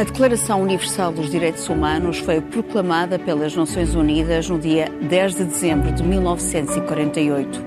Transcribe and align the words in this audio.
A 0.00 0.02
Declaração 0.02 0.62
Universal 0.62 1.12
dos 1.12 1.28
Direitos 1.28 1.68
Humanos 1.68 2.20
foi 2.20 2.40
proclamada 2.40 3.18
pelas 3.18 3.54
Nações 3.54 3.94
Unidas 3.94 4.48
no 4.48 4.58
dia 4.58 4.88
10 5.02 5.34
de 5.34 5.44
dezembro 5.44 5.92
de 5.92 6.02
1948. 6.02 7.62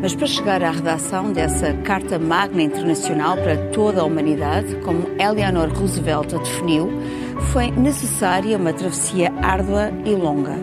Mas 0.00 0.14
para 0.14 0.26
chegar 0.26 0.62
à 0.62 0.70
redação 0.70 1.30
dessa 1.30 1.74
Carta 1.74 2.18
Magna 2.18 2.62
Internacional 2.62 3.36
para 3.36 3.54
toda 3.70 4.00
a 4.00 4.04
humanidade, 4.04 4.76
como 4.76 5.10
Eleanor 5.20 5.68
Roosevelt 5.68 6.34
a 6.34 6.38
definiu, 6.38 6.88
foi 7.52 7.70
necessária 7.70 8.56
uma 8.56 8.72
travessia 8.72 9.30
árdua 9.42 9.92
e 10.06 10.14
longa. 10.14 10.56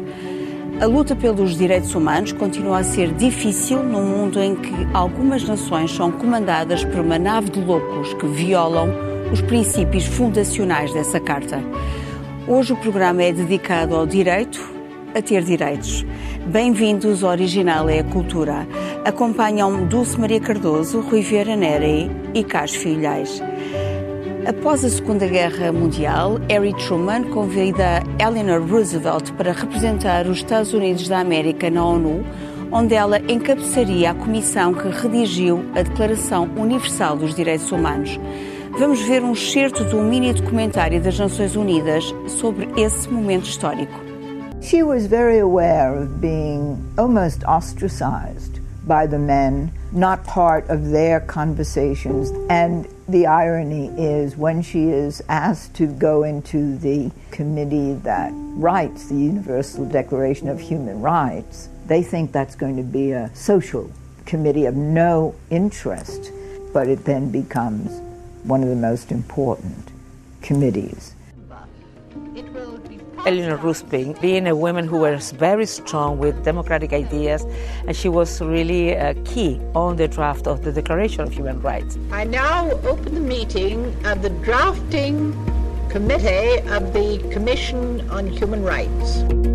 A 0.81 0.87
luta 0.87 1.15
pelos 1.15 1.55
direitos 1.55 1.93
humanos 1.93 2.31
continua 2.31 2.79
a 2.79 2.83
ser 2.83 3.13
difícil 3.13 3.83
num 3.83 4.03
mundo 4.03 4.41
em 4.41 4.55
que 4.55 4.73
algumas 4.91 5.43
nações 5.43 5.91
são 5.91 6.11
comandadas 6.11 6.83
por 6.83 7.01
uma 7.01 7.19
nave 7.19 7.51
de 7.51 7.61
loucos 7.61 8.11
que 8.15 8.25
violam 8.25 9.14
os 9.35 9.41
princípios 9.41 10.05
fundacionais 10.05 10.93
dessa 10.93 11.19
Carta. 11.19 11.61
Hoje 12.47 12.71
o 12.71 12.77
programa 12.77 13.21
é 13.21 13.33
dedicado 13.33 13.93
ao 13.93 14.07
direito 14.07 14.63
a 15.13 15.21
ter 15.21 15.43
direitos. 15.43 16.05
Bem-vindos 16.45 17.21
ao 17.21 17.31
Original 17.31 17.89
é 17.89 17.99
a 17.99 18.03
Cultura. 18.05 18.65
Acompanham 19.03 19.87
Dulce 19.87 20.17
Maria 20.17 20.39
Cardoso, 20.39 21.01
Rui 21.01 21.19
Vieira 21.19 21.53
Neri 21.53 22.09
e 22.33 22.45
Cas 22.45 22.73
Filhais. 22.73 23.41
Após 24.47 24.85
a 24.85 24.89
Segunda 24.89 25.27
Guerra 25.27 25.69
Mundial, 25.69 26.39
Harry 26.47 26.73
Truman 26.73 27.23
convida 27.23 28.01
Eleanor 28.17 28.65
Roosevelt 28.65 29.33
para 29.33 29.51
representar 29.51 30.27
os 30.27 30.37
Estados 30.37 30.73
Unidos 30.73 31.09
da 31.09 31.19
América 31.19 31.69
na 31.69 31.83
ONU, 31.85 32.23
onde 32.71 32.95
ela 32.95 33.19
encabeçaria 33.29 34.11
a 34.11 34.15
comissão 34.15 34.73
que 34.73 34.87
redigiu 34.87 35.61
a 35.75 35.81
Declaração 35.81 36.49
Universal 36.55 37.17
dos 37.17 37.35
Direitos 37.35 37.69
Humanos. 37.69 38.17
Vamos 38.77 39.01
ver 39.03 39.23
um 39.23 39.31
excerto 39.31 39.85
do 39.85 40.01
mini 40.01 40.33
documentário 40.33 41.01
das 41.01 41.17
Nações 41.17 41.55
Unidas 41.55 42.13
sobre 42.27 42.67
esse 42.75 43.07
momento 43.07 43.45
histórico. 43.45 43.93
She 44.61 44.83
was 44.83 45.07
very 45.07 45.39
aware 45.39 45.95
of 45.95 46.19
being 46.19 46.77
almost 46.97 47.45
ostracized 47.45 48.59
by 48.85 49.07
the 49.07 49.17
men, 49.17 49.71
not 49.93 50.25
part 50.25 50.69
of 50.69 50.91
their 50.91 51.21
conversations. 51.21 52.33
And 52.49 52.85
the 53.07 53.25
irony 53.25 53.91
is 53.97 54.35
when 54.35 54.61
she 54.61 54.89
is 54.89 55.23
asked 55.29 55.73
to 55.75 55.87
go 55.87 56.23
into 56.23 56.77
the 56.77 57.11
committee 57.31 57.93
that 58.03 58.33
writes 58.57 59.07
the 59.07 59.15
Universal 59.15 59.85
Declaration 59.85 60.49
of 60.49 60.59
Human 60.59 60.99
Rights, 60.99 61.69
they 61.87 62.03
think 62.03 62.33
that's 62.33 62.55
going 62.55 62.75
to 62.75 62.83
be 62.83 63.13
a 63.13 63.31
social 63.33 63.89
committee 64.25 64.65
of 64.65 64.75
no 64.75 65.33
interest, 65.49 66.33
but 66.73 66.89
it 66.89 67.05
then 67.05 67.31
becomes 67.31 68.01
one 68.45 68.61
of 68.61 68.69
the 68.69 68.75
most 68.75 69.11
important 69.11 69.89
committees. 70.41 71.15
Eleanor 73.25 73.57
Roosevelt, 73.57 74.21
being 74.21 74.45
a 74.45 74.55
woman 74.55 74.87
who 74.87 74.99
was 74.99 75.31
very 75.31 75.65
strong 75.65 76.19
with 76.19 76.43
democratic 76.43 76.93
ideas, 76.93 77.43
and 77.87 77.95
she 77.95 78.07
was 78.07 78.39
really 78.39 78.91
a 78.91 79.15
key 79.23 79.59
on 79.73 79.95
the 79.95 80.07
draft 80.07 80.45
of 80.45 80.63
the 80.63 80.71
Declaration 80.71 81.21
of 81.21 81.33
Human 81.33 81.59
Rights. 81.59 81.97
I 82.11 82.25
now 82.25 82.69
open 82.83 83.15
the 83.15 83.19
meeting 83.19 83.85
of 84.05 84.21
the 84.21 84.29
drafting 84.29 85.33
committee 85.89 86.61
of 86.69 86.93
the 86.93 87.17
Commission 87.31 88.07
on 88.11 88.27
Human 88.27 88.63
Rights. 88.63 89.54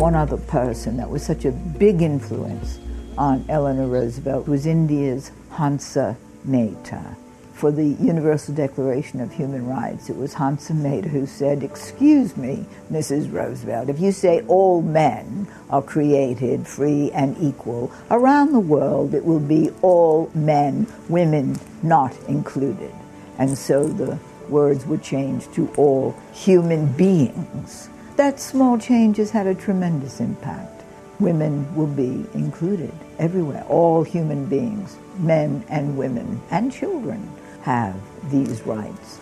One 0.00 0.14
other 0.14 0.38
person 0.38 0.96
that 0.96 1.10
was 1.10 1.22
such 1.22 1.44
a 1.44 1.52
big 1.52 2.00
influence 2.00 2.78
on 3.18 3.44
Eleanor 3.50 3.86
Roosevelt 3.86 4.48
was 4.48 4.64
India's 4.64 5.30
Hansa 5.50 6.16
Mehta. 6.42 7.16
For 7.52 7.70
the 7.70 7.84
Universal 7.84 8.54
Declaration 8.54 9.20
of 9.20 9.30
Human 9.30 9.66
Rights, 9.66 10.08
it 10.08 10.16
was 10.16 10.32
Hansa 10.32 10.72
Mehta 10.72 11.10
who 11.10 11.26
said, 11.26 11.62
Excuse 11.62 12.34
me, 12.38 12.64
Mrs. 12.90 13.30
Roosevelt, 13.30 13.90
if 13.90 14.00
you 14.00 14.10
say 14.10 14.40
all 14.48 14.80
men 14.80 15.46
are 15.68 15.82
created 15.82 16.66
free 16.66 17.10
and 17.10 17.36
equal, 17.38 17.92
around 18.10 18.54
the 18.54 18.58
world 18.58 19.12
it 19.12 19.22
will 19.22 19.38
be 19.38 19.68
all 19.82 20.30
men, 20.34 20.86
women 21.10 21.60
not 21.82 22.16
included. 22.26 22.94
And 23.36 23.58
so 23.58 23.84
the 23.86 24.18
words 24.48 24.86
were 24.86 24.96
changed 24.96 25.52
to 25.56 25.68
all 25.76 26.16
human 26.32 26.90
beings. 26.92 27.89
That 28.20 28.38
small 28.38 28.76
change 28.76 29.16
has 29.16 29.30
had 29.30 29.46
a 29.46 29.54
tremendous 29.54 30.20
impact. 30.20 30.84
Women 31.20 31.64
will 31.74 31.86
be 31.86 32.26
included 32.34 32.92
everywhere. 33.18 33.64
All 33.66 34.04
human 34.04 34.44
beings, 34.44 34.98
men 35.20 35.64
and 35.70 35.96
women 35.96 36.38
and 36.50 36.70
children, 36.70 37.26
have 37.62 37.94
these 38.30 38.60
rights. 38.66 39.20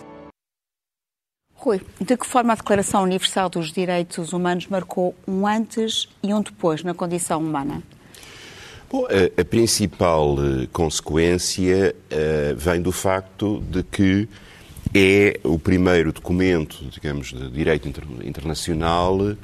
Rui, 1.55 1.79
de 2.01 2.17
que 2.17 2.27
forma 2.27 2.51
a 2.51 2.55
Declaração 2.57 3.03
Universal 3.03 3.49
dos 3.49 3.71
Direitos 3.71 4.33
Humanos 4.33 4.67
marcou 4.67 5.15
um 5.25 5.47
antes 5.47 6.09
e 6.21 6.33
um 6.33 6.41
depois 6.41 6.83
na 6.83 6.93
condição 6.93 7.39
humana? 7.39 7.81
Bom, 8.91 9.05
a, 9.05 9.41
a 9.41 9.45
principal 9.45 10.33
uh, 10.33 10.67
consequência 10.73 11.95
uh, 11.95 12.55
vem 12.57 12.81
do 12.81 12.91
facto 12.91 13.63
de 13.71 13.81
que 13.81 14.27
é 14.93 15.39
o 15.43 15.59
primeiro 15.59 16.11
documento, 16.11 16.83
digamos, 16.89 17.27
de 17.27 17.49
direito 17.49 17.87
inter 17.87 18.03
internacional 18.23 19.35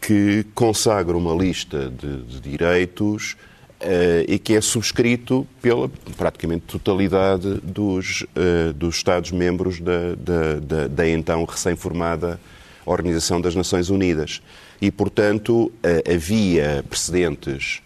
que 0.00 0.44
consagra 0.54 1.16
uma 1.16 1.34
lista 1.34 1.90
de, 1.90 2.22
de 2.22 2.40
direitos 2.40 3.36
uh, 3.82 4.24
e 4.26 4.38
que 4.38 4.54
é 4.54 4.60
subscrito 4.60 5.46
pela 5.60 5.90
praticamente 6.16 6.64
totalidade 6.66 7.60
dos, 7.62 8.22
uh, 8.22 8.72
dos 8.72 8.96
Estados-membros 8.96 9.80
da, 9.80 10.14
da, 10.16 10.60
da, 10.60 10.88
da, 10.88 11.08
então 11.08 11.44
recém-formada 11.44 12.40
Organização 12.86 13.40
das 13.40 13.54
Nações 13.54 13.90
Unidas. 13.90 14.40
E, 14.80 14.90
portanto, 14.90 15.66
uh, 15.66 15.72
havia 16.10 16.84
precedentes 16.88 17.82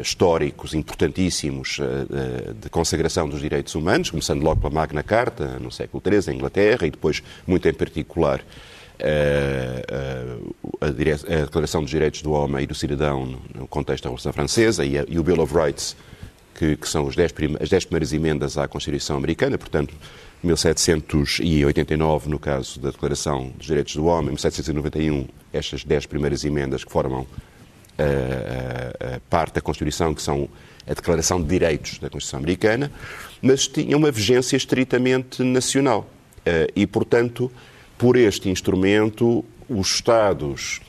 históricos 0.00 0.72
importantíssimos 0.74 1.78
uh, 1.78 2.54
de 2.54 2.68
consagração 2.70 3.28
dos 3.28 3.40
direitos 3.40 3.74
humanos, 3.74 4.10
começando 4.10 4.42
logo 4.42 4.60
pela 4.60 4.72
Magna 4.72 5.02
Carta, 5.02 5.58
no 5.58 5.70
século 5.72 6.02
XIII, 6.06 6.32
em 6.32 6.36
Inglaterra, 6.36 6.86
e 6.86 6.90
depois, 6.90 7.22
muito 7.46 7.68
em 7.68 7.74
particular, 7.74 8.40
a, 10.80 10.86
Declaração 11.44 11.82
dos 11.82 11.90
Direitos 11.90 12.22
do 12.22 12.32
Homem 12.32 12.62
e 12.62 12.66
do 12.66 12.74
Cidadão 12.74 13.40
no 13.54 13.66
contexto 13.66 14.04
da 14.04 14.08
Revolução 14.08 14.32
Francesa 14.32 14.84
e, 14.84 15.18
o 15.18 15.22
Bill 15.22 15.40
of 15.40 15.52
Rights, 15.54 15.96
que, 16.54 16.78
são 16.84 17.08
dez 17.08 17.34
as 17.60 17.68
dez 17.68 17.84
primeiras 17.84 18.12
emendas 18.12 18.56
à 18.56 18.68
Constituição 18.68 19.16
Americana, 19.16 19.58
portanto, 19.58 19.94
1789, 20.42 22.28
no 22.28 22.38
caso 22.38 22.78
da 22.78 22.90
Declaração 22.90 23.50
dos 23.56 23.66
Direitos 23.66 23.96
do 23.96 24.04
Homem, 24.04 24.26
1791, 24.26 25.26
estas 25.52 25.84
dez 25.84 26.06
primeiras 26.06 26.44
emendas 26.44 26.84
que 26.84 26.92
formam 26.92 27.26
a, 27.98 29.16
a, 29.16 29.20
parte 29.30 29.54
da 29.54 29.60
Constituição, 29.60 30.14
que 30.14 30.22
são 30.22 30.48
a 30.86 30.94
Declaração 30.94 31.40
de 31.40 31.48
Direitos 31.48 31.98
da 31.98 32.10
Constituição 32.10 32.38
Americana, 32.38 32.90
mas 33.40 33.66
tinha 33.66 33.96
uma 33.96 34.10
vigência 34.10 34.56
estritamente 34.56 35.42
nacional. 35.42 36.08
Eh, 36.44 36.68
e, 36.76 36.86
portanto, 36.86 37.50
por 37.96 38.16
este 38.16 38.50
instrumento, 38.50 39.44
os 39.68 39.94
Estados 39.94 40.80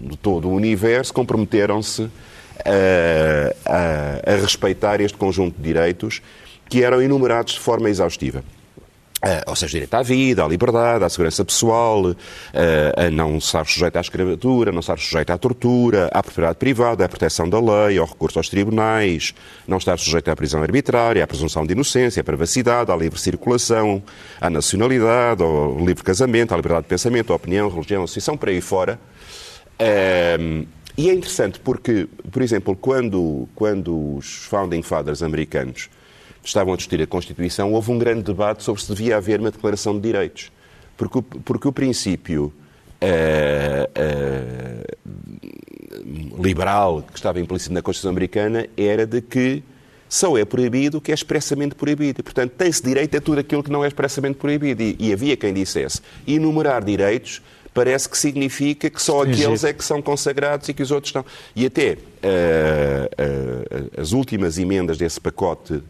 de 0.00 0.16
todo 0.16 0.48
o 0.48 0.54
universo 0.54 1.12
comprometeram-se 1.12 2.08
a, 2.64 3.54
a, 3.64 4.32
a 4.32 4.36
respeitar 4.36 5.00
este 5.00 5.16
conjunto 5.16 5.56
de 5.56 5.62
direitos 5.62 6.22
que 6.68 6.82
eram 6.82 7.02
enumerados 7.02 7.54
de 7.54 7.60
forma 7.60 7.88
exaustiva. 7.88 8.44
Uh, 9.18 9.50
ou 9.50 9.56
seja, 9.56 9.72
direito 9.72 9.94
à 9.94 10.02
vida, 10.02 10.44
à 10.44 10.48
liberdade, 10.48 11.02
à 11.02 11.08
segurança 11.08 11.44
pessoal, 11.44 12.04
uh, 12.04 12.14
a 12.96 13.10
não 13.10 13.38
estar 13.38 13.66
sujeito 13.66 13.96
à 13.96 14.00
escravatura, 14.00 14.70
não 14.70 14.78
estar 14.78 14.96
sujeito 14.96 15.30
à 15.30 15.36
tortura, 15.36 16.08
à 16.12 16.22
propriedade 16.22 16.56
privada, 16.56 17.04
à 17.04 17.08
proteção 17.08 17.48
da 17.48 17.58
lei, 17.58 17.98
ao 17.98 18.06
recurso 18.06 18.38
aos 18.38 18.48
tribunais, 18.48 19.34
não 19.66 19.78
estar 19.78 19.98
sujeito 19.98 20.30
à 20.30 20.36
prisão 20.36 20.62
arbitrária, 20.62 21.24
à 21.24 21.26
presunção 21.26 21.66
de 21.66 21.72
inocência, 21.72 22.20
à 22.20 22.24
privacidade, 22.24 22.92
à 22.92 22.96
livre 22.96 23.18
circulação, 23.18 24.00
à 24.40 24.48
nacionalidade, 24.48 25.42
ao 25.42 25.76
livre 25.84 26.04
casamento, 26.04 26.54
à 26.54 26.56
liberdade 26.56 26.84
de 26.84 26.88
pensamento, 26.88 27.32
à 27.32 27.36
opinião, 27.36 27.68
religião, 27.68 28.04
associação, 28.04 28.36
por 28.36 28.50
aí 28.50 28.60
fora. 28.60 29.00
Uh, 29.80 30.64
e 30.96 31.10
é 31.10 31.12
interessante 31.12 31.58
porque, 31.58 32.08
por 32.30 32.40
exemplo, 32.40 32.76
quando, 32.76 33.48
quando 33.56 34.16
os 34.16 34.44
Founding 34.46 34.82
Fathers 34.82 35.24
americanos 35.24 35.88
estavam 36.44 36.74
a 36.74 36.76
discutir 36.76 37.02
a 37.02 37.06
Constituição, 37.06 37.72
houve 37.72 37.90
um 37.90 37.98
grande 37.98 38.22
debate 38.22 38.62
sobre 38.62 38.82
se 38.82 38.88
devia 38.88 39.16
haver 39.16 39.40
uma 39.40 39.50
declaração 39.50 39.94
de 39.94 40.00
direitos. 40.00 40.52
Porque, 40.96 41.22
porque 41.44 41.68
o 41.68 41.72
princípio 41.72 42.52
uh, 43.02 43.90
uh, 43.94 46.38
liberal 46.42 47.02
que 47.02 47.16
estava 47.16 47.40
implícito 47.40 47.72
na 47.72 47.82
Constituição 47.82 48.10
Americana 48.10 48.66
era 48.76 49.06
de 49.06 49.20
que 49.20 49.62
só 50.08 50.38
é 50.38 50.44
proibido 50.44 50.98
o 50.98 51.00
que 51.00 51.10
é 51.10 51.14
expressamente 51.14 51.74
proibido. 51.74 52.20
E, 52.20 52.22
portanto, 52.22 52.52
tem-se 52.52 52.82
direito 52.82 53.16
a 53.16 53.20
tudo 53.20 53.40
aquilo 53.40 53.62
que 53.62 53.70
não 53.70 53.84
é 53.84 53.88
expressamente 53.88 54.36
proibido. 54.36 54.82
E, 54.82 54.96
e 54.98 55.12
havia 55.12 55.36
quem 55.36 55.52
dissesse 55.52 56.00
enumerar 56.26 56.82
direitos 56.82 57.42
parece 57.78 58.08
que 58.08 58.18
significa 58.18 58.90
que 58.90 59.00
só 59.00 59.22
aqueles 59.22 59.62
é 59.62 59.72
que 59.72 59.84
são 59.84 60.02
consagrados 60.02 60.68
e 60.68 60.74
que 60.74 60.82
os 60.82 60.90
outros 60.90 61.10
estão. 61.10 61.24
E 61.54 61.64
até 61.64 61.92
uh, 61.92 61.96
uh, 61.96 64.00
as 64.00 64.10
últimas 64.10 64.58
emendas 64.58 64.98
desse 64.98 65.20
pacote, 65.20 65.74
uh, 65.74 65.84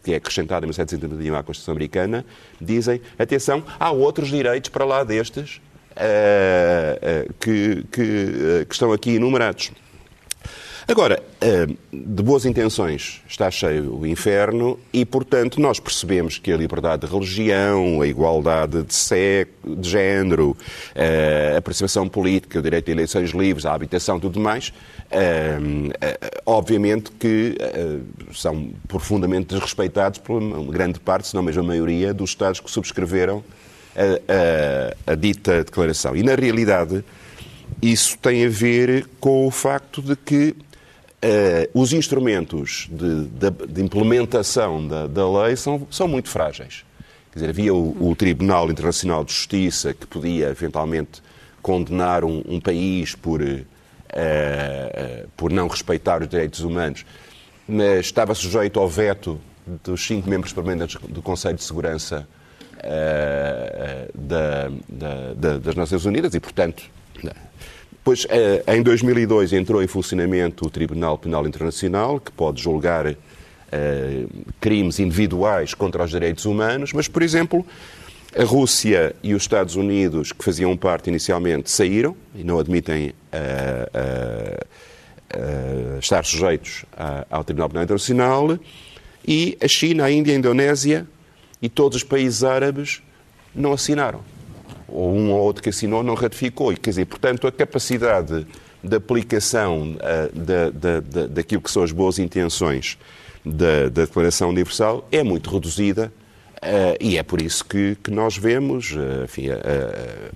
que 0.00 0.12
é 0.12 0.16
acrescentado 0.16 0.64
em 0.64 0.68
1771 0.68 1.34
à 1.34 1.42
Constituição 1.42 1.72
Americana, 1.72 2.24
dizem: 2.60 3.00
atenção, 3.18 3.64
há 3.80 3.90
outros 3.90 4.28
direitos 4.28 4.70
para 4.70 4.84
lá 4.84 5.02
destes 5.02 5.60
que, 7.40 7.84
que, 7.90 8.64
que 8.66 8.72
estão 8.72 8.92
aqui 8.92 9.16
enumerados. 9.16 9.72
Agora, 10.90 11.22
eh, 11.40 11.68
de 11.92 12.20
boas 12.20 12.44
intenções 12.44 13.22
está 13.28 13.48
cheio 13.48 13.96
o 13.96 14.04
inferno 14.04 14.76
e, 14.92 15.04
portanto, 15.04 15.60
nós 15.60 15.78
percebemos 15.78 16.36
que 16.36 16.52
a 16.52 16.56
liberdade 16.56 17.06
de 17.06 17.12
religião, 17.12 18.02
a 18.02 18.08
igualdade 18.08 18.82
de 18.82 18.92
sexo, 18.92 19.76
de 19.76 19.88
género, 19.88 20.56
eh, 20.92 21.54
a 21.56 21.62
participação 21.62 22.08
política, 22.08 22.58
o 22.58 22.62
direito 22.62 22.88
a 22.88 22.90
eleições 22.90 23.30
livres, 23.30 23.64
a 23.66 23.72
habitação 23.72 24.18
tudo 24.18 24.40
mais, 24.40 24.72
eh, 25.12 25.60
obviamente 26.44 27.12
que 27.12 27.56
são 28.34 28.72
profundamente 28.88 29.54
desrespeitados 29.54 30.18
por 30.18 30.42
uma 30.42 30.72
grande 30.72 30.98
parte, 30.98 31.28
se 31.28 31.36
não 31.36 31.42
mesmo 31.44 31.62
a 31.62 31.66
maioria, 31.66 32.12
dos 32.12 32.30
Estados 32.30 32.58
que 32.58 32.68
subscreveram 32.68 33.44
a, 33.94 35.06
a, 35.08 35.12
a 35.12 35.14
dita 35.14 35.62
declaração. 35.62 36.16
E, 36.16 36.24
na 36.24 36.34
realidade, 36.34 37.04
isso 37.80 38.18
tem 38.18 38.44
a 38.44 38.48
ver 38.48 39.06
com 39.20 39.46
o 39.46 39.52
facto 39.52 40.02
de 40.02 40.16
que 40.16 40.56
Uh, 41.22 41.68
os 41.78 41.92
instrumentos 41.92 42.88
de, 42.90 43.26
de, 43.26 43.50
de 43.68 43.82
implementação 43.82 44.88
da, 44.88 45.06
da, 45.06 45.42
lei 45.42 45.54
são, 45.54 45.86
são 45.90 46.08
muito 46.08 46.30
frágeis. 46.30 46.82
Quer 47.30 47.40
dizer, 47.40 47.50
havia 47.50 47.74
o, 47.74 48.08
o, 48.08 48.16
Tribunal 48.16 48.70
Internacional 48.70 49.22
de 49.22 49.34
Justiça 49.34 49.92
que 49.92 50.06
podia 50.06 50.48
eventualmente 50.48 51.22
condenar 51.60 52.24
um, 52.24 52.42
um 52.48 52.58
país 52.58 53.14
por, 53.14 53.42
uh, 53.42 53.44
uh, 53.44 55.28
por 55.36 55.52
não 55.52 55.68
respeitar 55.68 56.22
os 56.22 56.28
direitos 56.28 56.60
humanos, 56.60 57.04
mas 57.68 58.06
estava 58.06 58.34
sujeito 58.34 58.80
ao 58.80 58.88
veto 58.88 59.38
dos 59.84 60.02
cinco 60.06 60.28
membros 60.28 60.54
permanentes 60.54 60.98
do 61.06 61.20
Conselho 61.20 61.56
de 61.56 61.62
Segurança 61.62 62.26
da, 64.14 64.70
da, 65.36 65.58
das 65.58 65.74
Nações 65.74 66.06
Unidas 66.06 66.34
e, 66.34 66.40
portanto, 66.40 66.82
Eh, 68.28 68.64
em 68.76 68.82
2002 68.82 69.52
entrou 69.52 69.82
em 69.82 69.86
funcionamento 69.86 70.66
o 70.66 70.70
Tribunal 70.70 71.16
Penal 71.18 71.46
Internacional, 71.46 72.18
que 72.18 72.32
pode 72.32 72.62
julgar 72.62 73.06
uh, 73.06 73.16
crimes 74.60 74.98
individuais 74.98 75.74
contra 75.74 76.04
os 76.04 76.10
direitos 76.10 76.44
humanos, 76.44 76.92
mas, 76.92 77.06
por 77.08 77.22
exemplo, 77.22 77.64
a 78.36 78.44
Rússia 78.44 79.14
e 79.22 79.34
os 79.34 79.42
Estados 79.42 79.76
Unidos, 79.76 80.32
que 80.32 80.44
faziam 80.44 80.76
parte 80.76 81.08
inicialmente, 81.08 81.70
saíram 81.70 82.16
e 82.34 82.42
não 82.42 82.58
admitem 82.58 83.10
uh, 83.10 83.14
estar 86.00 86.24
sujeitos 86.24 86.84
ao 87.30 87.44
Tribunal 87.44 87.68
Penal 87.68 87.84
Internacional, 87.84 88.58
e 89.26 89.56
a 89.60 89.68
China, 89.68 90.04
a 90.06 90.10
Índia, 90.10 90.34
a 90.34 90.36
Indonésia 90.36 91.06
e 91.62 91.68
todos 91.68 91.98
os 91.98 92.02
países 92.02 92.42
árabes 92.42 93.00
não 93.54 93.72
assinaram 93.72 94.22
ou 94.92 95.14
um 95.14 95.32
ou 95.32 95.40
outro 95.40 95.62
que 95.62 95.68
assinou, 95.68 96.02
não 96.02 96.14
ratificou. 96.14 96.72
E, 96.72 96.76
quer 96.76 96.90
dizer, 96.90 97.06
portanto, 97.06 97.46
a 97.46 97.52
capacidade 97.52 98.46
de 98.82 98.96
aplicação 98.96 99.96
uh, 99.96 100.38
da, 100.38 100.70
da, 100.70 101.00
da, 101.00 101.26
daquilo 101.26 101.60
que 101.60 101.70
são 101.70 101.82
as 101.82 101.92
boas 101.92 102.18
intenções 102.18 102.98
da, 103.44 103.88
da 103.88 104.04
Declaração 104.04 104.48
Universal 104.48 105.06
é 105.12 105.22
muito 105.22 105.50
reduzida 105.50 106.12
uh, 106.56 106.96
e 106.98 107.18
é 107.18 107.22
por 107.22 107.40
isso 107.40 107.64
que, 107.64 107.96
que 108.02 108.10
nós 108.10 108.36
vemos, 108.36 108.92
uh, 108.92 109.24
enfim, 109.24 109.48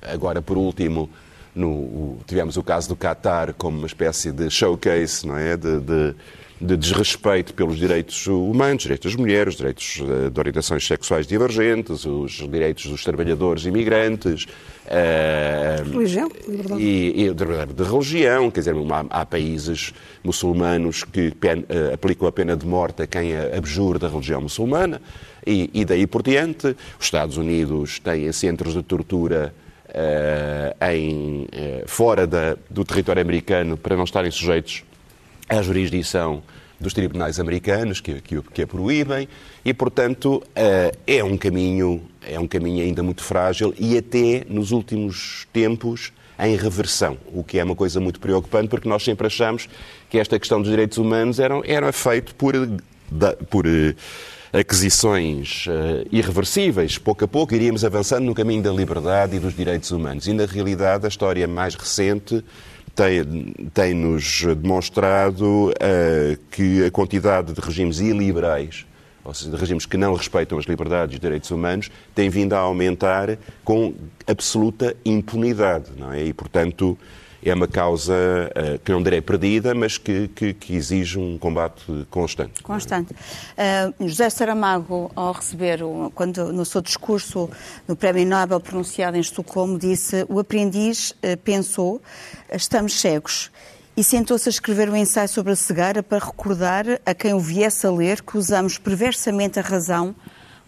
agora 0.02 0.42
por 0.42 0.56
último, 0.58 1.08
no, 1.54 2.18
tivemos 2.26 2.56
o 2.56 2.62
caso 2.62 2.88
do 2.88 2.96
Qatar 2.96 3.54
como 3.54 3.78
uma 3.78 3.86
espécie 3.86 4.32
de 4.32 4.50
showcase, 4.50 5.26
não 5.26 5.36
é, 5.36 5.56
de, 5.56 5.80
de 5.80 6.14
de 6.60 6.76
desrespeito 6.76 7.52
pelos 7.52 7.76
direitos 7.76 8.26
humanos, 8.26 8.84
direitos 8.84 9.12
das 9.12 9.20
mulheres, 9.20 9.56
direitos 9.56 10.00
eh, 10.00 10.30
de 10.30 10.40
orientações 10.40 10.86
sexuais 10.86 11.26
divergentes, 11.26 12.06
os 12.06 12.32
direitos 12.32 12.86
dos 12.86 13.02
trabalhadores 13.02 13.66
imigrantes. 13.66 14.44
Uh, 14.84 15.90
religião, 15.90 16.30
liberdade. 16.46 16.82
E, 16.82 17.24
e 17.24 17.34
de, 17.34 17.82
religião, 17.82 18.50
quer 18.50 18.60
dizer, 18.60 18.74
há, 18.74 19.20
há 19.20 19.26
países 19.26 19.92
muçulmanos 20.22 21.04
que 21.04 21.30
pen, 21.32 21.60
uh, 21.60 21.94
aplicam 21.94 22.28
a 22.28 22.32
pena 22.32 22.56
de 22.56 22.66
morte 22.66 23.02
a 23.02 23.06
quem 23.06 23.36
abjure 23.36 23.98
da 23.98 24.08
religião 24.08 24.42
muçulmana 24.42 25.00
e, 25.46 25.70
e 25.72 25.84
daí 25.84 26.06
por 26.06 26.22
diante. 26.22 26.76
Os 26.98 27.06
Estados 27.06 27.36
Unidos 27.36 27.98
têm 27.98 28.30
centros 28.30 28.74
de 28.74 28.82
tortura 28.82 29.54
uh, 29.58 29.63
em, 30.90 31.46
fora 31.86 32.26
da, 32.26 32.56
do 32.68 32.84
território 32.84 33.22
americano 33.22 33.76
para 33.76 33.96
não 33.96 34.04
estarem 34.04 34.30
sujeitos 34.30 34.84
à 35.48 35.62
jurisdição 35.62 36.42
dos 36.80 36.92
tribunais 36.92 37.38
americanos 37.40 38.00
que, 38.00 38.20
que, 38.20 38.40
que 38.42 38.62
a 38.62 38.66
proíbem 38.66 39.28
e, 39.64 39.72
portanto, 39.72 40.36
uh, 40.36 40.96
é 41.06 41.24
um 41.24 41.36
caminho 41.36 42.02
é 42.26 42.38
um 42.38 42.46
caminho 42.46 42.82
ainda 42.82 43.02
muito 43.02 43.22
frágil 43.22 43.74
e 43.78 43.98
até 43.98 44.44
nos 44.48 44.70
últimos 44.70 45.46
tempos 45.52 46.12
em 46.38 46.56
reversão, 46.56 47.16
o 47.32 47.44
que 47.44 47.58
é 47.58 47.64
uma 47.64 47.76
coisa 47.76 48.00
muito 48.00 48.18
preocupante 48.18 48.68
porque 48.68 48.88
nós 48.88 49.04
sempre 49.04 49.26
achamos 49.26 49.68
que 50.10 50.18
esta 50.18 50.38
questão 50.38 50.60
dos 50.60 50.70
direitos 50.70 50.98
humanos 50.98 51.38
era, 51.38 51.54
era 51.64 51.92
feito 51.92 52.34
por, 52.34 52.54
por 53.50 53.66
aquisições 54.54 55.66
uh, 55.66 56.06
irreversíveis. 56.12 56.96
Pouco 56.96 57.24
a 57.24 57.28
pouco 57.28 57.54
iríamos 57.54 57.84
avançando 57.84 58.24
no 58.24 58.34
caminho 58.34 58.62
da 58.62 58.70
liberdade 58.70 59.36
e 59.36 59.40
dos 59.40 59.54
direitos 59.54 59.90
humanos. 59.90 60.28
E, 60.28 60.32
na 60.32 60.46
realidade, 60.46 61.04
a 61.04 61.08
história 61.08 61.48
mais 61.48 61.74
recente 61.74 62.44
tem-nos 63.74 64.40
tem 64.42 64.54
demonstrado 64.54 65.70
uh, 65.70 66.38
que 66.52 66.84
a 66.84 66.90
quantidade 66.92 67.52
de 67.52 67.60
regimes 67.60 67.98
iliberais, 67.98 68.86
ou 69.24 69.34
seja, 69.34 69.50
de 69.50 69.56
regimes 69.56 69.84
que 69.84 69.96
não 69.96 70.14
respeitam 70.14 70.56
as 70.56 70.66
liberdades 70.66 71.14
e 71.14 71.16
os 71.16 71.20
direitos 71.20 71.50
humanos, 71.50 71.90
tem 72.14 72.30
vindo 72.30 72.52
a 72.52 72.58
aumentar 72.58 73.36
com 73.64 73.92
absoluta 74.24 74.94
impunidade. 75.04 75.90
Não 75.98 76.12
é? 76.12 76.22
E, 76.22 76.32
portanto, 76.32 76.96
é 77.44 77.54
uma 77.54 77.68
causa 77.68 78.14
uh, 78.14 78.78
que 78.78 78.90
não 78.90 79.02
direi 79.02 79.20
perdida, 79.20 79.74
mas 79.74 79.98
que, 79.98 80.28
que, 80.28 80.54
que, 80.54 80.74
exige 80.74 81.18
um 81.18 81.36
combate 81.36 82.06
constante. 82.10 82.62
Constante. 82.62 83.12
Uh, 83.12 84.08
José 84.08 84.30
Saramago, 84.30 85.10
ao 85.14 85.32
receber, 85.32 85.80
quando 86.14 86.52
no 86.52 86.64
seu 86.64 86.80
discurso 86.80 87.50
no 87.86 87.94
Prémio 87.94 88.26
Nobel 88.26 88.60
pronunciado 88.60 89.16
em 89.16 89.20
Estocolmo, 89.20 89.78
disse: 89.78 90.24
O 90.28 90.38
aprendiz 90.38 91.10
uh, 91.10 91.36
pensou, 91.44 92.00
estamos 92.50 92.98
cegos. 93.00 93.50
E 93.96 94.02
sentou-se 94.02 94.48
a 94.48 94.50
escrever 94.50 94.90
um 94.90 94.96
ensaio 94.96 95.28
sobre 95.28 95.52
a 95.52 95.56
cegueira 95.56 96.02
para 96.02 96.24
recordar 96.24 96.84
a 97.06 97.14
quem 97.14 97.32
o 97.32 97.38
viesse 97.38 97.86
a 97.86 97.90
ler 97.92 98.22
que 98.22 98.36
usamos 98.36 98.76
perversamente 98.76 99.58
a 99.60 99.62
razão 99.62 100.16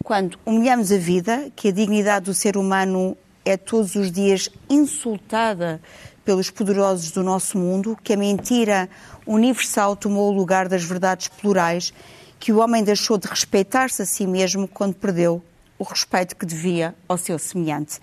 quando 0.01 0.39
humilhamos 0.45 0.93
a 0.93 0.97
vida, 0.97 1.51
que 1.53 1.67
a 1.67 1.71
dignidade 1.71 2.25
do 2.25 2.33
ser 2.33 2.55
humano 2.55 3.17
é 3.43 3.57
todos 3.57 3.95
os 3.95 4.09
dias 4.09 4.49
insultada 4.69 5.81
pelos 6.27 6.49
poderosos 6.49 7.09
do 7.11 7.23
nosso 7.23 7.57
mundo, 7.57 7.97
que 8.03 8.11
a 8.11 8.17
mentira 8.17 8.89
universal 9.25 9.95
tomou 9.95 10.29
o 10.29 10.35
lugar 10.35 10.67
das 10.67 10.83
verdades 10.83 11.29
plurais, 11.29 11.93
que 12.37 12.51
o 12.51 12.57
homem 12.57 12.83
deixou 12.83 13.17
de 13.17 13.29
respeitar-se 13.29 14.01
a 14.01 14.05
si 14.05 14.27
mesmo 14.27 14.67
quando 14.67 14.93
perdeu 14.93 15.41
o 15.79 15.85
respeito 15.85 16.35
que 16.35 16.45
devia 16.45 16.93
ao 17.07 17.17
seu 17.17 17.39
semelhante. 17.39 17.95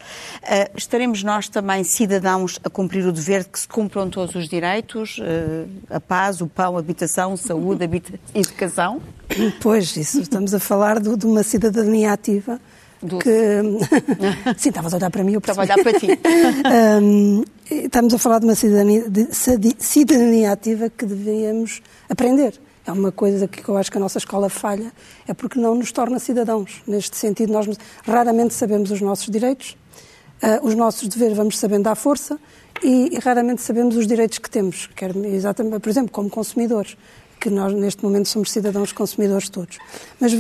Uh, 0.43 0.75
estaremos 0.75 1.23
nós 1.23 1.51
também, 1.51 1.85
cidadãos, 1.85 2.59
a 2.65 2.71
cumprir 2.71 3.07
o 3.07 3.13
dever 3.13 3.43
de 3.43 3.51
que 3.51 3.61
se 3.61 3.69
cumpram 3.69 4.09
todos 4.09 4.35
os 4.35 4.49
direitos, 4.49 5.19
uh, 5.19 5.69
a 5.91 6.01
paz, 6.01 6.41
o 6.41 6.47
pão, 6.47 6.79
a 6.79 6.81
habitação, 6.81 7.37
saúde, 7.37 7.85
habita 7.85 8.19
educação? 8.35 9.03
Pois, 9.61 9.95
isso, 9.99 10.19
estamos 10.19 10.55
a 10.55 10.59
falar 10.59 10.99
de, 10.99 11.15
de 11.15 11.27
uma 11.27 11.43
cidadania 11.43 12.15
ativa 12.15 12.59
que... 13.23 13.61
Sim, 14.57 14.69
estavas 14.69 14.95
a 14.95 14.97
olhar 14.97 15.11
para 15.11 15.25
mim, 15.25 15.33
eu 15.33 15.39
Estava 15.39 15.63
a 15.63 15.65
olhar 15.65 15.83
para 15.83 15.99
ti. 15.99 16.09
um, 17.03 17.45
estamos 17.71 18.15
a 18.15 18.19
falar 18.19 18.39
de 18.39 18.47
uma 18.47 18.55
cidadania, 18.55 19.09
de 19.09 19.29
cidadania 19.79 20.53
ativa 20.53 20.91
que 20.91 21.05
devíamos 21.07 21.83
aprender. 22.09 22.61
É 22.87 22.93
uma 22.93 23.11
coisa 23.11 23.49
que 23.49 23.67
eu 23.67 23.77
acho 23.79 23.91
que 23.91 23.97
a 23.97 24.01
nossa 24.01 24.19
escola 24.19 24.51
falha, 24.51 24.93
é 25.27 25.33
porque 25.33 25.59
não 25.59 25.75
nos 25.75 25.91
torna 25.91 26.19
cidadãos. 26.19 26.83
Neste 26.87 27.17
sentido, 27.17 27.53
nós 27.53 27.67
raramente 28.07 28.53
sabemos 28.53 28.91
os 28.91 29.01
nossos 29.01 29.31
direitos, 29.31 29.77
uh, 30.43 30.67
os 30.67 30.75
nossos 30.75 31.09
deveres 31.09 31.37
vamos 31.37 31.59
sabendo 31.59 31.87
à 31.89 31.95
força 31.95 32.39
e, 32.83 33.15
e, 33.15 33.19
raramente 33.21 33.63
sabemos 33.63 33.97
os 33.97 34.07
direitos 34.07 34.39
que 34.39 34.51
temos, 34.51 34.89
quer, 34.95 35.17
exatamente, 35.17 35.81
por 35.81 35.89
exemplo, 35.89 36.11
como 36.11 36.29
consumidores, 36.29 36.97
que 37.41 37.49
nós 37.49 37.73
neste 37.73 38.03
momento 38.05 38.29
somos 38.29 38.51
cidadãos 38.51 38.93
consumidores 38.93 39.49
todos. 39.49 39.79
Mas 40.21 40.33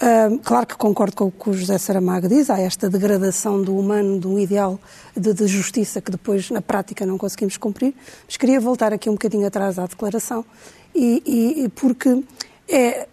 Uh, 0.00 0.38
claro 0.38 0.66
que 0.66 0.76
concordo 0.76 1.14
com 1.14 1.24
o 1.26 1.30
que 1.30 1.50
o 1.50 1.52
José 1.52 1.76
Saramago 1.76 2.26
diz, 2.26 2.48
há 2.48 2.58
esta 2.58 2.88
degradação 2.88 3.62
do 3.62 3.76
humano, 3.76 4.18
de 4.18 4.26
um 4.26 4.38
ideal 4.38 4.80
de, 5.14 5.34
de, 5.34 5.46
justiça 5.46 6.00
que 6.00 6.10
depois, 6.10 6.50
na 6.50 6.62
prática, 6.62 7.04
não 7.04 7.18
conseguimos 7.18 7.58
cumprir. 7.58 7.92
Mas 8.26 8.38
queria 8.38 8.58
voltar 8.58 8.94
aqui 8.94 9.10
um 9.10 9.12
bocadinho 9.12 9.46
atrás 9.46 9.78
à 9.78 9.86
declaração, 9.86 10.42
e, 10.94 11.64
e, 11.64 11.68
porque 11.68 12.24
é, 12.66 13.08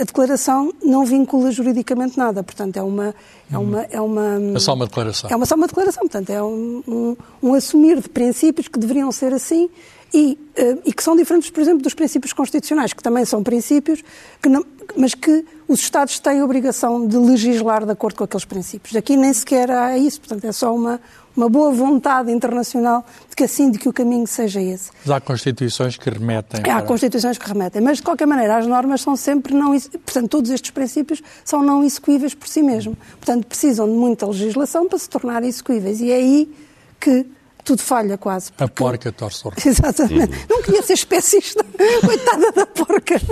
a 0.00 0.04
declaração 0.04 0.72
não 0.82 1.04
vincula 1.04 1.52
juridicamente 1.52 2.18
nada, 2.18 2.42
portanto 2.42 2.76
é 2.76 2.82
uma 2.82 3.14
é 3.50 3.58
uma 3.58 3.82
é 3.82 4.00
uma 4.00 4.56
é 4.56 4.58
só 4.58 4.74
uma 4.74 4.86
declaração. 4.86 5.30
é 5.30 5.36
uma 5.36 5.46
só 5.46 5.54
uma 5.54 5.66
declaração, 5.66 6.02
portanto 6.02 6.30
é 6.30 6.42
um, 6.42 6.82
um, 6.88 7.16
um 7.42 7.54
assumir 7.54 8.00
de 8.00 8.08
princípios 8.08 8.66
que 8.66 8.78
deveriam 8.78 9.12
ser 9.12 9.32
assim 9.32 9.70
e, 10.12 10.38
uh, 10.58 10.82
e 10.86 10.92
que 10.92 11.02
são 11.02 11.14
diferentes, 11.14 11.50
por 11.50 11.60
exemplo, 11.60 11.82
dos 11.82 11.94
princípios 11.94 12.32
constitucionais, 12.32 12.92
que 12.92 13.02
também 13.02 13.24
são 13.24 13.42
princípios, 13.42 14.02
que 14.42 14.48
não, 14.48 14.64
mas 14.96 15.14
que 15.14 15.44
os 15.66 15.80
Estados 15.80 16.18
têm 16.18 16.40
a 16.40 16.44
obrigação 16.44 17.06
de 17.06 17.16
legislar 17.16 17.84
de 17.84 17.92
acordo 17.92 18.16
com 18.16 18.24
aqueles 18.24 18.44
princípios. 18.44 18.96
Aqui 18.96 19.16
nem 19.16 19.32
sequer 19.32 19.70
há 19.70 19.96
isso, 19.98 20.20
portanto 20.20 20.44
é 20.44 20.52
só 20.52 20.74
uma, 20.74 21.00
uma 21.36 21.48
boa 21.48 21.70
vontade 21.72 22.32
internacional 22.32 23.04
de 23.28 23.36
que 23.36 23.44
assim, 23.44 23.70
de 23.70 23.78
que 23.78 23.88
o 23.88 23.92
caminho 23.92 24.26
seja 24.26 24.60
esse. 24.60 24.90
Mas 25.04 25.16
há 25.16 25.20
constituições 25.20 25.96
que 25.96 26.08
remetem. 26.08 26.62
Há 26.70 26.82
constituições 26.82 27.38
que 27.38 27.46
remetem, 27.46 27.82
mas 27.82 27.98
de 27.98 28.02
qualquer 28.02 28.26
maneira 28.26 28.56
as 28.56 28.66
normas 28.66 29.00
são 29.00 29.14
sempre 29.14 29.54
não, 29.54 29.78
portanto 29.78 30.28
todos 30.28 30.50
estes 30.50 30.70
princípios 30.70 31.22
são 31.44 31.62
não 31.62 31.84
execuíveis 31.84 32.34
por 32.34 32.48
si 32.48 32.62
mesmo. 32.62 32.96
Portanto 33.18 33.46
precisam 33.46 33.86
de 33.86 33.94
muita 33.94 34.26
legislação 34.26 34.88
para 34.88 34.98
se 34.98 35.08
tornarem 35.08 35.48
execuíveis 35.48 36.00
e 36.00 36.10
é 36.10 36.16
aí 36.16 36.52
que 36.98 37.26
tudo 37.68 37.82
falha 37.82 38.16
quase. 38.16 38.50
Porque... 38.50 38.64
A 38.64 38.68
porca 38.68 39.12
torce 39.12 39.46
o 39.46 39.52
Exatamente. 39.62 40.34
Sim. 40.34 40.46
Não 40.48 40.62
queria 40.62 40.82
ser 40.82 40.94
especista. 40.94 41.62
Coitada 42.00 42.50
da 42.52 42.64
porca. 42.64 43.20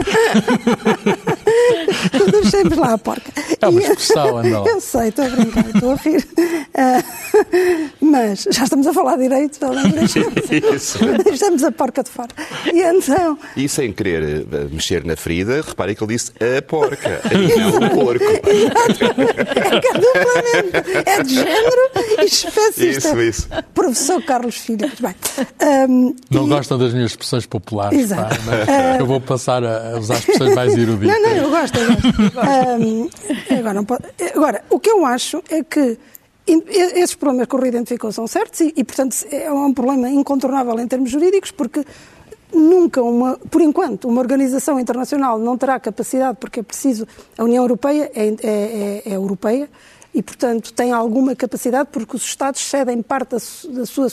Deixemos 2.30 2.76
lá 2.76 2.92
a 2.92 2.98
porca. 2.98 3.32
É 3.60 3.66
uma 3.66 3.80
expressão, 3.80 4.36
Andal. 4.36 4.66
Eu 4.66 4.78
sei, 4.80 5.08
estou 5.08 5.24
a 5.24 5.28
brincar, 5.30 5.64
estou 5.74 5.92
a 5.92 5.94
rir. 5.94 6.28
Uh, 6.76 7.02
mas 8.00 8.46
já 8.50 8.64
estamos 8.64 8.86
a 8.86 8.92
falar 8.92 9.16
direito, 9.16 9.56
então 9.56 9.74
deixamos, 9.90 10.34
deixamos 11.24 11.64
a 11.64 11.72
porca 11.72 12.02
de 12.02 12.10
fora. 12.10 12.28
E 12.72 12.82
então... 12.82 13.38
E 13.56 13.66
sem 13.68 13.92
querer 13.92 14.46
eh, 14.52 14.68
mexer 14.70 15.02
na 15.04 15.16
ferida, 15.16 15.62
reparem 15.62 15.94
que 15.94 16.04
ele 16.04 16.12
disse 16.12 16.32
a 16.32 16.60
porca, 16.62 17.22
e 17.32 17.58
não 17.58 17.70
o 17.70 17.90
porco. 17.90 18.24
Exatamente. 18.24 19.40
É 19.40 19.80
que 19.80 19.88
é 19.88 19.92
duplamente. 19.94 21.08
É 21.08 21.22
de 21.22 21.34
género 21.34 21.90
e 22.18 22.24
especista. 22.24 23.08
Isso, 23.08 23.20
isso. 23.20 23.48
Professor 23.74 24.22
Carlos 24.26 24.56
Filho. 24.56 24.90
Bem, 25.00 25.14
um, 25.88 26.14
não 26.30 26.46
e... 26.46 26.48
gostam 26.48 26.78
das 26.78 26.92
minhas 26.92 27.12
expressões 27.12 27.46
populares, 27.46 27.98
Exato. 27.98 28.36
Pá, 28.36 28.42
mas 28.44 28.68
uh... 28.68 29.00
eu 29.00 29.06
vou 29.06 29.20
passar 29.20 29.64
a 29.64 29.98
usar 29.98 30.16
expressões 30.16 30.54
mais 30.54 30.76
eruditas. 30.76 31.16
Não, 31.16 31.22
não, 31.22 31.36
eu 31.36 31.50
gosto. 31.50 31.78
Eu 31.78 32.30
gosto. 32.32 32.82
um, 32.82 33.08
agora, 33.58 33.82
pode... 33.84 34.04
agora, 34.34 34.64
o 34.68 34.78
que 34.78 34.90
eu 34.90 35.06
acho 35.06 35.42
é 35.48 35.62
que 35.62 35.98
esses 36.46 37.14
problemas 37.14 37.48
que 37.48 37.56
o 37.56 37.58
Rui 37.58 37.68
identificou 37.68 38.12
são 38.12 38.26
certos 38.26 38.60
e, 38.60 38.72
e, 38.76 38.84
portanto, 38.84 39.16
é 39.30 39.50
um 39.50 39.72
problema 39.72 40.08
incontornável 40.08 40.78
em 40.78 40.86
termos 40.86 41.10
jurídicos, 41.10 41.50
porque 41.50 41.84
nunca 42.52 43.02
uma, 43.02 43.36
por 43.50 43.60
enquanto, 43.60 44.08
uma 44.08 44.20
organização 44.20 44.78
internacional 44.78 45.38
não 45.38 45.58
terá 45.58 45.80
capacidade, 45.80 46.38
porque 46.40 46.60
é 46.60 46.62
preciso, 46.62 47.06
a 47.36 47.44
União 47.44 47.64
Europeia 47.64 48.10
é, 48.14 48.28
é, 48.28 48.34
é, 48.42 49.02
é 49.06 49.16
europeia, 49.16 49.68
e, 50.16 50.22
portanto, 50.22 50.72
tem 50.72 50.92
alguma 50.92 51.36
capacidade, 51.36 51.90
porque 51.92 52.16
os 52.16 52.22
Estados 52.22 52.62
cedem 52.62 53.02
parte 53.02 53.32
da, 53.68 53.84
sua 53.84 54.08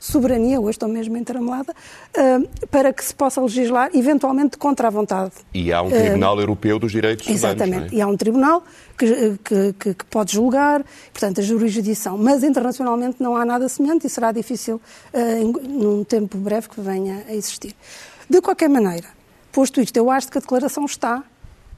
soberania, 0.00 0.60
hoje 0.60 0.76
estou 0.76 0.88
mesmo 0.88 1.16
entramulada, 1.16 1.72
uh, 1.72 2.66
para 2.68 2.92
que 2.92 3.04
se 3.04 3.12
possa 3.12 3.40
legislar, 3.40 3.90
eventualmente, 3.92 4.56
contra 4.56 4.86
a 4.86 4.90
vontade. 4.90 5.32
E 5.52 5.72
há 5.72 5.82
um 5.82 5.90
Tribunal 5.90 6.36
uh, 6.36 6.40
Europeu 6.40 6.78
dos 6.78 6.92
Direitos 6.92 7.26
Humanos. 7.26 7.42
Exatamente, 7.42 7.92
é? 7.92 7.98
e 7.98 8.00
há 8.00 8.06
um 8.06 8.16
tribunal 8.16 8.62
que, 8.96 9.36
que, 9.42 9.72
que, 9.72 9.94
que, 9.94 10.04
pode 10.04 10.32
julgar, 10.32 10.84
portanto, 11.12 11.40
a 11.40 11.42
jurisdição. 11.42 12.16
Mas, 12.16 12.44
internacionalmente, 12.44 13.16
não 13.18 13.36
há 13.36 13.44
nada 13.44 13.68
semelhante 13.68 14.06
e 14.06 14.10
será 14.10 14.30
difícil, 14.30 14.80
uh, 15.12 15.68
num 15.68 16.04
tempo 16.04 16.38
breve, 16.38 16.68
que 16.68 16.80
venha 16.80 17.24
a 17.28 17.34
existir. 17.34 17.74
De 18.30 18.40
qualquer 18.40 18.68
maneira, 18.68 19.08
posto 19.50 19.80
isto, 19.80 19.96
eu 19.96 20.08
acho 20.08 20.30
que 20.30 20.38
a 20.38 20.40
declaração 20.40 20.84
está 20.84 21.24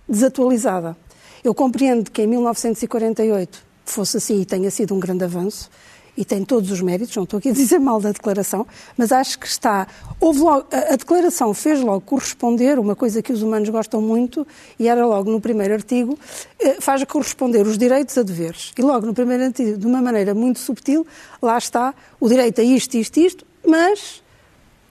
desatualizada. 0.06 0.94
Eu 1.42 1.54
compreendo 1.54 2.10
que 2.10 2.22
em 2.22 2.26
1948 2.26 3.64
fosse 3.84 4.16
assim 4.16 4.40
e 4.40 4.44
tenha 4.44 4.70
sido 4.70 4.94
um 4.94 5.00
grande 5.00 5.24
avanço, 5.24 5.70
e 6.18 6.24
tem 6.24 6.44
todos 6.44 6.72
os 6.72 6.80
méritos, 6.80 7.14
não 7.14 7.22
estou 7.22 7.38
aqui 7.38 7.50
a 7.50 7.52
dizer 7.52 7.78
mal 7.78 8.00
da 8.00 8.10
declaração, 8.10 8.66
mas 8.96 9.12
acho 9.12 9.38
que 9.38 9.46
está. 9.46 9.86
Houve 10.20 10.40
logo, 10.40 10.66
a, 10.72 10.94
a, 10.94 10.96
declaração 10.96 11.54
fez 11.54 11.80
logo 11.80 12.00
corresponder, 12.00 12.76
uma 12.76 12.96
coisa 12.96 13.22
que 13.22 13.32
os 13.32 13.40
humanos 13.40 13.68
gostam 13.68 14.02
muito, 14.02 14.44
e 14.80 14.88
era 14.88 15.06
logo 15.06 15.30
no 15.30 15.40
primeiro 15.40 15.74
artigo, 15.74 16.18
eh, 16.58 16.78
faz 16.80 17.04
corresponder 17.04 17.64
os 17.64 17.78
direitos 17.78 18.18
a 18.18 18.24
deveres. 18.24 18.72
E 18.76 18.82
logo 18.82 19.06
no 19.06 19.14
primeiro 19.14 19.44
artigo, 19.44 19.78
de 19.78 19.86
uma 19.86 20.02
maneira 20.02 20.34
muito 20.34 20.58
subtil, 20.58 21.06
lá 21.40 21.56
está 21.56 21.94
o 22.18 22.28
direito 22.28 22.60
a 22.60 22.64
isto, 22.64 22.96
isto, 22.96 23.20
isto, 23.20 23.46
mas 23.64 24.20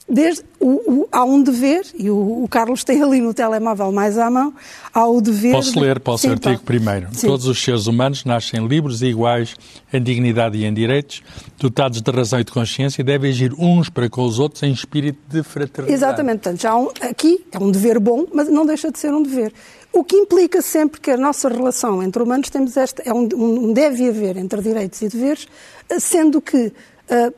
Desde, 0.10 0.42
o, 0.58 1.02
o, 1.02 1.10
há 1.12 1.26
um 1.26 1.44
dever, 1.44 1.86
e 1.94 2.10
o, 2.10 2.44
o, 2.44 2.48
Carlos 2.48 2.82
tem 2.86 3.04
ali 3.04 3.20
no 3.20 3.34
telemóvel 3.34 3.92
mais 3.92 4.18
à 4.18 4.30
mão, 4.30 4.54
há 4.94 5.06
o 5.06 5.20
dever. 5.20 5.52
Posso 5.52 5.78
ler, 5.78 6.00
posso 6.00 6.24
Sim, 6.24 6.30
artigo 6.30 6.62
primeiro. 6.62 7.10
Sim. 7.12 7.28
Todos 7.28 7.46
os 7.46 7.62
seres 7.62 7.88
humanos 7.88 8.24
nascem 8.24 8.66
livres 8.66 9.02
e 9.02 9.08
iguais 9.08 9.56
em 9.92 10.02
dignidade 10.02 10.58
e 10.58 10.64
em 10.64 10.74
direitos, 10.74 11.22
dotados 11.60 12.02
de 12.02 12.10
razão 12.10 12.40
e 12.40 12.46
de 12.46 12.54
consciência, 12.54 13.02
e 13.02 13.04
devem 13.04 13.32
agir 13.32 13.54
uns 13.60 13.90
para 13.90 14.10
com 14.10 14.24
os 14.24 14.40
outros 14.40 14.64
em 14.64 14.72
espírito 14.72 15.20
de 15.28 15.44
fraternidade. 15.44 15.92
Exatamente, 15.92 16.40
portanto, 16.40 16.62
já 16.62 16.78
um, 16.78 16.88
aqui 17.02 17.46
é 17.52 17.60
um 17.60 17.70
dever 17.70 18.00
bom, 18.00 18.26
mas 18.34 18.48
não 18.48 18.66
deixa 18.66 18.90
de 18.90 18.98
ser 18.98 19.14
um 19.14 19.22
dever. 19.22 19.52
O 19.92 20.06
que 20.06 20.16
implica 20.16 20.62
sempre 20.62 21.02
que 21.02 21.12
a 21.12 21.18
nossa 21.18 21.50
relação 21.50 22.02
entre 22.02 22.24
humanos 22.24 22.50
temos 22.50 22.78
esta, 22.78 23.04
é 23.04 23.14
um, 23.14 23.28
um 23.34 23.74
deve 23.74 24.08
haver 24.08 24.38
entre 24.38 24.62
direitos 24.62 25.02
e 25.02 25.10
deveres, 25.10 25.48
sendo 26.00 26.40
que, 26.40 26.68
uh, 26.68 27.34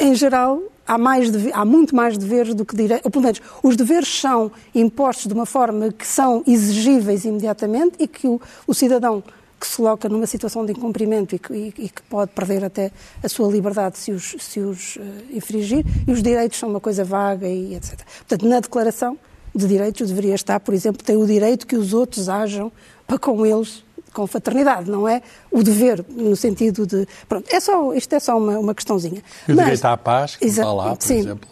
em 0.00 0.16
geral, 0.16 0.60
há, 0.88 0.96
mais 0.96 1.30
há 1.52 1.64
muito 1.64 1.94
mais 1.94 2.16
deveres 2.16 2.54
do 2.54 2.64
que 2.64 2.74
direitos, 2.74 3.04
ou 3.04 3.10
pelo 3.10 3.22
menos 3.22 3.40
os 3.62 3.76
deveres 3.76 4.08
são 4.08 4.50
impostos 4.74 5.26
de 5.26 5.34
uma 5.34 5.46
forma 5.46 5.92
que 5.92 6.06
são 6.06 6.42
exigíveis 6.46 7.24
imediatamente 7.26 7.96
e 7.98 8.08
que 8.08 8.26
o, 8.26 8.40
o 8.66 8.74
cidadão 8.74 9.22
que 9.60 9.66
se 9.66 9.76
coloca 9.76 10.08
numa 10.08 10.26
situação 10.26 10.64
de 10.64 10.72
incumprimento 10.72 11.34
e 11.34 11.38
que, 11.38 11.52
e, 11.52 11.74
e 11.78 11.88
que, 11.88 12.00
pode 12.02 12.30
perder 12.30 12.64
até 12.64 12.92
a 13.22 13.28
sua 13.28 13.50
liberdade 13.50 13.98
se 13.98 14.12
os, 14.12 14.36
se 14.38 14.60
os 14.60 14.96
uh, 14.96 15.00
infringir, 15.32 15.84
e 16.06 16.12
os 16.12 16.22
direitos 16.22 16.58
são 16.58 16.68
uma 16.68 16.80
coisa 16.80 17.04
vaga 17.04 17.48
e 17.48 17.74
etc. 17.74 18.00
Portanto, 18.18 18.48
na 18.48 18.60
declaração 18.60 19.18
de 19.54 19.66
direitos 19.66 20.08
deveria 20.08 20.34
estar, 20.34 20.60
por 20.60 20.74
exemplo, 20.74 21.02
tem 21.02 21.16
o 21.16 21.26
direito 21.26 21.66
que 21.66 21.76
os 21.76 21.92
outros 21.92 22.28
ajam 22.28 22.70
para 23.06 23.18
com 23.18 23.44
eles 23.44 23.82
com 24.18 24.26
fraternidade, 24.26 24.90
não 24.90 25.08
é 25.08 25.22
o 25.48 25.62
dever, 25.62 26.04
no 26.08 26.34
sentido 26.34 26.84
de. 26.84 27.06
Pronto, 27.28 27.46
é 27.54 27.60
só, 27.60 27.94
isto 27.94 28.12
é 28.12 28.18
só 28.18 28.36
uma, 28.36 28.58
uma 28.58 28.74
questãozinha. 28.74 29.22
E 29.46 29.52
o 29.52 29.54
Mas, 29.54 29.66
direito 29.66 29.84
à 29.84 29.96
paz, 29.96 30.34
que 30.34 30.44
está 30.44 30.72
lá, 30.72 30.96
por 30.96 31.04
sim, 31.04 31.18
exemplo. 31.18 31.48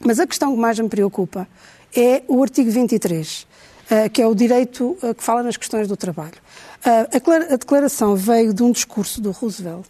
Mas 0.00 0.18
a 0.18 0.26
questão 0.26 0.54
que 0.54 0.58
mais 0.58 0.78
me 0.78 0.88
preocupa 0.88 1.46
é 1.94 2.22
o 2.26 2.42
artigo 2.42 2.70
23, 2.70 3.46
eh, 3.90 4.08
que 4.08 4.22
é 4.22 4.26
o 4.26 4.34
direito 4.34 4.96
eh, 5.02 5.12
que 5.12 5.22
fala 5.22 5.42
nas 5.42 5.58
questões 5.58 5.86
do 5.88 5.96
trabalho. 5.96 6.38
Eh, 6.82 7.18
a 7.52 7.56
declaração 7.56 8.16
veio 8.16 8.54
de 8.54 8.62
um 8.62 8.72
discurso 8.72 9.20
do 9.20 9.30
Roosevelt, 9.30 9.86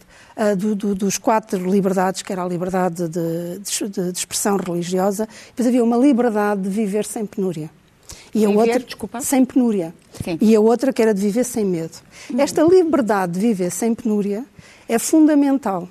do, 0.55 0.75
do, 0.75 0.93
dos 0.93 1.17
quatro 1.17 1.67
liberdades, 1.67 2.21
que 2.21 2.31
era 2.31 2.43
a 2.43 2.47
liberdade 2.47 3.07
de, 3.07 3.57
de, 3.57 4.11
de 4.11 4.19
expressão 4.19 4.55
religiosa, 4.55 5.27
depois 5.47 5.67
havia 5.67 5.83
uma 5.83 5.97
liberdade 5.97 6.61
de 6.61 6.69
viver 6.69 7.05
sem 7.05 7.25
penúria. 7.25 7.71
E 8.33 8.45
a 8.45 8.49
outra, 8.49 9.21
sem 9.21 9.45
penúria. 9.45 9.93
Sim. 10.23 10.37
E 10.41 10.55
a 10.55 10.59
outra 10.59 10.91
que 10.91 11.01
era 11.01 11.13
de 11.13 11.21
viver 11.21 11.43
sem 11.43 11.65
medo. 11.65 11.97
Hum. 12.31 12.39
Esta 12.39 12.63
liberdade 12.63 13.33
de 13.33 13.39
viver 13.39 13.71
sem 13.71 13.93
penúria 13.93 14.45
é 14.87 14.99
fundamental, 14.99 15.89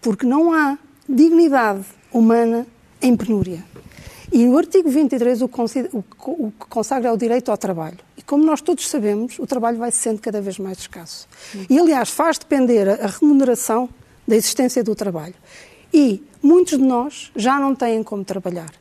porque 0.00 0.26
não 0.26 0.52
há 0.52 0.78
dignidade 1.08 1.84
humana 2.12 2.66
em 3.00 3.16
penúria. 3.16 3.64
E 4.32 4.46
o 4.46 4.58
artigo 4.58 4.88
23 4.88 5.42
o, 5.42 5.44
o, 5.44 6.50
que 6.50 6.66
consagra 6.68 7.08
é 7.08 7.12
o 7.12 7.16
direito 7.16 7.50
ao 7.50 7.56
trabalho. 7.56 7.98
E 8.16 8.22
como 8.22 8.44
nós 8.44 8.60
todos 8.60 8.88
sabemos, 8.88 9.38
o 9.38 9.46
trabalho 9.46 9.78
vai 9.78 9.92
sendo 9.92 10.20
cada 10.20 10.40
vez 10.40 10.58
mais 10.58 10.78
escasso. 10.78 11.28
Hum. 11.54 11.66
E, 11.70 11.78
aliás, 11.78 12.10
faz 12.10 12.38
depender 12.38 12.88
a 12.88 13.06
remuneração 13.06 13.88
da 14.26 14.34
existência 14.34 14.82
do 14.82 14.94
trabalho. 14.94 15.34
E 15.92 16.22
muitos 16.42 16.78
de 16.78 16.84
nós 16.84 17.30
já 17.36 17.60
não 17.60 17.74
têm 17.74 18.02
como 18.02 18.24
trabalhar. 18.24 18.72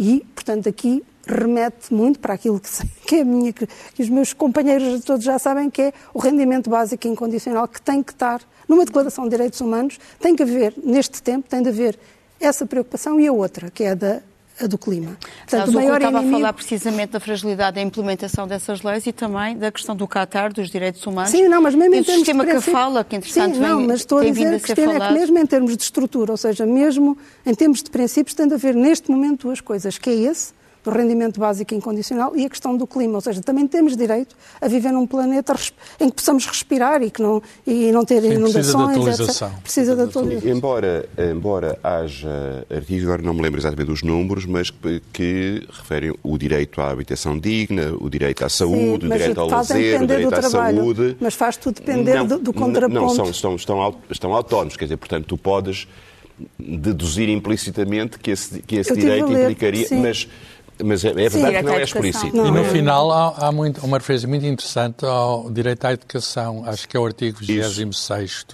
E, 0.00 0.24
portanto, 0.34 0.68
aqui 0.68 1.04
remete 1.28 1.92
muito 1.92 2.18
para 2.18 2.34
aquilo 2.34 2.58
que, 2.58 2.68
que 3.06 3.16
é 3.16 3.24
minha, 3.24 3.52
que, 3.52 3.66
que 3.66 4.02
os 4.02 4.08
meus 4.08 4.32
companheiros 4.32 5.04
todos 5.04 5.24
já 5.24 5.38
sabem, 5.38 5.70
que 5.70 5.82
é 5.82 5.92
o 6.12 6.18
rendimento 6.18 6.70
básico 6.70 7.06
e 7.06 7.10
incondicional 7.10 7.68
que 7.68 7.80
tem 7.80 8.02
que 8.02 8.12
estar 8.12 8.40
numa 8.68 8.84
declaração 8.84 9.24
de 9.24 9.30
direitos 9.30 9.60
humanos, 9.60 9.98
tem 10.20 10.36
que 10.36 10.42
haver, 10.42 10.74
neste 10.82 11.22
tempo, 11.22 11.48
tem 11.48 11.62
de 11.62 11.68
haver 11.68 11.98
essa 12.40 12.66
preocupação 12.66 13.18
e 13.18 13.26
a 13.26 13.32
outra, 13.32 13.70
que 13.70 13.84
é 13.84 13.90
a 13.90 13.94
da 13.94 14.20
a 14.60 14.66
do 14.66 14.76
clima. 14.76 15.16
Portanto, 15.48 15.68
o 15.68 15.72
maior 15.72 15.98
estava 15.98 16.18
inimigo... 16.18 16.36
a 16.36 16.40
falar 16.40 16.52
precisamente 16.52 17.12
da 17.12 17.20
fragilidade 17.20 17.76
da 17.76 17.80
implementação 17.80 18.46
dessas 18.46 18.82
leis 18.82 19.06
e 19.06 19.12
também 19.12 19.56
da 19.56 19.70
questão 19.70 19.94
do 19.94 20.06
Qatar, 20.08 20.52
dos 20.52 20.68
direitos 20.68 21.06
humanos. 21.06 21.30
Sim, 21.30 21.46
não, 21.48 21.62
mas 21.62 21.74
mesmo 21.74 21.94
em 21.94 22.02
termos 22.02 22.26
sistema 22.26 22.44
de 22.44 22.50
princípio... 22.50 22.74
que 22.74 22.78
fala, 22.78 23.04
que 23.04 23.16
entretanto 23.16 23.54
Sim, 23.54 23.60
não, 23.60 23.86
mas 23.86 24.00
estou 24.00 24.18
a 24.18 24.24
dizer 24.24 24.54
a 24.54 24.60
que, 24.60 24.72
é 24.72 24.74
que 24.74 25.12
mesmo 25.12 25.38
em 25.38 25.46
termos 25.46 25.76
de 25.76 25.82
estrutura, 25.82 26.32
ou 26.32 26.36
seja, 26.36 26.66
mesmo 26.66 27.16
em 27.46 27.54
termos 27.54 27.82
de 27.82 27.90
princípios, 27.90 28.34
tem 28.34 28.48
de 28.48 28.54
haver 28.54 28.74
neste 28.74 29.10
momento 29.10 29.46
duas 29.46 29.60
coisas, 29.60 29.96
que 29.96 30.10
é 30.10 30.14
esse, 30.14 30.52
do 30.82 30.90
rendimento 30.90 31.38
básico 31.40 31.74
incondicional 31.74 32.36
e 32.36 32.44
a 32.44 32.48
questão 32.48 32.76
do 32.76 32.86
clima, 32.86 33.14
ou 33.16 33.20
seja, 33.20 33.42
também 33.42 33.66
temos 33.66 33.96
direito 33.96 34.36
a 34.60 34.68
viver 34.68 34.92
num 34.92 35.06
planeta 35.06 35.54
em 36.00 36.08
que 36.08 36.16
possamos 36.16 36.46
respirar 36.46 37.02
e 37.02 37.10
que 37.10 37.20
não 37.20 37.42
e 37.66 37.90
não 37.92 38.04
ter 38.04 38.22
Sim, 38.22 38.34
inundações, 38.34 38.64
precisa 38.64 38.76
de 38.76 38.92
atualização. 38.92 39.48
Etc. 39.48 39.62
Precisa 39.62 39.96
de 39.96 40.02
atualização. 40.02 40.50
Embora, 40.50 41.08
embora 41.18 41.78
haja 41.82 42.66
artigos, 42.70 43.04
agora 43.04 43.22
não 43.22 43.34
me 43.34 43.42
lembro 43.42 43.60
exatamente 43.60 43.86
dos 43.86 44.02
números, 44.02 44.46
mas 44.46 44.70
que, 44.70 45.02
que 45.12 45.66
referem 45.70 46.14
o 46.22 46.38
direito 46.38 46.80
à 46.80 46.90
habitação 46.90 47.38
digna, 47.38 47.94
o 47.98 48.08
direito 48.08 48.44
à 48.44 48.48
saúde, 48.48 48.78
Sim, 48.78 48.94
o 48.94 48.98
direito 48.98 49.40
ao 49.40 49.48
lazer, 49.48 50.02
o 50.02 50.06
direito 50.06 50.34
à 50.34 50.40
trabalho, 50.40 50.78
saúde. 50.78 51.16
Mas 51.20 51.34
faz 51.34 51.56
tudo 51.56 51.76
depender 51.76 52.14
Não, 52.14 52.26
do, 52.26 52.38
do 52.38 52.52
contraponto. 52.52 53.00
Não, 53.00 53.08
são, 53.08 53.30
estão, 53.30 53.56
estão, 53.56 53.94
estão 54.10 54.34
autónomos, 54.34 54.76
quer 54.76 54.84
dizer, 54.84 54.96
portanto, 54.96 55.26
tu 55.26 55.36
podes 55.36 55.86
deduzir 56.58 57.28
implicitamente 57.28 58.18
que 58.18 58.30
esse, 58.30 58.62
que 58.62 58.76
esse 58.76 58.94
direito 58.94 59.26
ler, 59.26 59.44
implicaria, 59.44 59.88
sim. 59.88 60.00
mas, 60.00 60.28
mas 60.84 61.04
é, 61.04 61.08
é 61.10 61.28
verdade 61.28 61.56
que 61.58 61.62
não 61.62 61.72
é 61.74 61.82
explícito. 61.82 62.36
E 62.36 62.50
no 62.50 62.58
é. 62.58 62.64
final 62.64 63.10
há, 63.10 63.48
há 63.48 63.52
muito- 63.52 63.84
uma 63.84 63.98
referência 63.98 64.28
muito 64.28 64.46
interessante 64.46 65.04
ao 65.04 65.50
direito 65.50 65.84
à 65.84 65.92
educação, 65.92 66.64
acho 66.66 66.88
que 66.88 66.96
é 66.96 67.00
o 67.00 67.06
artigo 67.06 67.38
26 67.40 68.44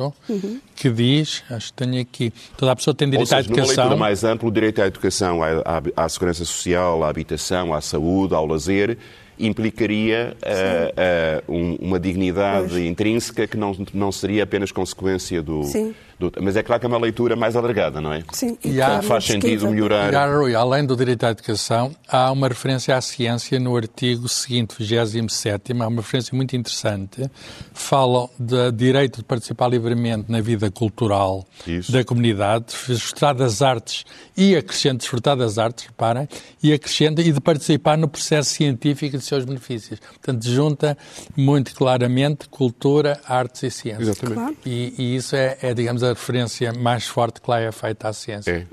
que 0.76 0.90
diz, 0.90 1.42
acho 1.50 1.66
que 1.72 1.84
tenho 1.84 2.00
aqui, 2.00 2.32
toda 2.56 2.72
a 2.72 2.76
pessoa 2.76 2.94
tem 2.94 3.06
Ou 3.06 3.10
direito 3.12 3.28
seja, 3.28 3.40
à 3.40 3.42
numa 3.50 3.58
educação. 3.62 3.96
mais 3.96 4.24
ampla, 4.24 4.48
o 4.48 4.52
direito 4.52 4.82
à 4.82 4.86
educação, 4.86 5.42
à, 5.42 5.48
à- 5.96 6.04
à 6.04 6.08
segurança 6.08 6.44
social, 6.44 7.02
à 7.04 7.08
habitação, 7.08 7.72
à 7.74 7.80
saúde, 7.80 8.34
ao 8.34 8.46
lazer, 8.46 8.96
implicaria 9.38 10.36
ah, 10.44 10.92
ah, 10.96 11.42
um- 11.48 11.76
uma 11.80 11.98
dignidade 12.00 12.68
Pois. 12.70 12.84
intrínseca 12.84 13.46
que 13.46 13.56
não, 13.56 13.76
não 13.92 14.12
seria 14.12 14.44
apenas 14.44 14.70
consequência 14.72 15.42
do, 15.42 15.64
Sim. 15.64 15.94
Do- 16.18 16.32
Mas 16.40 16.56
é 16.56 16.62
claro 16.62 16.80
que 16.80 16.86
é 16.86 16.88
uma 16.88 16.98
leitura 16.98 17.34
mais 17.36 17.56
alargada, 17.56 18.00
não 18.00 18.12
é? 18.12 18.22
Sim, 18.32 18.56
E 18.64 18.80
há- 18.80 19.02
Faz 19.02 19.24
sentido 19.24 19.68
melhorar. 19.68 20.10
Gary 20.10 20.34
Rui, 20.36 20.54
além 20.54 20.84
do 20.86 20.96
direito 20.96 21.24
à 21.24 21.30
educação, 21.30 21.94
há 22.08 22.30
uma 22.30 22.48
referência 22.48 22.96
à 22.96 23.00
ciência 23.00 23.58
no 23.60 23.76
artigo 23.76 24.28
seguinte, 24.28 24.74
27, 24.78 25.72
há 25.72 25.86
uma 25.88 26.00
referência 26.00 26.34
muito 26.34 26.54
interessante. 26.56 27.30
Falam 27.72 28.30
do 28.38 28.70
direito 28.72 29.18
de 29.18 29.24
participar 29.24 29.68
livremente 29.68 30.30
na 30.30 30.40
vida 30.40 30.70
cultural 30.70 31.44
Isso. 31.66 31.90
da 31.90 32.04
comunidade, 32.04 32.66
desfrutar 32.86 33.34
das 33.34 33.60
artes 33.62 34.04
e 34.36 34.54
acrescenta 34.56 34.98
desfrutar 34.98 35.36
das 35.36 35.58
artes, 35.58 35.86
reparem, 35.86 36.28
e 36.62 36.72
acrescenta 36.72 37.20
e 37.20 37.32
de 37.32 37.40
participar 37.40 37.98
no 37.98 38.06
processo 38.08 38.50
científico 38.50 39.16
e 39.16 39.18
de 39.18 39.24
seus 39.24 39.44
benefícios. 39.44 39.98
Portanto, 40.00 40.48
junta 40.48 40.96
muito 41.36 41.74
claramente 41.74 42.48
cultura, 42.48 43.20
artes 43.26 43.62
e 43.64 43.70
ciência. 43.70 44.02
Exatamente. 44.02 44.34
Claro. 44.38 44.56
E, 44.64 44.94
e 44.96 45.16
isso 45.16 45.34
é, 45.34 45.56
é, 45.62 45.74
digamos, 45.74 46.02
a 46.04 46.08
referência 46.10 46.72
mais 46.72 47.06
forte 47.06 47.40
que 47.40 47.50
lá 47.50 47.60
é 47.60 47.72
feita 47.72 48.08
à 48.08 48.12
ciência. 48.12 48.50
É. 48.50 48.66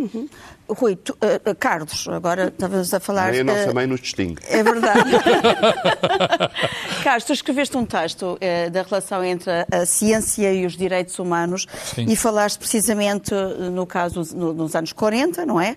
Rui, 0.74 0.96
tu- 0.96 1.18
eh, 1.22 1.40
Carlos, 1.60 2.08
agora 2.08 2.48
estavas 2.48 2.94
a 2.94 3.00
falar. 3.00 3.32
Nem 3.32 3.42
a 3.42 3.44
nossa 3.44 3.70
eh, 3.70 3.74
mãe 3.74 3.88
nos 3.88 4.00
distingue. 4.02 4.42
É 4.48 4.64
verdade. 4.64 5.10
Carlos, 7.04 7.24
tu 7.26 7.34
escreveste 7.34 7.76
um 7.78 7.86
texto 7.86 8.38
da 8.72 8.82
relação 8.84 9.24
entre 9.24 9.50
a, 9.52 9.66
a 9.72 9.86
ciência 9.86 10.52
e 10.54 10.66
os 10.66 10.74
direitos 10.78 11.18
humanos 11.20 11.66
Sim. 11.96 12.06
e 12.08 12.16
falaste 12.16 12.58
precisamente 12.60 13.34
no 13.72 13.86
caso 13.86 14.24
no- 14.36 14.54
nos 14.54 14.76
anos 14.76 14.94
40, 14.94 15.46
não 15.46 15.60
é? 15.60 15.76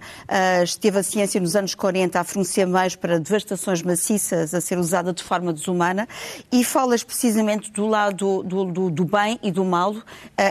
Esteve 0.63 0.99
a 0.99 1.03
ciência 1.03 1.41
nos 1.41 1.57
anos 1.57 1.75
40 1.75 2.21
a 2.21 2.25
fornecer 2.25 2.67
meios 2.67 2.97
para 2.97 3.19
devastações 3.19 3.83
maciças 3.83 4.55
a 4.55 4.61
ser 4.61 4.79
usada 4.79 5.13
de 5.13 5.23
forma 5.23 5.53
desumana 5.53 6.07
e 6.53 6.63
falas 6.65 7.03
precisamente 7.03 7.71
do 7.73 7.87
lado 7.87 8.43
do, 8.43 8.65
do- 8.65 8.91
do 8.91 9.05
bem 9.05 9.39
e 9.43 9.51
do 9.51 9.65
mal 9.65 9.95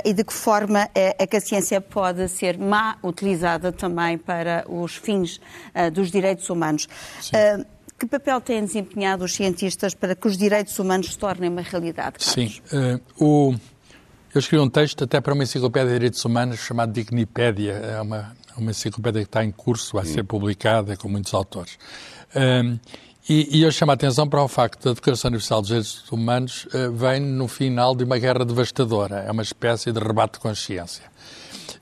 e 0.03 0.13
de 0.13 0.23
que 0.23 0.33
forma 0.33 0.89
é, 0.95 1.15
é 1.19 1.27
que 1.27 1.38
a 1.38 1.41
ciência 1.41 1.79
pode 1.79 2.27
ser 2.29 2.57
má 2.57 2.97
utilizada 3.03 3.71
também 3.71 4.17
para 4.17 4.32
os 4.67 4.95
fins 4.95 5.39
ah, 5.73 5.89
dos 5.89 6.11
direitos 6.11 6.49
humanos. 6.49 6.87
Ah, 7.33 7.65
que 7.99 8.07
papel 8.07 8.41
têm 8.41 8.65
desempenhado 8.65 9.23
os 9.23 9.33
cientistas 9.33 9.93
para 9.93 10.15
que 10.15 10.27
os 10.27 10.37
direitos 10.37 10.77
humanos 10.77 11.11
se 11.11 11.17
tornem 11.17 11.49
uma 11.49 11.61
realidade? 11.61 12.13
Carlos? 12.19 12.33
Sim. 12.33 12.61
eh, 12.71 12.99
o, 13.17 13.53
eu 14.33 14.39
escrevi 14.39 14.63
um 14.63 14.69
texto 14.69 15.03
até 15.03 15.21
para 15.21 15.33
uma 15.33 15.43
enciclopédia 15.43 15.87
de 15.87 15.93
direitos 15.93 16.23
humanos 16.25 16.59
chamada 16.59 16.91
Dignipédia. 16.91 17.73
É 17.73 18.01
uma, 18.01 18.35
uma 18.57 18.71
enciclopédia 18.71 19.21
que 19.21 19.27
está 19.27 19.43
em 19.43 19.51
curso, 19.51 19.95
vai 19.95 20.05
ser 20.05 20.23
publicada 20.23 20.97
com 20.97 21.07
muitos 21.07 21.33
autores. 21.33 21.77
Um, 22.35 22.79
e, 23.29 23.59
e 23.59 23.63
eu 23.63 23.71
chamo 23.71 23.91
a 23.91 23.93
atenção 23.93 24.27
para 24.27 24.43
o 24.43 24.47
facto 24.49 24.83
da 24.83 24.93
Declaração 24.93 25.29
Universal 25.29 25.61
dos 25.61 25.67
Direitos 25.69 26.11
Humanos 26.11 26.67
eh, 26.73 26.89
vem 26.89 27.21
no 27.21 27.47
final 27.47 27.96
de 27.96 28.03
uma 28.03 28.17
guerra 28.17 28.43
devastadora. 28.43 29.19
É 29.19 29.31
uma 29.31 29.43
espécie 29.43 29.93
de 29.93 30.00
rebate 30.00 30.33
de 30.33 30.39
consciência. 30.39 31.05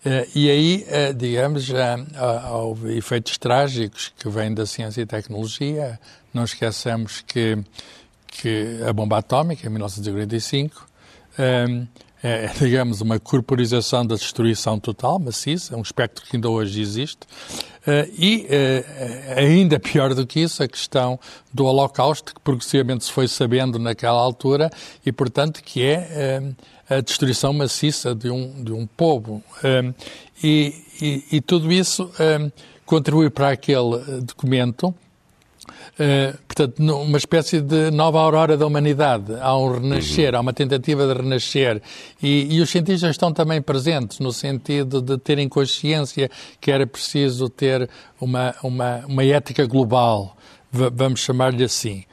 Eh, 0.04 0.28
e 0.34 0.50
aí, 0.50 0.86
eh, 0.88 1.14
digamos, 1.14 1.70
há- 1.74 2.50
houve 2.58 2.98
efeitos 2.98 3.38
trágicos 3.38 4.12
que 4.18 4.28
vêm 4.30 4.54
da 4.54 4.66
ciência 4.66 5.02
e 5.02 5.06
tecnologia. 5.06 6.00
Não 6.34 6.44
esqueçamos 6.44 7.22
que, 7.28 7.58
que 8.28 8.80
a 8.88 8.92
bomba 8.92 9.20
atómica, 9.20 9.68
em 9.68 9.70
1945, 9.70 10.88
eh, 11.38 11.84
é, 12.24 12.48
digamos, 12.60 13.02
uma 13.02 13.20
corporização 13.20 14.06
da 14.06 14.16
destruição 14.16 14.80
total, 14.80 15.20
maciça, 15.20 15.76
um 15.78 15.82
espectro 15.82 16.26
que 16.26 16.36
ainda 16.36 16.50
hoje 16.50 16.82
existe. 16.82 17.20
Eh, 17.86 18.10
e, 18.18 18.48
ainda 19.36 19.80
pior 19.80 20.14
do 20.16 20.26
que 20.26 20.40
isso, 20.40 20.62
a 20.64 20.68
questão 20.68 21.20
do 21.54 21.66
Holocausto, 21.66 22.34
que 22.34 22.42
progressivamente 22.42 23.04
se 23.06 23.12
foi 23.12 23.28
sabendo 23.28 23.78
naquela 23.78 24.20
altura 24.20 24.72
e, 25.06 25.12
portanto, 25.12 25.62
que 25.64 25.84
é 25.84 26.08
eh, 26.12 26.44
a 26.92 27.00
destruição 27.00 27.54
maciça 27.54 28.14
de 28.14 28.30
um, 28.30 28.64
de 28.64 28.74
um 28.74 28.86
povo. 28.86 29.42
Eh, 29.64 29.94
e, 30.44 30.74
e, 31.02 31.38
e 31.38 31.42
tudo 31.42 31.72
isso 31.72 32.12
eh, 32.20 32.52
contribui 32.86 33.30
para 33.30 33.50
aquele 33.50 33.96
eh, 33.96 34.22
documento 34.22 34.94
Uh, 35.94 36.36
portanto, 36.48 36.80
uma 36.80 37.18
espécie 37.18 37.62
de 37.62 37.92
nova 37.92 38.20
aurora 38.20 38.58
da 38.58 38.66
humanidade. 38.66 39.36
Há 39.40 39.56
um 39.56 39.74
renascer, 39.74 40.34
há 40.34 40.40
uma 40.40 40.54
tentativa 40.54 41.06
de 41.06 41.22
renascer. 41.22 41.82
E, 42.24 42.56
e, 42.56 42.62
os 42.62 42.70
cientistas 42.70 43.12
estão 43.12 43.32
também 43.32 43.62
presentes 43.62 44.20
no 44.20 44.32
sentido 44.32 45.02
de 45.02 45.18
terem 45.20 45.48
consciência 45.48 46.32
que 46.60 46.72
era 46.72 46.88
preciso 46.88 47.50
ter 47.50 47.88
uma, 48.20 48.56
uma, 48.64 49.04
uma 49.06 49.24
ética 49.24 49.66
global, 49.68 50.36
vamos 50.72 51.20
chamar-lhe 51.20 51.64
assim. 51.64 52.04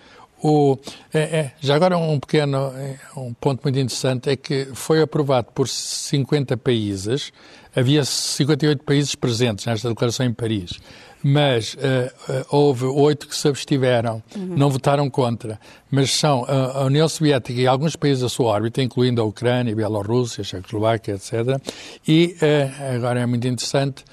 O, 0.42 0.78
é, 1.12 1.18
é, 1.18 1.52
já 1.60 1.74
agora 1.74 1.98
um 1.98 2.20
pequeno 2.20 2.72
um 3.16 3.34
ponto 3.34 3.62
muito 3.62 3.78
interessante 3.78 4.30
é 4.30 4.36
que 4.36 4.68
foi 4.72 5.02
aprovado 5.02 5.48
por 5.52 5.68
50 5.68 6.56
países, 6.56 7.32
havia 7.74 8.04
58 8.04 8.84
países 8.84 9.14
presentes 9.14 9.66
nesta 9.66 9.88
declaração 9.88 10.26
em 10.26 10.32
Paris, 10.32 10.78
mas 11.22 11.74
uh, 11.74 11.78
uh, 11.78 12.46
houve 12.50 12.84
oito 12.84 13.26
que 13.26 13.36
se 13.36 13.48
abstiveram, 13.48 14.22
uhum. 14.36 14.54
não 14.56 14.70
votaram 14.70 15.10
contra, 15.10 15.58
mas 15.90 16.12
são 16.12 16.44
a, 16.46 16.84
União 16.84 17.08
Soviética 17.08 17.60
e 17.60 17.66
alguns 17.66 17.96
países 17.96 18.22
da 18.22 18.28
sua 18.28 18.46
órbita, 18.46 18.82
incluindo 18.82 19.20
a 19.20 19.24
Ucrânia, 19.24 19.72
a 19.72 19.76
Bielorrússia, 19.76 20.42
a 20.42 20.44
Checoslováquia, 20.44 21.14
etc. 21.14 21.60
E, 22.06 22.36
uh, 22.40 22.96
agora 22.96 23.20
é 23.20 23.26
muito 23.26 23.46
interessante, 23.46 24.04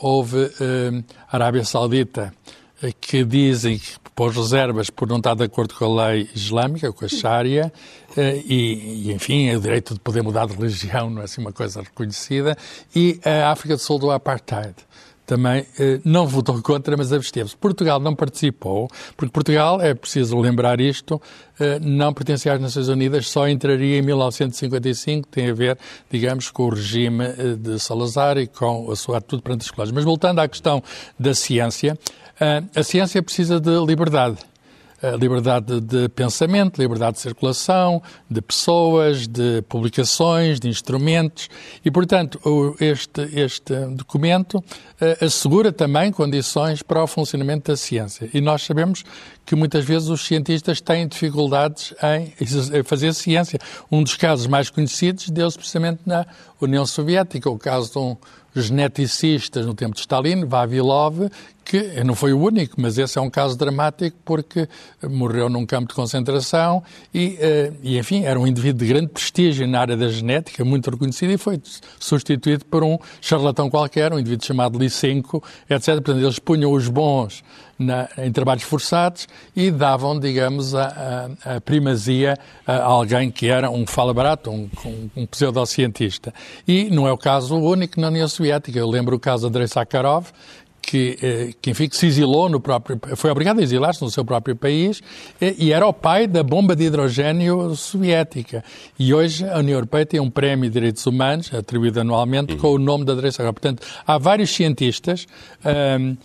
houve 0.00 0.50
a 1.30 1.36
Arábia 1.36 1.62
Saudita, 1.62 2.32
que 3.00 3.24
dizem 3.24 3.78
que 3.78 3.98
pôs 4.14 4.34
reservas 4.34 4.90
por 4.90 5.08
não 5.08 5.18
estar 5.18 5.34
de 5.34 5.44
acordo 5.44 5.74
com 5.74 5.84
a 5.84 6.08
lei 6.08 6.28
islâmica, 6.34 6.92
com 6.92 7.04
a 7.04 7.08
Sharia, 7.08 7.72
e, 8.16 9.06
e, 9.06 9.12
enfim, 9.12 9.54
o 9.54 9.60
direito 9.60 9.94
de 9.94 10.00
poder 10.00 10.22
mudar 10.22 10.46
de 10.46 10.54
religião 10.54 11.10
não 11.10 11.20
é 11.20 11.24
assim 11.24 11.40
uma 11.40 11.52
coisa 11.52 11.82
reconhecida, 11.82 12.56
e 12.94 13.20
a 13.24 13.50
África 13.50 13.76
do 13.76 13.80
Sul 13.80 13.98
do 13.98 14.10
Apartheid 14.10 14.74
também 15.26 15.66
eh, 15.78 16.00
não 16.04 16.26
votou 16.26 16.62
contra, 16.62 16.96
mas 16.96 17.12
absteve-se. 17.12 17.56
Portugal 17.56 17.98
não 17.98 18.14
participou, 18.14 18.88
porque 19.16 19.32
Portugal, 19.32 19.82
é 19.82 19.92
preciso 19.92 20.38
lembrar 20.38 20.80
isto, 20.80 21.20
eh, 21.58 21.80
não 21.80 22.14
pertencia 22.14 22.52
às 22.52 22.60
Nações 22.60 22.88
Unidas, 22.88 23.28
só 23.28 23.48
entraria 23.48 23.98
em 23.98 24.02
1955, 24.02 25.28
tem 25.28 25.50
a 25.50 25.52
ver, 25.52 25.76
digamos, 26.08 26.50
com 26.50 26.66
o 26.66 26.68
regime 26.70 27.24
eh, 27.24 27.56
de 27.58 27.78
Salazar 27.80 28.38
e 28.38 28.46
com 28.46 28.90
a 28.90 28.94
sua 28.94 29.18
atitude 29.18 29.42
perante 29.42 29.62
as 29.62 29.70
colónias. 29.70 29.92
Mas 29.92 30.04
voltando 30.04 30.38
à 30.38 30.46
questão 30.46 30.80
da 31.18 31.34
ciência, 31.34 31.98
eh, 32.25 32.25
a 32.74 32.82
ciência 32.82 33.22
precisa 33.22 33.60
de 33.60 33.78
liberdade. 33.84 34.38
Liberdade 35.20 35.78
de 35.82 36.08
pensamento, 36.08 36.80
liberdade 36.80 37.16
de 37.16 37.20
circulação, 37.20 38.02
de 38.30 38.40
pessoas, 38.40 39.28
de 39.28 39.60
publicações, 39.68 40.58
de 40.58 40.68
instrumentos 40.68 41.50
e, 41.84 41.90
portanto, 41.90 42.40
este, 42.80 43.20
este 43.38 43.74
documento 43.90 44.64
assegura 45.20 45.70
também 45.70 46.10
condições 46.10 46.82
para 46.82 47.04
o 47.04 47.06
funcionamento 47.06 47.70
da 47.70 47.76
ciência. 47.76 48.30
E 48.32 48.40
nós 48.40 48.62
sabemos 48.62 49.04
que 49.44 49.54
muitas 49.54 49.84
vezes 49.84 50.08
os 50.08 50.26
cientistas 50.26 50.80
têm 50.80 51.06
dificuldades 51.06 51.94
em 52.02 52.82
fazer 52.82 53.12
ciência. 53.12 53.60
Um 53.92 54.02
dos 54.02 54.16
casos 54.16 54.46
mais 54.46 54.70
conhecidos 54.70 55.28
deu-se 55.28 55.58
precisamente 55.58 56.00
na 56.06 56.26
União 56.58 56.86
Soviética, 56.86 57.50
o 57.50 57.58
caso 57.58 57.92
de 57.92 57.98
um 57.98 58.16
geneticista 58.56 59.62
no 59.62 59.74
tempo 59.74 59.94
de 59.94 60.00
Stalin, 60.00 60.46
Vavilov, 60.46 61.30
que 61.66 62.04
não 62.04 62.14
foi 62.14 62.32
o 62.32 62.38
único, 62.38 62.80
mas 62.80 62.96
esse 62.96 63.18
é 63.18 63.20
um 63.20 63.28
caso 63.28 63.58
dramático 63.58 64.16
porque 64.24 64.68
morreu 65.02 65.48
num 65.48 65.66
campo 65.66 65.88
de 65.88 65.94
concentração 65.94 66.80
e, 67.12 67.36
eh, 67.40 67.72
e, 67.82 67.98
enfim, 67.98 68.24
era 68.24 68.38
um 68.38 68.46
indivíduo 68.46 68.86
de 68.86 68.92
grande 68.92 69.08
prestígio 69.08 69.66
na 69.66 69.80
área 69.80 69.96
da 69.96 70.08
genética, 70.08 70.64
muito 70.64 70.88
reconhecido, 70.88 71.32
e 71.32 71.36
foi 71.36 71.60
substituído 71.98 72.64
por 72.66 72.84
um 72.84 72.96
charlatão 73.20 73.68
qualquer, 73.68 74.12
um 74.12 74.18
indivíduo 74.18 74.46
chamado 74.46 74.78
Lysenko, 74.78 75.42
etc. 75.68 75.94
Portanto, 75.96 76.18
eles 76.18 76.38
punham 76.38 76.70
os 76.70 76.88
bons 76.88 77.42
na, 77.78 78.08
em 78.18 78.30
trabalhos 78.32 78.62
forçados 78.62 79.26
e 79.54 79.70
davam, 79.70 80.18
digamos, 80.18 80.74
a, 80.74 81.28
a, 81.44 81.56
a, 81.56 81.60
primazia 81.60 82.38
a 82.66 82.82
alguém 82.82 83.30
que 83.30 83.48
era 83.48 83.70
um 83.70 83.86
fala 83.86 84.14
barato, 84.14 84.50
um, 84.50 84.70
um, 84.84 85.10
um 85.16 85.26
pseudocientista. 85.26 86.32
E 86.66 86.90
não 86.90 87.06
é 87.06 87.12
o 87.12 87.18
caso 87.18 87.56
único 87.56 88.00
na 88.00 88.08
União 88.08 88.28
Soviética. 88.28 88.78
Eu 88.78 88.88
lembro 88.88 89.16
o 89.16 89.20
caso 89.20 89.42
de 89.42 89.48
Andrei 89.48 89.66
Sakharov, 89.66 90.28
que, 90.86 91.18
eh, 91.20 91.50
que, 91.60 91.70
enfim, 91.70 91.88
que 91.88 91.96
se 91.96 92.06
exilou 92.06 92.48
no 92.48 92.60
próprio, 92.60 92.98
foi 93.16 93.30
obrigado 93.30 93.58
a 93.58 93.62
exilar-se 93.62 94.00
no 94.00 94.10
seu 94.10 94.24
próprio 94.24 94.54
país 94.54 95.02
e 95.40 95.72
era 95.72 95.84
o 95.84 95.92
pai 95.92 96.28
da 96.28 96.44
bomba 96.44 96.76
de 96.76 96.84
hidrogênio 96.84 97.74
soviética. 97.74 98.62
E 98.96 99.12
hoje 99.12 99.44
a 99.48 99.58
União 99.58 99.74
Europeia 99.74 100.06
tem 100.06 100.20
um 100.20 100.30
prémio 100.30 100.70
de 100.70 100.74
direitos 100.74 101.04
humanos, 101.04 101.52
atribuído 101.52 102.00
anualmente, 102.00 102.54
com 102.56 102.68
o 102.68 102.78
nome 102.78 103.04
da 103.04 103.16
Sakharov. 103.16 103.54
Portanto, 103.54 103.82
há 104.06 104.16
vários 104.16 104.50
cientistas 104.50 105.26
um, 106.00 106.16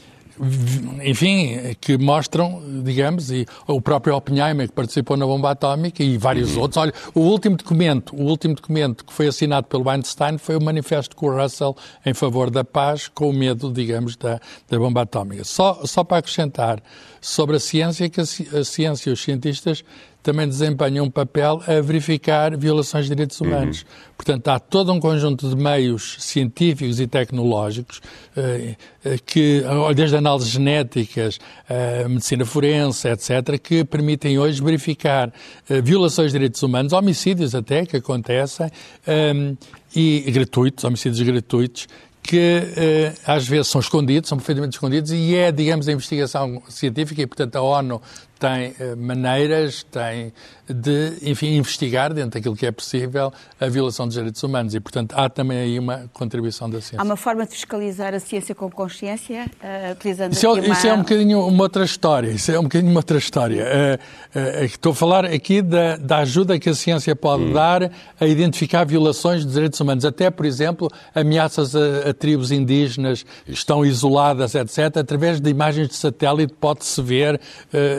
enfim, 1.03 1.75
que 1.79 1.97
mostram, 1.97 2.61
digamos, 2.83 3.31
e 3.31 3.45
o 3.67 3.79
próprio 3.81 4.15
Oppenheimer 4.15 4.67
que 4.67 4.73
participou 4.73 5.15
na 5.15 5.25
bomba 5.25 5.51
atómica 5.51 6.03
e 6.03 6.17
vários 6.17 6.55
uhum. 6.55 6.61
outros. 6.61 6.77
Olha, 6.77 6.93
o 7.13 7.21
último 7.21 7.55
documento, 7.55 8.15
o 8.15 8.23
último 8.23 8.55
documento 8.55 9.05
que 9.05 9.13
foi 9.13 9.27
assinado 9.27 9.67
pelo 9.67 9.87
Einstein 9.89 10.37
foi 10.37 10.55
o 10.55 10.63
manifesto 10.63 11.15
com 11.15 11.27
o 11.27 11.41
Russell 11.41 11.75
em 12.05 12.13
favor 12.13 12.49
da 12.49 12.63
paz, 12.63 13.07
com 13.07 13.29
o 13.29 13.33
medo, 13.33 13.71
digamos, 13.71 14.15
da, 14.15 14.39
da 14.69 14.79
bomba 14.79 15.01
atómica. 15.01 15.43
Só, 15.43 15.81
só 15.85 16.03
para 16.03 16.17
acrescentar 16.17 16.81
sobre 17.19 17.57
a 17.57 17.59
ciência, 17.59 18.09
que 18.09 18.19
a, 18.19 18.23
a 18.23 18.63
ciência 18.63 19.09
e 19.09 19.13
os 19.13 19.21
cientistas 19.21 19.83
também 20.21 20.47
desempenham 20.47 21.05
um 21.05 21.09
papel 21.09 21.61
a 21.67 21.81
verificar 21.81 22.55
violações 22.55 23.05
de 23.05 23.09
direitos 23.09 23.39
humanos. 23.41 23.81
Uhum. 23.81 23.87
Portanto, 24.17 24.47
há 24.49 24.59
todo 24.59 24.91
um 24.93 24.99
conjunto 24.99 25.49
de 25.49 25.55
meios 25.55 26.17
científicos 26.19 26.99
e 26.99 27.07
tecnológicos 27.07 28.01
eh, 28.35 28.75
eh 29.03 29.17
que, 29.25 29.63
desde 29.95 30.17
análises 30.17 30.49
genéticas, 30.49 31.39
eh, 31.67 32.07
medicina 32.07 32.45
forense, 32.45 33.07
etc., 33.07 33.59
que 33.61 33.83
permitem 33.83 34.37
hoje 34.37 34.61
verificar 34.63 35.33
eh, 35.69 35.81
violações 35.81 36.27
de 36.31 36.33
direitos 36.33 36.61
humanos, 36.61 36.93
homicídios 36.93 37.55
até 37.55 37.85
que 37.85 37.97
acontecem, 37.97 38.69
eh, 39.07 39.55
e 39.95 40.31
gratuitos, 40.31 40.83
homicídios 40.83 41.21
gratuitos, 41.21 41.87
que 42.23 42.61
eh, 42.77 43.13
às 43.25 43.47
vezes 43.47 43.67
são 43.67 43.81
escondidos, 43.81 44.29
são 44.29 44.37
perfeitamente 44.37 44.75
escondidos, 44.75 45.11
e 45.11 45.35
é, 45.35 45.51
digamos, 45.51 45.87
a 45.87 45.91
investigação 45.91 46.61
científica, 46.69 47.21
e 47.21 47.27
portanto 47.27 47.55
a 47.55 47.61
ONU 47.61 48.01
tem 48.41 48.73
eh, 48.79 48.95
maneiras, 48.95 49.83
tem 49.83 50.33
de, 50.73 51.17
enfim, 51.21 51.55
investigar 51.55 52.13
dentro 52.13 52.31
daquilo 52.31 52.55
que 52.55 52.65
é 52.65 52.71
possível 52.71 53.31
a 53.59 53.67
violação 53.67 54.07
dos 54.07 54.15
direitos 54.15 54.41
humanos 54.41 54.73
e, 54.73 54.79
portanto, 54.79 55.13
há 55.15 55.29
também 55.29 55.59
aí 55.59 55.79
uma 55.79 56.09
contribuição 56.13 56.69
da 56.69 56.81
ciência. 56.81 56.99
Há 56.99 57.03
uma 57.03 57.15
forma 57.15 57.45
de 57.45 57.51
fiscalizar 57.51 58.13
a 58.13 58.19
ciência 58.19 58.55
com 58.55 58.69
consciência, 58.69 59.45
uh, 59.61 59.91
utilizando 59.91 60.33
isso, 60.33 60.45
é, 60.45 60.49
uma... 60.49 60.67
isso 60.67 60.87
é 60.87 60.93
um 60.93 60.99
bocadinho 60.99 61.45
uma 61.45 61.63
outra 61.63 61.83
história, 61.83 62.29
isso 62.29 62.51
é 62.51 62.59
um 62.59 62.63
bocadinho 62.63 62.91
uma 62.91 62.99
outra 62.99 63.17
história. 63.17 63.63
Uh, 63.63 64.39
uh, 64.39 64.65
estou 64.65 64.93
a 64.93 64.95
falar 64.95 65.25
aqui 65.25 65.61
da, 65.61 65.97
da, 65.97 66.17
ajuda 66.19 66.57
que 66.57 66.69
a 66.69 66.73
ciência 66.73 67.15
pode 67.15 67.43
hum. 67.43 67.53
dar 67.53 67.91
a 68.19 68.25
identificar 68.25 68.85
violações 68.85 69.43
dos 69.43 69.53
direitos 69.53 69.79
humanos, 69.79 70.05
até, 70.05 70.29
por 70.31 70.45
exemplo, 70.45 70.89
ameaças 71.13 71.75
a, 71.75 72.09
a 72.09 72.13
tribos 72.13 72.51
indígenas 72.51 73.25
estão 73.47 73.85
isoladas, 73.85 74.55
etc., 74.55 74.97
através 74.97 75.39
de 75.39 75.49
imagens 75.49 75.89
de 75.89 75.95
satélite 75.95 76.53
pode-se 76.59 77.01
ver, 77.01 77.39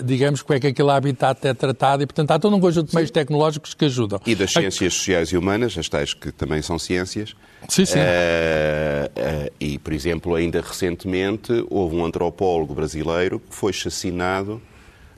digamos, 0.05 0.32
sabemos 0.33 0.42
como 0.42 0.57
é 0.57 0.61
que 0.61 0.66
aquele 0.68 0.90
habitat 0.90 1.47
é 1.47 1.55
tratado 1.55 2.03
e, 2.03 2.07
portanto, 2.07 2.31
há 2.31 2.38
todo 2.38 2.57
um 2.57 2.61
conjunto 2.61 2.88
de 2.88 2.95
meios 2.95 3.11
tecnológicos 3.11 3.75
que 3.75 3.85
ajudam. 3.85 4.21
E 4.27 4.35
das 4.35 4.53
ciências 4.53 4.95
sociais 4.95 5.29
e 5.29 5.37
humanas, 5.37 5.77
as 5.77 5.88
tais 5.88 6.14
que 6.14 6.33
também 6.33 6.62
são 6.62 6.79
ciências. 6.79 7.35
Sim, 7.68 7.85
sim. 7.85 7.99
Uh, 7.99 8.01
uh, 8.01 9.53
e, 9.61 9.79
por 9.79 9.92
exemplo, 9.92 10.35
ainda 10.35 10.61
recentemente 10.61 11.64
houve 11.71 11.97
um 11.97 12.05
antropólogo 12.05 12.75
brasileiro 12.75 13.38
que 13.38 13.55
foi 13.55 13.71
assassinado 13.71 14.61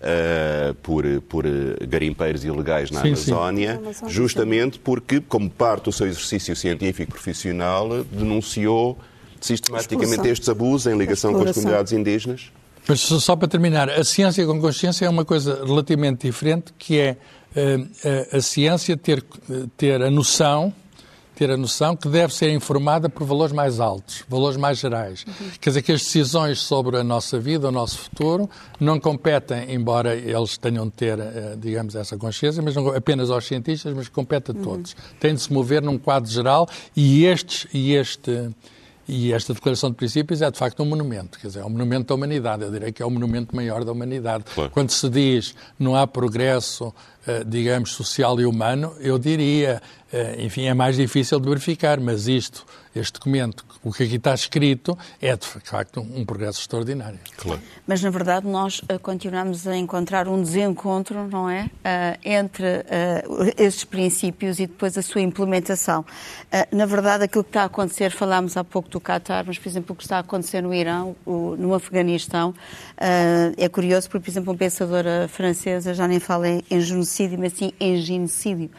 Uh, 0.04 0.74
por, 0.82 1.02
por 1.30 1.46
garimpeiros 1.88 2.44
ilegais 2.44 2.90
na 2.90 3.00
sim, 3.00 3.08
Amazónia, 3.08 3.80
sim. 3.94 4.06
justamente 4.06 4.78
porque, 4.78 5.18
como 5.18 5.48
parte 5.48 5.84
do 5.84 5.92
seu 5.92 6.06
exercício 6.06 6.54
científico 6.54 7.12
profissional, 7.12 8.04
denunciou 8.12 8.98
sistematicamente 9.40 10.28
estes 10.28 10.46
abusos 10.50 10.92
em 10.92 10.98
ligação 10.98 11.32
com 11.32 11.48
as 11.48 11.52
comunidades 11.52 11.94
indígenas. 11.94 12.52
Mas 12.86 13.00
só 13.00 13.34
para 13.34 13.48
terminar, 13.48 13.88
a 13.88 14.04
ciência 14.04 14.46
com 14.46 14.60
consciência 14.60 15.06
é 15.06 15.08
uma 15.08 15.24
coisa 15.24 15.64
relativamente 15.64 16.26
diferente, 16.26 16.72
que 16.78 16.98
é 16.98 17.16
uh, 17.56 18.34
a, 18.34 18.36
a 18.36 18.40
ciência 18.42 18.96
ter, 18.96 19.24
ter 19.76 20.02
a 20.02 20.10
noção 20.10 20.72
ter 21.34 21.50
a 21.50 21.56
noção 21.56 21.96
que 21.96 22.08
deve 22.08 22.32
ser 22.34 22.50
informada 22.52 23.08
por 23.08 23.26
valores 23.26 23.52
mais 23.52 23.80
altos, 23.80 24.24
valores 24.28 24.56
mais 24.56 24.78
gerais. 24.78 25.24
Uhum. 25.26 25.50
Quer 25.60 25.70
dizer 25.70 25.82
que 25.82 25.92
as 25.92 26.00
decisões 26.00 26.60
sobre 26.60 26.96
a 26.96 27.04
nossa 27.04 27.38
vida, 27.38 27.68
o 27.68 27.72
nosso 27.72 27.98
futuro, 27.98 28.48
não 28.78 29.00
competem, 29.00 29.72
embora 29.74 30.14
eles 30.14 30.56
tenham 30.56 30.86
de 30.86 30.92
ter, 30.92 31.18
eh, 31.18 31.56
digamos, 31.58 31.96
essa 31.96 32.16
consciência, 32.16 32.62
mas 32.62 32.76
não 32.76 32.88
apenas 32.88 33.30
aos 33.30 33.46
cientistas, 33.46 33.92
mas 33.94 34.08
compete 34.08 34.52
a 34.52 34.54
uhum. 34.54 34.62
todos. 34.62 34.92
Uhum. 34.92 34.98
Tem 35.18 35.34
de 35.34 35.40
se 35.40 35.52
mover 35.52 35.82
num 35.82 35.98
quadro 35.98 36.30
geral 36.30 36.68
e, 36.96 37.24
estes, 37.24 37.66
e 37.74 37.94
este 37.94 38.50
e 39.06 39.32
esta 39.32 39.52
declaração 39.52 39.90
de 39.90 39.96
princípios 39.96 40.40
é, 40.42 40.50
de 40.50 40.58
facto, 40.58 40.82
um 40.82 40.86
monumento, 40.86 41.38
quer 41.38 41.48
dizer, 41.48 41.60
é 41.60 41.64
um 41.64 41.70
monumento 41.70 42.08
da 42.08 42.14
humanidade, 42.14 42.62
eu 42.62 42.70
diria 42.70 42.92
que 42.92 43.02
é 43.02 43.06
o 43.06 43.10
monumento 43.10 43.54
maior 43.54 43.84
da 43.84 43.92
humanidade. 43.92 44.44
Claro. 44.54 44.70
Quando 44.70 44.90
se 44.90 45.08
diz 45.08 45.54
não 45.78 45.94
há 45.94 46.06
progresso, 46.06 46.92
eh, 47.26 47.42
digamos, 47.44 47.92
social 47.92 48.38
e 48.40 48.46
humano, 48.46 48.94
eu 49.00 49.18
diria, 49.18 49.80
enfim, 50.38 50.66
é 50.66 50.74
mais 50.74 50.96
difícil 50.96 51.40
de 51.40 51.48
verificar, 51.48 52.00
mas 52.00 52.28
isto 52.28 52.66
este 52.94 53.14
documento, 53.14 53.64
o 53.82 53.92
que 53.92 54.04
aqui 54.04 54.16
está 54.16 54.32
escrito, 54.34 54.96
é 55.20 55.36
de 55.36 55.46
facto 55.46 56.00
um 56.00 56.24
progresso 56.24 56.60
extraordinário. 56.60 57.18
Claro. 57.36 57.60
Mas, 57.86 58.00
na 58.00 58.10
verdade, 58.10 58.46
nós 58.46 58.78
uh, 58.80 58.98
continuamos 59.02 59.66
a 59.66 59.76
encontrar 59.76 60.28
um 60.28 60.40
desencontro, 60.40 61.28
não 61.28 61.50
é? 61.50 61.64
Uh, 61.64 61.68
entre 62.24 62.64
uh, 62.64 63.52
estes 63.58 63.84
princípios 63.84 64.60
e 64.60 64.66
depois 64.66 64.96
a 64.96 65.02
sua 65.02 65.20
implementação. 65.20 66.04
na 66.70 66.86
verdade, 66.86 67.24
aquilo 67.24 67.42
que 67.42 67.50
está 67.50 67.62
a 67.62 67.66
acontecer, 67.66 68.10
falámos 68.10 68.56
há 68.56 68.62
pouco 68.62 68.88
do 68.88 69.00
Qatar, 69.00 69.44
mas, 69.46 69.58
por 69.58 69.68
exemplo, 69.68 69.92
o 69.92 69.96
que 69.96 70.04
está 70.04 70.18
a 70.18 70.20
acontecer 70.20 70.60
no 70.62 70.72
Irão, 70.72 71.16
o, 71.26 71.56
no 71.58 71.74
Afeganistão, 71.74 72.54
é 73.56 73.68
curioso, 73.68 74.08
porque, 74.08 74.24
por 74.24 74.30
exemplo, 74.30 74.52
uma 74.52 74.58
pensadora 74.58 75.28
francesa 75.28 75.94
já 75.94 76.06
nem 76.06 76.20
fala 76.20 76.48
em, 76.48 76.62
em 76.70 76.80
genocídio, 76.80 77.38
mas 77.38 77.54
sim 77.54 77.72
em 77.80 77.96
genocídio. 77.96 78.70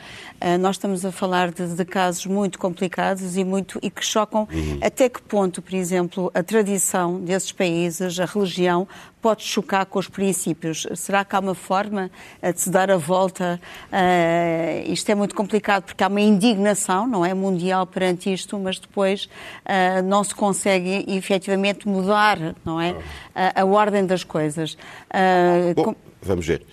nós 0.60 0.78
estamos 0.78 1.04
a 1.06 1.12
falar 1.12 1.25
de, 1.52 1.76
de, 1.76 1.86
casos 1.86 2.26
muito 2.26 2.58
complicados 2.60 3.38
e, 3.38 3.44
muito, 3.44 3.80
e 3.82 3.90
que 3.90 4.04
chocam. 4.04 4.48
Uhum. 4.52 4.80
Até 4.82 5.10
que 5.10 5.22
ponto, 5.22 5.62
por 5.62 5.74
exemplo, 5.74 6.32
a 6.34 6.44
tradição 6.44 7.20
desses 7.20 7.52
países, 7.52 8.20
a 8.20 8.26
religião, 8.26 8.88
pode 9.26 9.42
chocar 9.42 9.88
com 9.88 9.98
os 9.98 10.08
princípios? 10.08 10.86
Será 10.94 11.26
que 11.26 11.36
há 11.36 11.40
uma 11.40 11.56
forma 11.56 12.12
eh, 12.44 12.54
de 12.54 12.62
se 12.62 12.70
dar 12.70 12.92
a 12.92 12.98
volta? 12.98 13.60
Uh, 13.92 14.92
isto 14.92 15.10
é 15.10 15.16
muito 15.16 15.34
complicado 15.34 15.82
porque 15.82 16.04
há 16.04 16.08
uma 16.08 16.22
indignação, 16.22 17.08
não 17.08 17.26
é, 17.26 17.34
mundial 17.34 17.88
perante 17.88 18.32
isto, 18.32 18.60
mas 18.60 18.78
depois 18.78 19.26
uh, 19.26 20.04
não 20.04 20.24
se 20.24 20.36
consegue 20.36 21.06
efetivamente 21.08 21.88
mudar, 21.88 22.38
não 22.64 22.80
é, 22.80 22.96
a, 23.34 23.62
a 23.62 23.66
ordem 23.66 24.06
das 24.06 24.24
coisas. 24.24 24.74
Uh, 25.10 25.74
Bom, 25.76 25.84
com... 25.86 25.96
vamos 26.22 26.46
ver. 26.46 26.64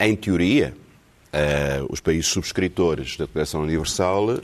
em 0.00 0.16
teoria, 0.16 0.74
Uh, 1.36 1.86
os 1.90 2.00
países 2.00 2.28
subscritores 2.28 3.18
da 3.18 3.26
Declaração 3.26 3.60
Universal 3.60 4.36
uh, 4.36 4.40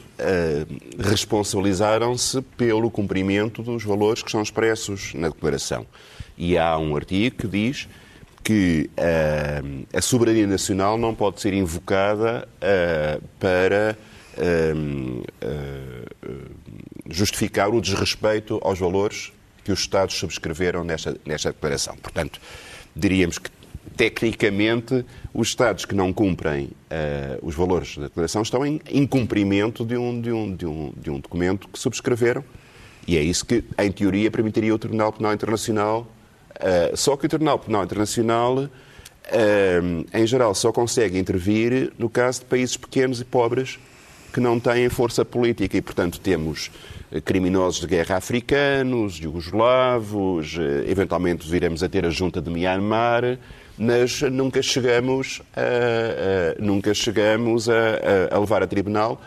responsabilizaram-se 0.99 2.43
pelo 2.43 2.91
cumprimento 2.91 3.63
dos 3.63 3.83
valores 3.83 4.23
que 4.23 4.31
são 4.31 4.43
expressos 4.43 5.15
na 5.15 5.29
Declaração. 5.29 5.87
E 6.37 6.59
há 6.59 6.77
um 6.77 6.95
artigo 6.95 7.37
que 7.37 7.47
diz 7.49 7.89
que 8.45 8.91
uh, 8.99 9.87
a 9.97 10.03
soberania 10.03 10.47
nacional 10.47 10.99
não 10.99 11.15
pode 11.15 11.41
ser 11.41 11.55
invocada 11.55 12.47
para 13.41 13.97
justificar 17.09 17.71
o 17.71 17.81
desrespeito 17.81 18.61
aos 18.63 18.79
valores 18.79 19.33
que 19.65 19.73
os 19.73 19.81
Estados 19.81 20.15
subscreveram 20.17 20.85
nesta, 20.85 21.17
nesta 21.25 21.53
declaração. 21.53 21.97
Portanto, 21.97 22.39
diríamos 22.95 23.39
que 23.39 23.51
tecnicamente, 23.97 25.05
os 25.33 25.49
Estados 25.49 25.85
que 25.85 25.95
não 25.95 26.13
cumprem 26.13 26.65
uh, 26.65 27.39
os 27.43 27.55
valores 27.55 27.97
da 27.97 28.05
declaração 28.05 28.43
estão 28.43 28.65
em 28.65 28.81
incumprimento 28.91 29.85
de 29.85 29.97
um, 29.97 30.21
de, 30.21 30.33
um, 30.33 30.57
de, 30.57 30.67
um, 30.67 30.93
de 30.97 31.11
um 31.11 31.21
documento 31.21 31.69
que 31.69 31.79
subscreveram. 31.79 32.45
E 33.07 33.17
é 33.17 33.23
isso 33.23 33.45
que, 33.45 33.65
em 33.79 33.91
teoria, 33.91 34.31
permitiria 34.31 34.75
o 34.75 34.79
Tribunal 34.79 35.13
Penal 35.13 35.35
Internacional. 35.35 36.07
Uh, 36.57 36.97
só 36.97 37.17
que 37.17 37.27
o 37.27 37.29
Tribunal 37.29 37.59
Penal 37.59 37.85
Internacional, 37.85 38.59
uh, 38.59 38.69
em 40.15 40.27
geral, 40.27 40.55
só 40.55 40.73
consegue 40.73 41.19
intervir 41.19 41.93
no 41.99 42.09
caso 42.09 42.41
de 42.41 42.47
países 42.47 42.77
pequenos 42.77 43.21
e 43.21 43.25
pobres 43.25 43.79
que 44.33 44.41
não 44.41 44.59
têm 44.59 44.89
força 44.89 45.25
política 45.25 45.77
e, 45.77 45.83
portanto, 45.83 46.19
temos 46.19 46.71
criminosos 47.23 47.83
de 47.83 47.87
guerra 47.87 48.17
africanos, 48.17 49.13
jugoslavos, 49.13 50.57
eventualmente 50.87 51.47
viremos 51.47 51.83
a 51.83 51.89
ter 51.91 52.07
a 52.07 52.09
junta 52.09 52.41
de 52.41 52.49
Myanmar, 52.49 53.39
mas 53.79 54.23
nunca 54.23 54.63
chegamos 54.63 55.43
a, 55.57 55.61
a 56.59 56.63
nunca 56.63 56.95
chegamos 56.95 57.69
a, 57.69 58.29
a, 58.31 58.39
levar 58.39 58.63
a 58.63 58.67
tribunal 58.67 59.21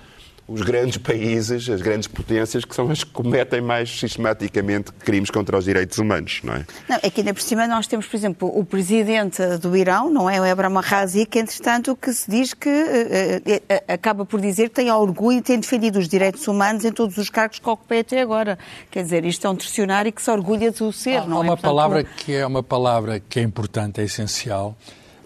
os 0.48 0.62
grandes 0.62 0.98
países, 0.98 1.68
as 1.68 1.82
grandes 1.82 2.08
potências, 2.08 2.64
que 2.64 2.76
são 2.76 2.90
as 2.92 3.04
que 3.04 3.10
cometem 3.10 3.62
mais 3.62 3.90
sistematicamente 3.90 4.92
crimes 4.92 5.32
contra 5.32 5.58
os 5.58 5.66
direitos 5.66 5.98
humanos, 5.98 6.42
não 6.44 6.54
é? 6.54 6.66
Não, 6.88 7.00
é 7.02 7.10
que 7.10 7.22
ainda 7.22 7.34
por 7.34 7.42
cima 7.42 7.66
nós 7.68 7.88
temos, 7.88 8.06
por 8.06 8.16
exemplo, 8.16 8.52
o 8.56 8.64
presidente 8.64 9.42
do 9.58 9.76
Irão, 9.76 10.10
não 10.10 10.30
é? 10.30 10.40
O 10.40 10.46
Ebrahim 10.46 10.76
Razi, 10.84 11.26
que 11.26 11.40
entretanto 11.40 11.96
que 11.96 12.14
se 12.14 12.30
diz 12.30 12.54
que 12.54 12.70
uh, 12.70 12.74
uh, 12.74 13.84
acaba 13.88 14.24
por 14.24 14.40
dizer 14.40 14.70
que 14.70 14.76
tem 14.76 14.92
orgulho 14.92 15.40
e 15.40 15.42
tem 15.42 15.60
defendido 15.60 15.98
os 15.98 16.08
direitos 16.08 16.48
humanos 16.48 16.86
em 16.86 16.92
todos 16.92 17.18
os 17.18 17.30
cargos 17.30 17.58
que 17.58 17.68
ocupei 17.68 18.02
até 18.02 18.22
agora. 18.22 18.60
Quer 18.92 19.02
dizer, 19.02 19.26
isto 19.26 19.48
é 19.48 19.50
um 19.50 19.56
tercionário 19.56 20.12
que 20.14 20.22
se 20.22 20.30
orgulha 20.30 20.72
de 20.72 20.84
o 20.84 20.92
ser, 20.92 21.18
há, 21.18 21.26
não 21.26 21.38
há 21.38 21.40
é? 21.40 21.44
uma 21.44 21.58
Portanto, 21.58 21.72
palavra 21.72 22.04
que 22.04 22.34
é 22.34 22.46
uma 22.46 22.62
palavra 22.62 23.20
que 23.20 23.40
é 23.40 23.44
importante, 23.44 24.00
é 24.00 24.04
essencial, 24.04 24.78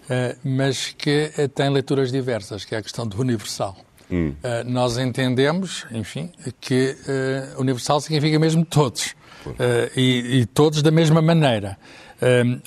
uh, 0.04 0.38
mas 0.42 0.94
que 0.96 1.30
tem 1.54 1.68
leituras 1.68 2.10
diversas, 2.10 2.64
que 2.64 2.74
é 2.74 2.78
a 2.78 2.82
questão 2.82 3.06
do 3.06 3.20
universal. 3.20 3.76
Hum. 4.10 4.34
Uh, 4.42 4.68
nós 4.68 4.98
entendemos, 4.98 5.86
enfim, 5.92 6.30
que 6.60 6.96
uh, 7.56 7.60
universal 7.60 8.00
significa 8.00 8.38
mesmo 8.38 8.64
todos. 8.64 9.14
Uh, 9.46 9.90
e, 9.96 10.40
e, 10.40 10.46
todos 10.46 10.82
da 10.82 10.90
mesma 10.90 11.22
maneira. 11.22 11.78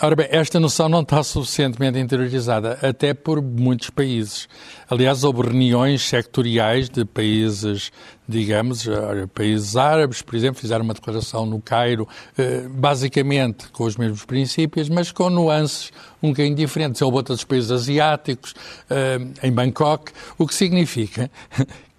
Ora 0.02 0.16
bem, 0.16 0.28
esta 0.32 0.60
noção 0.60 0.90
não 0.90 1.02
está 1.02 1.22
suficientemente 1.24 2.00
interiorizada, 2.00 2.80
até 2.82 3.14
por 3.14 3.42
muitos 3.42 3.90
países. 3.90 4.50
Aliás, 4.90 5.24
houve 5.24 5.44
reuniões 5.44 6.02
sectoriais 6.02 6.90
de 6.90 7.06
países, 7.06 7.92
digamos, 8.28 8.88
países 9.34 9.76
árabes, 9.76 10.22
por 10.22 10.36
exemplo, 10.36 10.60
fizeram 10.60 10.84
uma 10.84 10.94
declaração 10.94 11.46
no 11.46 11.62
Cairo, 11.62 12.08
basicamente 12.72 13.68
com 13.70 13.84
os 13.84 13.96
mesmos 13.96 14.26
princípios, 14.26 14.90
mas 14.90 15.12
com 15.12 15.30
nuances 15.30 15.92
um 16.22 16.30
bocadinho 16.30 16.56
diferentes. 16.56 17.02
Houve 17.02 17.18
outros 17.18 17.44
países 17.44 17.70
asiáticos, 17.70 18.54
em 19.42 19.52
Bangkok, 19.52 20.12
o 20.38 20.48
que 20.48 20.56
significa 20.56 21.30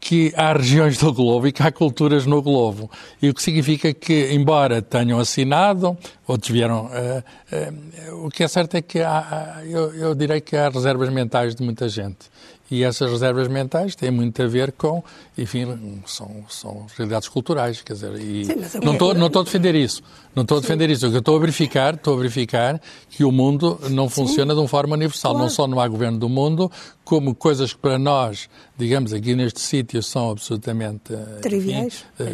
que 0.05 0.35
há 0.37 0.53
regiões 0.53 0.99
do 0.99 1.11
globo 1.15 1.49
e 1.49 1.53
que 1.53 1.63
há 1.63 1.73
culturas 1.73 2.27
no 2.27 2.43
globo. 2.43 2.91
E 3.23 3.31
o 3.31 3.33
que 3.33 3.43
significa 3.43 3.95
que, 3.95 4.35
embora 4.35 4.83
tenham 4.83 5.19
assinado, 5.19 5.97
outros 6.27 6.51
vieram. 6.51 6.91
Uh, 6.91 8.13
uh, 8.13 8.27
o 8.27 8.31
que 8.31 8.45
é 8.45 8.49
certo 8.49 8.75
é 8.75 8.83
que 8.83 9.01
há, 9.01 9.63
eu, 9.65 9.95
eu 9.95 10.15
direi 10.15 10.43
que 10.43 10.59
há 10.59 10.69
reservas 10.69 11.09
mentais 11.09 11.55
de 11.55 11.63
muita 11.63 11.89
gente. 11.89 12.29
E 12.71 12.83
essas 12.83 13.11
reservas 13.11 13.47
mentais 13.49 13.95
têm 13.95 14.11
muito 14.11 14.43
a 14.43 14.47
ver 14.47 14.73
com, 14.73 15.03
enfim, 15.37 15.67
são, 16.07 16.45
são 16.49 16.87
realidades 16.97 17.29
culturais, 17.29 17.83
quer 17.83 17.93
dizer, 17.93 18.15
e 18.19 18.47
Sim, 18.47 18.81
não 18.83 18.95
estou 18.95 19.15
não 19.15 19.27
estou 19.27 19.43
a 19.43 19.45
defender 19.45 19.75
isso, 19.75 20.03
não 20.35 20.43
estou 20.43 20.59
a 20.59 20.61
defender 20.63 20.89
isso, 20.89 21.07
o 21.07 21.11
que 21.11 21.17
eu 21.17 21.21
estou 21.21 21.37
a 21.37 21.41
verificar, 21.41 21.95
estou 21.95 22.15
a 22.15 22.17
verificar 22.17 22.81
que 23.11 23.23
o 23.23 23.31
mundo 23.31 23.79
não 23.91 24.09
funciona 24.09 24.53
Sim. 24.53 24.57
de 24.57 24.63
uma 24.63 24.69
forma 24.69 24.95
universal, 24.95 25.33
claro. 25.33 25.45
não 25.45 25.51
só 25.51 25.67
não 25.67 25.79
há 25.79 25.87
governo 25.87 26.19
do 26.19 26.29
mundo, 26.29 26.73
como 27.05 27.35
coisas 27.35 27.73
que 27.73 27.79
para 27.79 27.99
nós, 27.99 28.49
digamos, 28.77 29.13
aqui 29.13 29.35
neste 29.35 29.61
sítio 29.61 30.03
são 30.03 30.31
absolutamente 30.31 31.13
eh, 31.13 31.41
triviais, 31.43 32.05
enfim, 32.19 32.33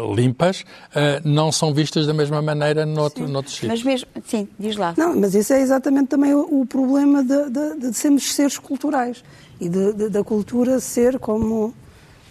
uh, 0.00 0.14
limpas, 0.14 0.60
uh, 0.60 1.28
não 1.28 1.52
são 1.52 1.74
vistas 1.74 2.06
da 2.06 2.14
mesma 2.14 2.40
maneira 2.40 2.86
noutro, 2.86 3.28
noutros 3.28 3.54
sítios. 3.54 3.72
Mas 3.72 3.82
mesmo, 3.82 4.08
sim, 4.26 4.48
diz 4.58 4.76
lá. 4.76 4.94
Não, 4.96 5.14
mas 5.14 5.34
isso 5.34 5.52
é 5.52 5.60
exatamente 5.60 6.08
também 6.08 6.34
o, 6.34 6.62
o 6.62 6.66
problema 6.66 7.22
de, 7.22 7.50
de, 7.50 7.80
de 7.80 7.94
sermos 7.94 8.32
seres 8.32 8.58
culturais 8.58 9.22
e 9.60 9.68
de, 9.68 9.92
de, 9.92 10.08
da 10.08 10.24
cultura 10.24 10.80
ser 10.80 11.18
como 11.18 11.74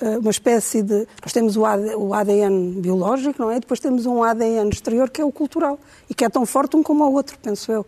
uma 0.01 0.31
espécie 0.31 0.81
de. 0.81 1.07
Nós 1.23 1.31
temos 1.31 1.55
o, 1.55 1.65
AD, 1.65 1.95
o 1.95 2.13
ADN 2.13 2.81
biológico, 2.81 3.41
não 3.41 3.49
é? 3.49 3.59
Depois 3.59 3.79
temos 3.79 4.05
um 4.05 4.23
ADN 4.23 4.69
exterior 4.69 5.09
que 5.09 5.21
é 5.21 5.25
o 5.25 5.31
cultural 5.31 5.79
e 6.09 6.13
que 6.13 6.25
é 6.25 6.29
tão 6.29 6.45
forte 6.45 6.75
um 6.75 6.83
como 6.83 7.03
o 7.03 7.13
outro, 7.13 7.37
penso 7.41 7.71
eu. 7.71 7.85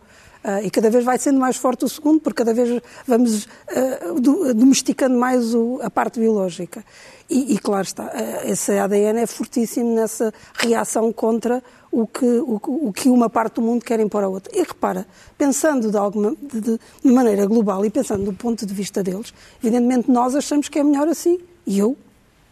Uh, 0.48 0.64
e 0.64 0.70
cada 0.70 0.88
vez 0.88 1.04
vai 1.04 1.18
sendo 1.18 1.38
mais 1.38 1.56
forte 1.56 1.84
o 1.84 1.88
segundo, 1.90 2.20
porque 2.20 2.38
cada 2.38 2.54
vez 2.54 2.80
vamos 3.06 3.44
uh, 3.44 4.54
domesticando 4.54 5.18
mais 5.18 5.54
o, 5.54 5.78
a 5.82 5.90
parte 5.90 6.18
biológica. 6.18 6.82
E, 7.28 7.52
e 7.52 7.58
claro 7.58 7.82
está, 7.82 8.04
uh, 8.04 8.50
esse 8.50 8.78
ADN 8.78 9.20
é 9.20 9.26
fortíssimo 9.26 9.94
nessa 9.94 10.32
reação 10.54 11.12
contra 11.12 11.62
o 11.92 12.06
que, 12.06 12.24
o, 12.24 12.58
o, 12.64 12.92
que 12.94 13.10
uma 13.10 13.28
parte 13.28 13.56
do 13.56 13.62
mundo 13.62 13.84
quer 13.84 14.00
impor 14.00 14.24
à 14.24 14.28
outra. 14.28 14.50
E 14.56 14.62
repara, 14.62 15.06
pensando 15.36 15.90
de, 15.90 15.98
alguma, 15.98 16.34
de, 16.40 16.60
de, 16.62 16.80
de 17.04 17.12
maneira 17.12 17.44
global 17.44 17.84
e 17.84 17.90
pensando 17.90 18.24
do 18.24 18.32
ponto 18.32 18.64
de 18.64 18.72
vista 18.72 19.02
deles, 19.02 19.34
evidentemente 19.62 20.10
nós 20.10 20.34
achamos 20.34 20.70
que 20.70 20.78
é 20.78 20.82
melhor 20.82 21.08
assim. 21.08 21.38
E 21.66 21.78
eu 21.78 21.94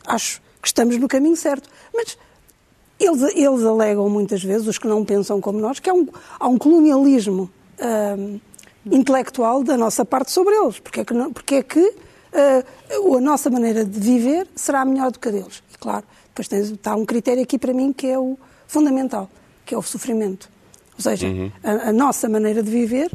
acho 0.06 0.42
que 0.60 0.68
estamos 0.68 0.98
no 0.98 1.08
caminho 1.08 1.36
certo. 1.36 1.70
Mas 1.94 2.18
eles, 3.00 3.22
eles 3.34 3.64
alegam 3.64 4.06
muitas 4.10 4.44
vezes, 4.44 4.66
os 4.66 4.76
que 4.76 4.86
não 4.86 5.02
pensam 5.02 5.40
como 5.40 5.58
nós, 5.58 5.80
que 5.80 5.88
há 5.88 5.94
um, 5.94 6.06
há 6.38 6.46
um 6.46 6.58
colonialismo 6.58 7.50
uh, 7.80 8.40
intelectual 8.90 9.62
da 9.62 9.76
nossa 9.76 10.04
parte 10.04 10.30
sobre 10.30 10.54
eles. 10.54 10.78
Porque 10.78 11.00
é 11.00 11.04
que, 11.04 11.14
porque 11.32 11.54
é 11.56 11.62
que 11.62 11.80
uh, 11.80 13.16
a 13.16 13.20
nossa 13.20 13.50
maneira 13.50 13.84
de 13.84 13.98
viver 13.98 14.46
será 14.54 14.84
melhor 14.84 15.10
do 15.10 15.18
que 15.18 15.28
a 15.28 15.32
deles. 15.32 15.62
E 15.72 15.78
claro, 15.78 16.04
depois 16.28 16.48
tens, 16.48 16.70
está 16.70 16.94
um 16.94 17.04
critério 17.04 17.42
aqui 17.42 17.58
para 17.58 17.72
mim 17.72 17.92
que 17.92 18.06
é 18.06 18.18
o 18.18 18.38
fundamental, 18.66 19.30
que 19.64 19.74
é 19.74 19.78
o 19.78 19.82
sofrimento. 19.82 20.50
Ou 20.94 21.02
seja, 21.02 21.26
uhum. 21.26 21.50
a, 21.62 21.90
a, 21.90 21.92
nossa 21.92 22.28
maneira 22.28 22.62
de 22.62 22.70
viver, 22.70 23.10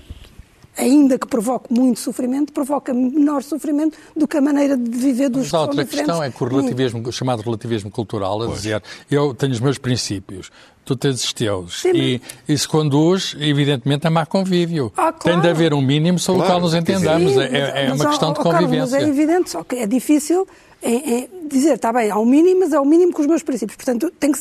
ainda 0.78 1.18
que 1.18 1.28
provoque 1.28 1.74
muito 1.74 2.00
sofrimento, 2.00 2.54
provoca 2.54 2.94
menor 2.94 3.44
sofrimento 3.44 3.98
do 4.16 4.28
que 4.28 4.38
a 4.38 4.42
maneira 4.42 4.78
de 4.78 4.90
viver 4.90 5.30
dos 5.30 5.44
Mas 5.44 5.54
a 5.54 5.62
outra 5.62 5.86
questão 5.86 6.24
é 6.24 6.30
que 6.30 6.44
o 6.44 6.48
relativismo, 6.48 7.08
o 7.08 7.12
chamado 7.12 7.42
relativismo 7.42 7.92
cultural, 7.92 8.42
a 8.42 8.46
pois. 8.46 8.62
dizer, 8.62 8.82
eu 9.10 9.34
tenho 9.34 9.52
os 9.52 9.60
meus 9.60 9.78
princípios, 9.78 10.52
tu 10.86 10.96
tens 10.96 11.24
os 11.24 11.34
teus. 11.34 11.82
Sim, 11.82 11.92
e 11.94 12.22
isso 12.48 12.70
conduz, 12.70 13.36
evidentemente, 13.40 14.08
a 14.08 14.10
má 14.10 14.26
convívio. 14.26 14.92
Ah, 14.96 15.12
claro. 15.12 15.20
Tem 15.20 15.42
de 15.42 15.50
haver 15.50 15.74
um 15.74 15.82
mínimo 15.82 16.18
sobre 16.18 16.42
claro. 16.42 16.54
o 16.54 16.56
qual 16.56 16.62
nos 16.62 16.74
entendamos. 16.74 17.34
Sim, 17.34 17.42
é, 17.42 17.88
é 17.88 17.94
uma 17.94 18.08
questão 18.08 18.34
de 18.34 18.40
convivência. 18.40 18.70
Carlos, 18.70 18.92
mas 18.92 19.04
é 19.04 19.08
evidente, 19.08 19.50
só 19.50 19.64
que 19.64 19.76
é 19.76 19.88
difícil 19.88 20.48
é, 20.82 21.14
é 21.14 21.30
dizer, 21.48 21.76
está 21.76 21.94
bem, 21.94 22.12
um 22.14 22.26
mínimo, 22.26 22.62
mas 22.62 22.74
é 22.74 22.80
o 22.80 22.86
mínimo 22.86 23.14
com 23.14 23.22
os 23.22 23.28
meus 23.28 23.44
princípios. 23.44 23.76
Portanto, 23.76 24.12
tem 24.20 24.32
que, 24.32 24.40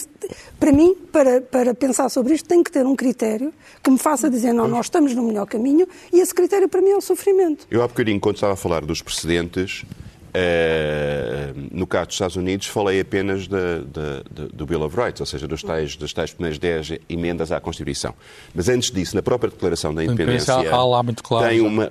para 0.59 0.72
mim, 0.72 0.94
para, 1.12 1.40
para 1.40 1.74
pensar 1.74 2.09
sobre 2.09 2.35
isto, 2.35 2.48
tem 2.48 2.62
que 2.62 2.70
ter 2.70 2.87
um 2.87 2.96
critério 2.96 3.53
que 3.83 3.90
me 3.90 3.98
faça 3.98 4.31
dizer, 4.31 4.53
não, 4.53 4.66
nós 4.66 4.87
estamos 4.87 5.14
no 5.14 5.22
melhor 5.22 5.46
caminho, 5.46 5.87
e 6.12 6.20
esse 6.20 6.35
critério 6.35 6.68
para 6.68 6.81
mim 6.81 6.90
é 6.90 6.96
o 6.96 7.00
sofrimento. 7.00 7.66
Eu 7.70 7.83
há 7.83 7.88
bocadinho, 7.88 8.20
quando 8.20 8.37
estava 8.37 8.55
a 8.55 8.57
falar 8.57 8.85
dos 8.85 9.03
precedentes, 9.03 9.85
Uh, 10.31 11.69
no 11.73 11.87
caso 11.88 12.07
dos 12.07 12.14
Estados 12.14 12.37
Unidos, 12.37 12.69
falei 12.69 13.01
apenas 13.01 13.49
de, 13.49 13.81
de, 13.81 14.47
de, 14.47 14.53
do 14.53 14.64
Bill 14.64 14.83
of 14.83 14.97
Rights, 14.97 15.21
ou 15.21 15.27
seja, 15.27 15.49
dos 15.49 15.61
tais, 15.61 15.97
das 15.97 16.12
tais 16.12 16.33
primeiras 16.33 16.57
10 16.59 17.01
emendas 17.09 17.51
à 17.51 17.59
Constituição. 17.59 18.14
Mas 18.55 18.69
antes 18.69 18.93
disso, 18.93 19.16
na 19.16 19.23
própria 19.23 19.51
Declaração 19.51 19.93
da 19.93 20.05
Independência, 20.05 20.55
há 20.55 20.85
lá 20.85 21.03
muito 21.03 21.23
claro, 21.25 21.49
tem 21.49 21.61
uma, 21.61 21.87
uh, 21.87 21.90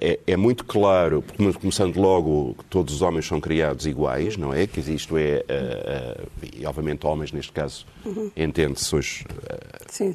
é, 0.00 0.18
é, 0.26 0.36
muito 0.36 0.64
claro, 0.64 1.22
começando 1.60 1.96
logo 1.98 2.54
que 2.58 2.64
todos 2.64 2.94
os 2.94 3.02
homens 3.02 3.26
são 3.26 3.38
criados 3.38 3.84
iguais, 3.84 4.38
não 4.38 4.52
é? 4.52 4.66
Que 4.66 4.80
isto 4.80 5.18
é, 5.18 5.44
uh, 5.44 6.26
e 6.56 6.64
obviamente 6.64 7.06
homens, 7.06 7.32
neste 7.32 7.52
caso, 7.52 7.84
uhum. 8.04 8.30
entende-se 8.34 8.96
hoje, 8.96 9.26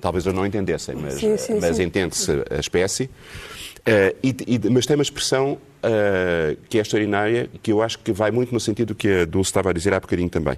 talvez 0.02 0.26
eu 0.26 0.34
não 0.34 0.44
entendessem, 0.44 0.96
mas, 0.96 1.22
mas 1.62 1.80
entende-se 1.80 2.32
a 2.50 2.60
espécie. 2.60 3.12
E, 4.22 4.36
e, 4.48 4.70
mas 4.70 4.86
tem 4.86 4.96
uma 4.96 5.04
expressão 5.04 5.58
uh, 5.84 6.58
que 6.70 6.78
é 6.78 6.82
extraordinária, 6.82 7.50
que 7.62 7.72
eu 7.72 7.82
acho 7.82 8.00
que 8.00 8.12
vai 8.12 8.32
muito 8.32 8.54
no 8.54 8.60
sentido 8.60 8.96
que 8.96 9.22
a 9.22 9.26
Dulce 9.26 9.50
estava 9.50 9.70
a 9.70 9.74
dizer 9.74 9.94
há 9.94 10.00
bocadinho 10.00 10.30
também. 10.30 10.58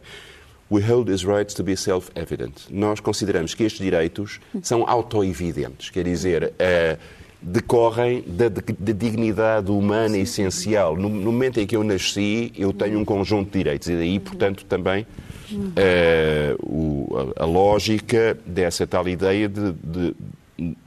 We 0.72 0.82
hold 0.82 1.08
these 1.08 1.26
rights 1.26 1.54
to 1.56 1.64
be 1.64 1.76
self-evident. 1.76 2.70
Nós 2.70 3.02
consideramos 3.02 3.54
que 3.54 3.64
estes 3.64 3.82
direitos 3.82 4.40
são 4.62 4.88
auto-evidentes, 4.88 5.90
quer 5.90 6.06
dizer, 6.06 6.54
uh, 6.54 6.98
decorrem 7.42 8.24
da, 8.28 8.48
da, 8.48 8.62
dignidade 8.94 9.72
humana 9.72 10.18
essencial. 10.18 10.96
No, 10.96 11.10
no, 11.10 11.32
momento 11.32 11.60
em 11.60 11.66
que 11.66 11.76
eu 11.76 11.84
nasci, 11.84 12.54
eu 12.56 12.72
tenho 12.72 13.00
um 13.00 13.06
conjunto 13.06 13.52
de 13.52 13.58
direitos 13.58 13.88
e 13.90 13.96
daí, 13.96 14.20
portanto, 14.20 14.64
também 14.66 15.08
uh, 15.52 16.56
o, 16.64 17.34
a, 17.36 17.44
a, 17.44 17.46
lógica 17.46 18.38
dessa 18.46 18.86
tal 18.86 19.08
ideia 19.08 19.50
de, 19.50 19.74
de 19.84 20.16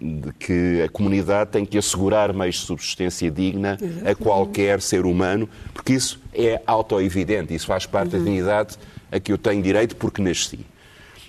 de 0.01 0.33
que 0.39 0.83
a 0.83 0.89
comunidade 0.89 1.51
tem 1.51 1.67
que 1.67 1.77
assegurar 1.77 2.33
meios 2.33 2.57
de 2.57 2.63
subsistência 2.63 3.31
digna 3.31 3.77
a 4.09 4.15
qualquer 4.15 4.81
ser 4.81 5.05
humano, 5.05 5.49
porque 5.73 5.95
isso 5.95 6.21
é 6.33 6.63
auto-evidente, 6.67 7.55
isso 7.55 7.67
faz 7.67 7.85
parte 7.87 8.15
uhum. 8.15 8.19
da 8.21 8.25
dignidade 8.25 8.77
a 9.11 9.19
que 9.19 9.33
eu 9.33 9.39
tenho 9.39 9.63
direito 9.63 9.97
porque 9.97 10.23
nasci. 10.23 10.61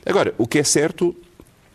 Agora, 0.05 0.33
o 0.37 0.45
que 0.45 0.59
é 0.59 0.63
certo 0.63 1.15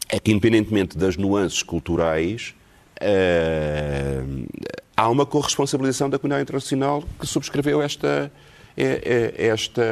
é 0.09 0.19
que, 0.21 0.31
independentemente 0.31 0.97
das 0.97 1.17
nuances 1.17 1.63
culturais, 1.63 2.55
uh, 3.01 4.49
há 4.97 5.09
uma 5.09 5.27
corresponsabilização 5.27 6.09
da 6.09 6.19
comunidade 6.19 6.43
internacional 6.43 7.03
que 7.19 7.27
subscreveu 7.27 7.83
esta, 7.83 8.31
esta, 8.77 9.83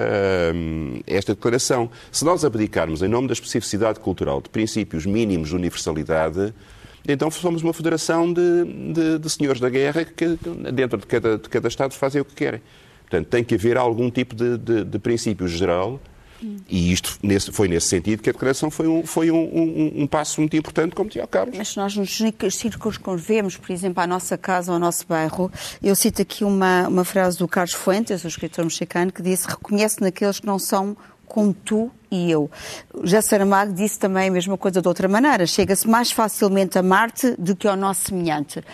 hum, 0.55 1.01
esta 1.07 1.35
declaração. 1.35 1.91
Se 2.11 2.25
nós 2.25 2.45
abdicarmos, 2.45 3.03
em 3.03 3.09
nome 3.09 3.27
da 3.29 3.33
especificidade 3.33 4.01
cultural, 4.01 4.41
de 4.41 4.49
princípios 4.49 5.05
mínimos 5.07 5.49
de 5.49 5.57
universalidade, 5.57 6.55
então 7.07 7.31
somos 7.31 7.63
uma 7.63 7.73
federação 7.73 8.33
de, 8.33 8.65
de, 8.93 9.19
de 9.19 9.31
senhores 9.31 9.61
da 9.61 9.69
guerra 9.69 10.05
que, 10.05 10.39
dentro 10.73 10.99
de 10.99 11.07
cada, 11.07 11.39
de 11.39 11.49
cada 11.49 11.69
Estado, 11.69 11.95
fazem 11.95 12.21
o 12.21 12.25
que 12.25 12.35
querem. 12.35 12.61
Portanto, 13.03 13.27
tem 13.29 13.43
que 13.43 13.55
haver 13.55 13.79
algum 13.79 14.11
tipo 14.11 14.35
de, 14.35 14.59
de, 14.59 14.85
de 14.85 14.99
princípio 14.99 15.49
geral 15.49 16.01
e 16.69 16.93
isto 16.93 17.19
nesse, 17.23 17.51
foi 17.51 17.69
nesse 17.69 17.89
sentido 17.89 18.23
que 18.23 18.31
a 18.31 18.33
declaração 18.33 18.71
foi, 18.71 18.87
um, 18.87 19.05
foi 19.05 19.31
um, 19.31 19.37
um, 19.37 20.03
um 20.03 20.07
passo 20.07 20.41
muito 20.41 20.57
importante, 20.57 20.95
como 20.95 21.09
dizia 21.09 21.25
o 21.25 21.29
Carlos. 21.29 21.57
Mas 21.57 21.75
nós 21.77 21.97
nos 21.97 22.19
circunscrevemos, 22.55 23.57
por 23.57 23.73
exemplo, 23.73 24.03
à 24.03 24.07
nossa 24.07 24.39
casa, 24.39 24.73
ao 24.73 24.79
nosso 24.79 25.07
bairro, 25.07 25.51
eu 25.83 25.95
cito 25.95 26.23
aqui 26.23 26.45
uma, 26.45 26.87
uma 26.89 27.05
frase 27.05 27.39
do 27.39 27.49
Carlos 27.49 27.75
Fuentes, 27.75 28.25
o 28.25 28.29
escritor 28.29 28.65
mexicano, 28.65 29.13
que 29.13 29.23
disse: 29.23 29.49
reconhece 29.49 30.01
naqueles 30.01 30.41
que 30.41 30.47
não 30.47 30.59
são 30.59 30.97
como 31.27 31.53
tu 31.53 31.91
e 32.11 32.31
eu. 32.31 32.51
Já 33.05 33.21
Saramago 33.23 33.73
disse 33.73 33.99
também 33.99 34.29
a 34.29 34.33
mesma 34.33 34.57
coisa 34.57 34.81
de 34.81 34.89
outra 34.89 35.09
maneira. 35.09 35.47
Chega-se 35.47 35.89
mais 35.89 36.11
facilmente 36.11 36.79
a 36.79 36.83
Marte 36.83 37.35
do 37.39 37.55
que 37.55 37.69
ao 37.69 37.77
nosso 37.77 38.07
semelhante. 38.09 38.59
Uh, 38.59 38.65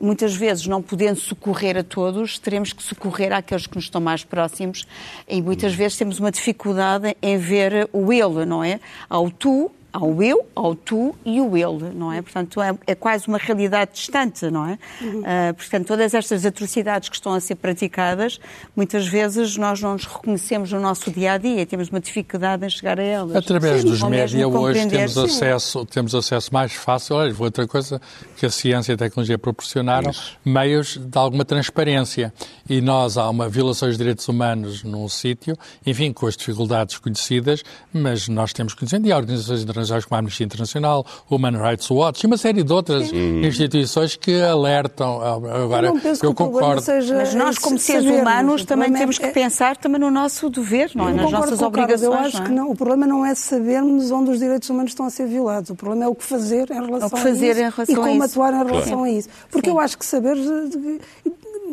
muitas 0.00 0.34
vezes, 0.34 0.66
não 0.66 0.82
podendo 0.82 1.20
socorrer 1.20 1.76
a 1.76 1.82
todos, 1.82 2.38
teremos 2.38 2.72
que 2.72 2.82
socorrer 2.82 3.32
àqueles 3.32 3.66
que 3.66 3.76
nos 3.76 3.84
estão 3.84 4.00
mais 4.00 4.24
próximos 4.24 4.86
e 5.28 5.40
muitas 5.42 5.74
vezes 5.74 5.96
temos 5.96 6.18
uma 6.18 6.30
dificuldade 6.30 7.16
em 7.20 7.36
ver 7.36 7.88
o 7.92 8.12
ele, 8.12 8.44
não 8.44 8.62
é? 8.62 8.80
Ao 9.08 9.30
tu 9.30 9.70
ao 9.92 10.22
eu, 10.22 10.46
ao 10.54 10.74
tu 10.74 11.14
e 11.24 11.40
o 11.40 11.56
ele, 11.56 11.90
não 11.94 12.12
é? 12.12 12.20
Portanto, 12.20 12.60
é, 12.60 12.76
é 12.86 12.94
quase 12.94 13.26
uma 13.26 13.38
realidade 13.38 13.92
distante, 13.94 14.50
não 14.50 14.66
é? 14.66 14.78
Uhum. 15.00 15.20
Uh, 15.20 15.54
portanto, 15.54 15.86
todas 15.86 16.12
estas 16.14 16.44
atrocidades 16.44 17.08
que 17.08 17.16
estão 17.16 17.32
a 17.32 17.40
ser 17.40 17.54
praticadas, 17.54 18.38
muitas 18.76 19.06
vezes 19.06 19.56
nós 19.56 19.80
não 19.80 19.94
nos 19.94 20.04
reconhecemos 20.04 20.70
no 20.72 20.80
nosso 20.80 21.10
dia 21.10 21.32
a 21.32 21.38
dia, 21.38 21.64
temos 21.64 21.88
uma 21.88 22.00
dificuldade 22.00 22.66
em 22.66 22.70
chegar 22.70 23.00
a 23.00 23.02
elas. 23.02 23.34
Através 23.34 23.80
Sim, 23.80 23.88
dos 23.88 24.02
médias 24.02 24.44
hoje 24.44 24.86
temos 24.88 25.16
acesso, 25.16 25.86
temos 25.86 26.14
acesso 26.14 26.52
mais 26.52 26.72
fácil, 26.72 27.16
olha, 27.16 27.34
outra 27.38 27.66
coisa 27.66 28.00
que 28.36 28.44
a 28.44 28.50
ciência 28.50 28.92
e 28.92 28.94
a 28.94 28.98
tecnologia 28.98 29.38
proporcionaram, 29.38 30.10
Isso. 30.10 30.36
meios 30.44 30.98
de 30.98 31.18
alguma 31.18 31.44
transparência. 31.44 32.32
E 32.68 32.82
nós 32.82 33.16
há 33.16 33.28
uma 33.30 33.48
violação 33.48 33.88
dos 33.88 33.96
direitos 33.96 34.28
humanos 34.28 34.84
num 34.84 35.08
sítio, 35.08 35.56
enfim, 35.86 36.12
com 36.12 36.26
as 36.26 36.36
dificuldades 36.36 36.98
conhecidas, 36.98 37.62
mas 37.92 38.28
nós 38.28 38.52
temos 38.52 38.74
conhecimento 38.74 39.08
e 39.08 39.12
há 39.12 39.16
organizações 39.16 39.62
internacionais 39.62 39.87
internacionais 39.88 40.04
como 40.04 40.16
a 40.16 40.18
Amnistia 40.18 40.44
Internacional, 40.44 41.06
Human 41.30 41.56
Rights 41.56 41.90
Watch 41.90 42.24
e 42.24 42.26
uma 42.26 42.36
série 42.36 42.62
de 42.62 42.72
outras 42.72 43.08
Sim. 43.08 43.44
instituições 43.44 44.16
que 44.16 44.40
alertam. 44.40 45.20
Agora, 45.20 45.88
eu, 45.88 46.00
eu 46.22 46.34
concordo. 46.34 46.82
Seja, 46.82 47.16
Mas 47.16 47.34
nós, 47.34 47.58
como 47.58 47.78
seres 47.78 48.04
sabermos, 48.04 48.22
humanos, 48.22 48.64
também 48.64 48.94
é, 48.94 48.98
temos 48.98 49.18
que 49.18 49.26
é, 49.26 49.30
pensar 49.30 49.76
também 49.76 50.00
no 50.00 50.10
nosso 50.10 50.48
dever, 50.50 50.90
não 50.94 51.08
é? 51.08 51.12
Nas 51.12 51.30
nossas 51.30 51.60
obrigações. 51.60 52.02
Eu 52.02 52.14
acho 52.14 52.42
é? 52.42 52.44
que 52.44 52.50
não, 52.50 52.70
o 52.70 52.76
problema 52.76 53.06
não 53.06 53.24
é 53.24 53.34
sabermos 53.34 54.10
onde 54.10 54.30
os 54.30 54.38
direitos 54.38 54.68
humanos 54.68 54.92
estão 54.92 55.06
a 55.06 55.10
ser 55.10 55.26
violados. 55.26 55.70
O 55.70 55.74
problema 55.74 56.04
é 56.04 56.08
o 56.08 56.14
que 56.14 56.24
fazer 56.24 56.70
em 56.70 56.84
relação, 56.84 57.18
a, 57.18 57.30
isso 57.30 57.44
em 57.44 57.54
relação 57.54 57.84
e 57.88 57.94
como 57.94 58.22
atuar 58.22 58.52
em 58.52 58.64
relação 58.64 58.98
claro. 58.98 59.04
a 59.04 59.10
isso. 59.10 59.28
Porque 59.50 59.70
Sim. 59.70 59.76
eu 59.76 59.80
acho 59.80 59.98
que 59.98 60.04
saber 60.04 60.36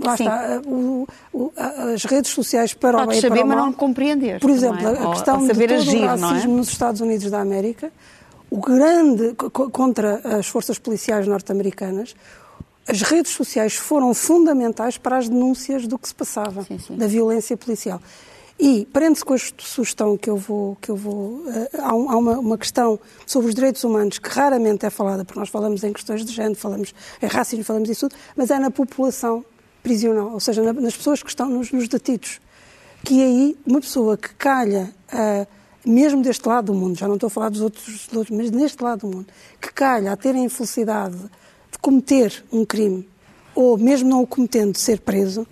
lá 0.05 0.17
Sim. 0.17 0.23
está, 0.23 0.61
o, 0.65 1.07
o, 1.33 1.51
as 1.93 2.03
redes 2.05 2.31
sociais 2.31 2.73
para 2.73 3.03
o 3.03 3.07
bem 3.07 3.19
e 3.19 3.21
para 3.21 3.33
o 3.33 3.37
mal. 3.37 3.47
mas 3.47 3.57
não 3.57 3.73
compreender. 3.73 4.39
Por 4.39 4.49
exemplo, 4.49 4.87
é? 4.87 4.91
a 4.91 5.11
questão 5.11 5.45
de 5.45 5.53
todo 5.53 5.73
agir, 5.73 6.03
o 6.03 6.05
racismo 6.05 6.53
é? 6.53 6.57
nos 6.57 6.69
Estados 6.69 7.01
Unidos 7.01 7.29
da 7.29 7.41
América 7.41 7.91
o 8.49 8.57
grande 8.57 9.33
contra 9.35 10.37
as 10.37 10.47
forças 10.47 10.79
policiais 10.79 11.27
norte-americanas, 11.27 12.15
as 12.87 13.01
redes 13.01 13.31
sociais 13.31 13.75
foram 13.75 14.13
fundamentais 14.13 14.97
para 14.97 15.17
as 15.17 15.27
denúncias 15.27 15.87
do 15.87 15.97
que 15.97 16.07
se 16.07 16.15
passava, 16.15 16.63
sim, 16.63 16.77
sim. 16.77 16.95
da 16.95 17.07
violência 17.07 17.57
policial. 17.57 17.99
E 18.57 18.87
prende-se 18.93 19.25
com 19.25 19.33
a 19.33 19.37
sugestão 19.57 20.15
que 20.15 20.29
eu 20.29 20.37
vou. 20.37 20.77
Que 20.79 20.89
eu 20.89 20.95
vou 20.95 21.43
uh, 21.45 21.69
há, 21.77 21.93
uma, 21.93 22.39
uma, 22.39 22.57
questão 22.57 22.97
sobre 23.25 23.49
os 23.49 23.55
direitos 23.55 23.83
humanos 23.83 24.17
que 24.17 24.29
raramente 24.29 24.85
é 24.85 24.89
falada, 24.89 25.25
porque 25.25 25.37
nós 25.37 25.49
falamos 25.49 25.83
em 25.83 25.91
questões 25.91 26.23
de 26.23 26.31
género, 26.31 26.55
falamos 26.55 26.93
em 27.21 27.27
racismo, 27.27 27.65
falamos 27.65 27.89
disso 27.89 28.07
tudo, 28.07 28.17
mas 28.33 28.49
é 28.51 28.57
na 28.57 28.71
população 28.71 29.43
prisional, 29.85 30.31
ou 30.33 30.39
seja, 30.39 30.63
na, 30.63 30.73
nas 30.73 30.97
pessoas 30.97 31.21
que 31.21 31.29
estão 31.29 31.47
nos, 31.47 31.71
nos 31.71 31.87
detidos. 31.87 32.41
Que 33.03 33.21
aí, 33.21 33.55
uma 33.67 33.79
pessoa 33.79 34.17
que 34.17 34.33
calha. 34.33 34.91
Uh, 35.13 35.45
mesmo 35.85 36.23
deste 36.23 36.47
lado 36.49 36.73
do 36.73 36.73
mundo, 36.73 36.97
já 36.97 37.07
não 37.07 37.13
estou 37.13 37.27
a 37.27 37.29
falar 37.29 37.49
dos 37.49 37.61
outros, 37.61 38.07
dos 38.07 38.17
outros 38.17 38.35
mas 38.35 38.49
neste 38.49 38.83
lado 38.83 39.01
do 39.01 39.15
mundo, 39.15 39.27
que 39.61 39.71
calha 39.71 40.11
a 40.11 40.17
ter 40.17 40.33
a 40.33 40.39
infelicidade 40.39 41.15
de 41.15 41.77
cometer 41.79 42.43
um 42.51 42.65
crime, 42.65 43.07
ou 43.53 43.77
mesmo 43.77 44.09
não 44.09 44.23
o 44.23 44.25
cometendo, 44.25 44.75
ser 44.75 44.99
preso, 45.01 45.45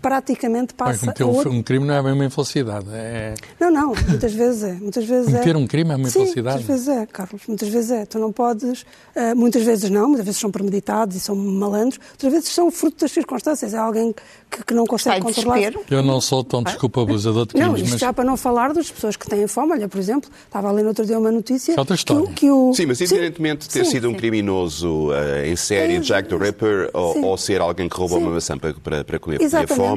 praticamente 0.00 0.74
passa 0.74 0.92
Bem, 0.92 1.00
cometer 1.00 1.24
outro... 1.24 1.52
um 1.52 1.62
crime 1.62 1.86
não 1.86 1.94
é 1.94 2.02
bem 2.02 2.12
uma 2.12 2.24
infelicidade. 2.24 2.86
É... 2.92 3.34
Não, 3.58 3.70
não, 3.70 3.94
muitas 4.08 4.32
vezes 4.32 4.62
é. 4.62 4.72
Muitas 4.74 5.04
vezes 5.04 5.26
cometer 5.26 5.54
é. 5.54 5.58
um 5.58 5.66
crime 5.66 5.90
é 5.90 5.96
uma 5.96 6.08
Sim, 6.08 6.20
infelicidade? 6.20 6.58
muitas 6.58 6.76
vezes 6.76 6.88
é, 6.88 7.06
Carlos. 7.06 7.42
Muitas 7.46 7.68
vezes 7.68 7.90
é. 7.90 8.06
Tu 8.06 8.18
não 8.18 8.32
podes... 8.32 8.82
Uh, 9.14 9.36
muitas 9.36 9.62
vezes 9.64 9.90
não, 9.90 10.08
muitas 10.08 10.24
vezes 10.24 10.40
são 10.40 10.50
premeditados 10.50 11.16
e 11.16 11.20
são 11.20 11.34
malandros. 11.34 12.00
Outras 12.12 12.32
vezes 12.32 12.48
são 12.50 12.70
fruto 12.70 13.00
das 13.00 13.12
circunstâncias. 13.12 13.74
É 13.74 13.78
alguém 13.78 14.14
que, 14.50 14.64
que 14.64 14.74
não 14.74 14.86
consegue 14.86 15.20
controlar... 15.20 15.58
Eu 15.90 16.02
não 16.02 16.20
sou 16.20 16.44
tão 16.44 16.62
desculpa 16.62 17.02
abusador 17.02 17.46
de 17.46 17.54
crimes, 17.54 17.68
Não, 17.68 17.76
isto 17.76 17.90
mas... 17.90 18.00
já 18.00 18.12
para 18.12 18.24
não 18.24 18.36
falar 18.36 18.72
das 18.72 18.90
pessoas 18.90 19.16
que 19.16 19.26
têm 19.28 19.46
fome. 19.46 19.72
Olha, 19.72 19.88
por 19.88 19.98
exemplo, 19.98 20.30
estava 20.46 20.68
a 20.68 20.72
ler 20.72 20.82
no 20.82 20.88
outro 20.88 21.04
dia 21.04 21.18
uma 21.18 21.32
notícia... 21.32 21.74
É 21.74 21.78
outra 21.78 21.94
história. 21.94 22.26
Que, 22.28 22.34
que 22.34 22.50
o... 22.50 22.72
Sim, 22.72 22.86
mas 22.86 23.00
independentemente 23.00 23.66
de 23.66 23.74
ter 23.74 23.84
sim, 23.84 23.92
sido 23.92 24.08
um 24.08 24.14
criminoso 24.14 25.08
uh, 25.08 25.44
em 25.44 25.56
série, 25.56 25.96
é, 25.96 26.00
Jack 26.00 26.28
the 26.28 26.36
Ripper, 26.36 26.90
ou, 26.94 27.24
ou, 27.24 27.36
ser 27.36 27.60
alguém 27.60 27.88
que 27.88 27.96
roubou 27.96 28.18
uma 28.18 28.30
maçã 28.30 28.56
para, 28.56 28.74
para, 28.74 29.04
para 29.04 29.18
comer, 29.18 29.40
a 29.42 29.66
fome 29.66 29.87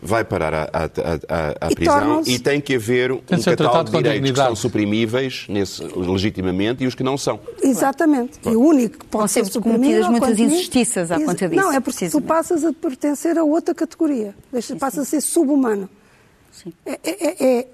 vai 0.00 0.24
parar 0.24 0.54
à, 0.54 0.68
à, 0.72 1.66
à, 1.66 1.74
prisão 1.74 2.22
e, 2.24 2.38
tem 2.38 2.60
que 2.60 2.76
haver 2.76 3.10
um 3.10 3.20
catálogo 3.20 3.90
de 3.90 3.96
direitos 3.96 4.30
que 4.30 4.36
são 4.36 4.56
suprimíveis 4.56 5.46
nesse, 5.48 5.82
legitimamente 5.82 6.84
e 6.84 6.86
os 6.86 6.94
que 6.94 7.02
não 7.02 7.18
são. 7.18 7.40
Exatamente. 7.60 8.38
E 8.44 8.50
o 8.50 8.60
único 8.60 8.98
que 8.98 9.06
pode 9.06 9.30
ser 9.30 9.44
suprimido... 9.46 10.04
É 10.04 10.08
muitas 10.08 10.38
injustiças 10.38 11.10
à 11.10 11.18
conta 11.18 11.48
disso. 11.48 11.60
Não, 11.60 11.72
é 11.72 11.80
porque 11.80 12.08
tu 12.08 12.20
passas 12.20 12.64
a 12.64 12.72
pertencer 12.72 13.36
a 13.36 13.44
outra 13.44 13.74
categoria. 13.74 14.34
Deixa, 14.52 14.76
passas 14.76 15.00
a 15.00 15.04
ser 15.04 15.20
subhumano. 15.20 15.88
Sim. 16.52 16.72
É, 16.86 16.92
é, 17.02 17.26
é, 17.26 17.58
é 17.58 17.66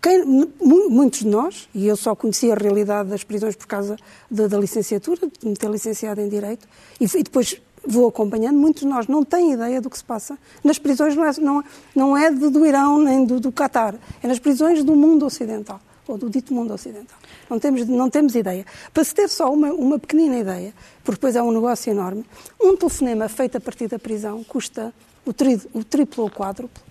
quem, 0.00 0.24
muitos 0.60 1.20
de 1.20 1.28
nós, 1.28 1.68
e 1.72 1.86
eu 1.86 1.96
só 1.96 2.14
conhecia 2.14 2.54
a 2.54 2.56
realidade 2.56 3.08
das 3.08 3.22
prisões 3.22 3.54
por 3.54 3.68
causa 3.68 3.96
da, 4.28 4.48
da 4.48 4.58
licenciatura, 4.58 5.20
de 5.40 5.48
me 5.48 5.54
ter 5.54 5.70
licenciado 5.70 6.20
em 6.20 6.28
Direito, 6.28 6.66
e, 7.00 7.04
e 7.04 7.22
depois 7.22 7.60
vou 7.86 8.08
acompanhando, 8.08 8.58
muitos 8.58 8.82
de 8.82 8.88
nós 8.88 9.06
não 9.06 9.24
têm 9.24 9.52
ideia 9.52 9.80
do 9.80 9.90
que 9.90 9.98
se 9.98 10.04
passa. 10.04 10.38
Nas 10.62 10.78
prisões 10.78 11.16
não 11.16 11.24
é, 11.24 11.32
não, 11.40 11.64
não 11.94 12.16
é 12.16 12.30
do 12.30 12.64
Irão 12.66 13.00
nem 13.00 13.24
do, 13.24 13.40
do 13.40 13.52
Qatar, 13.52 13.94
é 14.22 14.28
nas 14.28 14.38
prisões 14.38 14.84
do 14.84 14.94
mundo 14.94 15.26
ocidental, 15.26 15.80
ou 16.06 16.16
do 16.16 16.30
dito 16.30 16.54
mundo 16.54 16.72
ocidental. 16.72 17.18
Não 17.50 17.58
temos, 17.58 17.86
não 17.86 18.08
temos 18.08 18.34
ideia. 18.34 18.64
Para 18.94 19.04
se 19.04 19.14
ter 19.14 19.28
só 19.28 19.52
uma, 19.52 19.72
uma 19.72 19.98
pequenina 19.98 20.38
ideia, 20.38 20.72
porque 21.04 21.16
depois 21.16 21.36
é 21.36 21.42
um 21.42 21.50
negócio 21.50 21.90
enorme, 21.90 22.24
um 22.60 22.76
telefonema 22.76 23.28
feito 23.28 23.56
a 23.56 23.60
partir 23.60 23.88
da 23.88 23.98
prisão 23.98 24.42
custa 24.44 24.92
o, 25.26 25.32
tri, 25.32 25.60
o 25.72 25.84
triplo 25.84 26.24
ou 26.24 26.30
quádruplo 26.30 26.82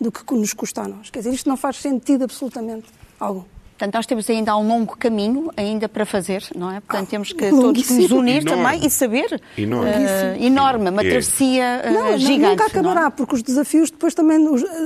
do 0.00 0.12
que 0.12 0.34
nos 0.34 0.52
custa 0.52 0.82
a 0.82 0.88
nós. 0.88 1.10
Quer 1.10 1.20
dizer, 1.20 1.34
isto 1.34 1.48
não 1.48 1.56
faz 1.56 1.76
sentido 1.76 2.24
absolutamente 2.24 2.86
algum. 3.18 3.44
Portanto, 3.76 3.94
nós 3.94 4.06
temos 4.06 4.30
ainda 4.30 4.56
um 4.56 4.66
longo 4.66 4.96
caminho 4.96 5.50
ainda 5.54 5.86
para 5.86 6.06
fazer, 6.06 6.42
não 6.54 6.70
é? 6.70 6.80
Portanto, 6.80 7.10
temos 7.10 7.30
que 7.30 7.50
todos 7.50 7.90
nos 7.90 8.10
unir 8.10 8.40
enorme. 8.40 8.62
também 8.62 8.86
e 8.86 8.90
saber. 8.90 9.38
Enorme. 9.56 9.90
Uh, 9.90 10.42
enorme, 10.42 10.88
uma 10.88 11.02
é. 11.02 11.10
travessia 11.10 11.82
uh, 11.84 11.92
não, 11.92 12.18
gigante. 12.18 12.50
Nunca 12.50 12.66
acabará, 12.66 13.00
não 13.02 13.06
é? 13.08 13.10
porque 13.10 13.34
os 13.34 13.42
desafios 13.42 13.90
depois 13.90 14.14
também 14.14 14.38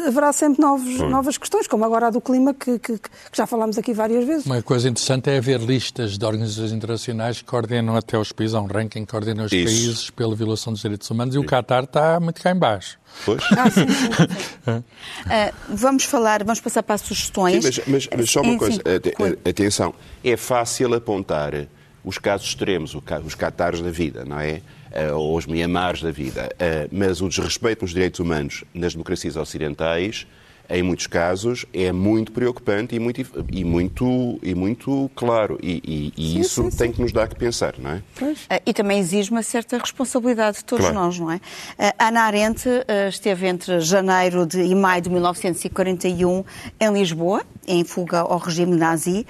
haverá 0.08 0.32
sempre 0.32 0.60
novos, 0.60 0.98
novas 0.98 1.38
questões, 1.38 1.68
como 1.68 1.84
agora 1.84 2.08
a 2.08 2.10
do 2.10 2.20
clima, 2.20 2.52
que, 2.52 2.80
que, 2.80 2.98
que, 2.98 3.08
já 3.32 3.46
falámos 3.46 3.78
aqui 3.78 3.92
várias 3.92 4.24
vezes. 4.24 4.44
Uma 4.44 4.60
coisa 4.60 4.88
interessante 4.88 5.30
é 5.30 5.38
haver 5.38 5.60
listas 5.60 6.18
de 6.18 6.24
organizações 6.24 6.72
internacionais 6.72 7.38
que 7.38 7.44
coordenam 7.44 7.94
até 7.94 8.18
os 8.18 8.32
países, 8.32 8.56
há 8.56 8.60
um 8.60 8.66
ranking 8.66 9.04
que 9.04 9.12
coordena 9.12 9.44
os 9.44 9.52
Isso. 9.52 9.64
países 9.64 10.10
pela 10.10 10.34
violação 10.34 10.72
dos 10.72 10.82
direitos 10.82 11.08
humanos 11.08 11.36
e 11.36 11.38
o 11.38 11.44
Qatar 11.44 11.84
está 11.84 12.18
muito 12.18 12.42
cá 12.42 12.50
em 12.50 12.58
baixo. 12.58 12.98
Pois. 13.24 13.42
Ah, 13.56 13.70
sim. 13.70 13.82
uh, 13.84 15.54
vamos 15.68 16.04
falar, 16.04 16.42
vamos 16.44 16.60
passar 16.60 16.82
para 16.82 16.94
as 16.94 17.02
sugestões. 17.02 17.64
Sim, 17.64 17.82
mas, 17.86 17.86
mas, 17.86 18.08
mas 18.16 18.30
só 18.30 18.40
uma 18.40 18.58
coisa, 18.58 18.80
atenção, 19.44 19.94
é 20.24 20.36
fácil 20.36 20.94
apontar 20.94 21.66
os 22.04 22.18
casos 22.18 22.48
extremos, 22.48 22.96
os 23.24 23.34
catares 23.34 23.80
da 23.80 23.90
vida, 23.90 24.24
não 24.24 24.40
é? 24.40 24.62
Uh, 24.90 25.14
ou 25.14 25.36
os 25.36 25.46
Mianmares 25.46 26.02
da 26.02 26.10
vida. 26.10 26.48
Uh, 26.54 26.88
mas 26.90 27.20
o 27.20 27.28
desrespeito 27.28 27.82
nos 27.84 27.92
direitos 27.92 28.18
humanos 28.18 28.64
nas 28.74 28.92
democracias 28.92 29.36
ocidentais 29.36 30.26
em 30.70 30.82
muitos 30.82 31.06
casos, 31.06 31.66
é 31.74 31.90
muito 31.90 32.32
preocupante 32.32 32.94
e 32.94 32.98
muito, 32.98 33.20
e 33.50 33.64
muito, 33.64 34.38
e 34.42 34.54
muito 34.54 35.10
claro. 35.14 35.58
E, 35.62 35.82
e, 35.84 36.12
e 36.16 36.32
sim, 36.32 36.40
isso 36.40 36.70
sim, 36.70 36.76
tem 36.76 36.88
sim. 36.88 36.94
que 36.94 37.02
nos 37.02 37.12
dar 37.12 37.28
que 37.28 37.34
pensar, 37.34 37.74
não 37.78 37.90
é? 37.90 38.02
Pois. 38.18 38.38
Ah, 38.48 38.60
e 38.64 38.72
também 38.72 38.98
exige 38.98 39.30
uma 39.30 39.42
certa 39.42 39.78
responsabilidade 39.78 40.58
de 40.58 40.64
todos 40.64 40.86
claro. 40.86 41.06
nós, 41.06 41.18
não 41.18 41.30
é? 41.30 41.40
A 41.98 42.08
Ana 42.08 42.22
Arendt 42.22 42.68
ah, 42.68 43.08
esteve 43.08 43.46
entre 43.48 43.80
janeiro 43.80 44.46
de, 44.46 44.60
e 44.60 44.74
maio 44.74 45.02
de 45.02 45.10
1941 45.10 46.44
em 46.78 46.92
Lisboa, 46.92 47.42
em 47.66 47.84
fuga 47.84 48.20
ao 48.20 48.38
regime 48.38 48.76
nazi, 48.76 49.26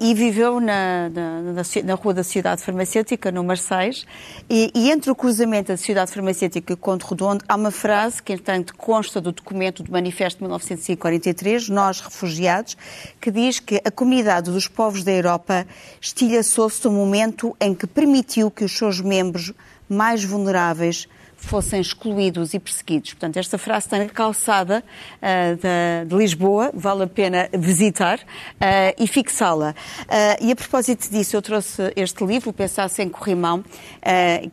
e 0.00 0.14
viveu 0.14 0.60
na, 0.60 1.08
na, 1.08 1.42
na, 1.84 1.94
Rua 1.94 2.14
da 2.14 2.22
Cidade 2.22 2.62
Farmacêutica, 2.62 3.32
no 3.32 3.42
Marseilles, 3.42 4.06
e, 4.48 4.70
e, 4.74 4.90
entre 4.90 5.10
o 5.10 5.14
cruzamento 5.14 5.68
da 5.68 5.76
Cidade 5.76 6.12
Farmacêutica 6.12 6.72
e 6.72 6.76
Conde 6.76 7.04
Redondo, 7.04 7.44
há 7.48 7.56
uma 7.56 7.70
frase 7.70 8.22
que, 8.22 8.32
entretanto, 8.32 8.74
consta 8.76 9.20
do 9.20 9.32
documento 9.32 9.82
do 9.82 9.90
Manifesto 9.90 10.38
de 10.38 10.47
1943, 10.48 11.68
Nós 11.68 12.00
Refugiados, 12.00 12.76
que 13.20 13.30
diz 13.30 13.60
que 13.60 13.80
a 13.84 13.90
comunidade 13.90 14.50
dos 14.50 14.66
povos 14.66 15.04
da 15.04 15.12
Europa 15.12 15.66
estilhaçou-se 16.00 16.84
no 16.84 16.92
momento 16.92 17.56
em 17.60 17.74
que 17.74 17.86
permitiu 17.86 18.50
que 18.50 18.64
os 18.64 18.76
seus 18.76 19.00
membros 19.00 19.52
mais 19.88 20.24
vulneráveis 20.24 21.06
fossem 21.38 21.80
excluídos 21.80 22.52
e 22.52 22.58
perseguidos. 22.58 23.12
Portanto, 23.12 23.36
esta 23.36 23.56
frase 23.56 23.86
está 23.86 23.98
na 23.98 24.06
calçada 24.06 24.82
uh, 25.16 25.56
de, 25.56 26.08
de, 26.08 26.16
Lisboa, 26.16 26.70
vale 26.74 27.04
a 27.04 27.06
pena 27.06 27.48
visitar 27.56 28.18
uh, 28.18 28.94
e 28.98 29.06
fixá-la. 29.06 29.70
Uh, 30.00 30.44
e 30.44 30.52
a 30.52 30.56
propósito 30.56 31.08
disso, 31.10 31.36
eu 31.36 31.42
trouxe 31.42 31.92
este 31.96 32.24
livro, 32.24 32.52
Pensar 32.52 32.88
Sem 32.88 33.08
Corrimão, 33.08 33.64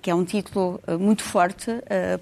que 0.01 0.11
é 0.11 0.15
um 0.15 0.23
título 0.23 0.79
muito 0.99 1.23
forte, 1.23 1.71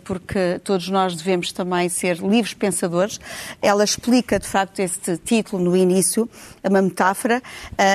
porque 0.04 0.60
todos 0.64 0.88
nós 0.90 1.16
devemos 1.16 1.52
também 1.52 1.90
ser 1.90 2.18
livres 2.18 2.54
pensadores. 2.54 3.20
Ela 3.62 3.84
explica, 3.84 4.40
de 4.40 4.48
facto, 4.48 4.80
este 4.80 5.18
título 5.18 5.64
no 5.64 5.76
início, 5.76 6.30
é 6.62 6.70
uma 6.70 6.82
metáfora, 6.82 7.42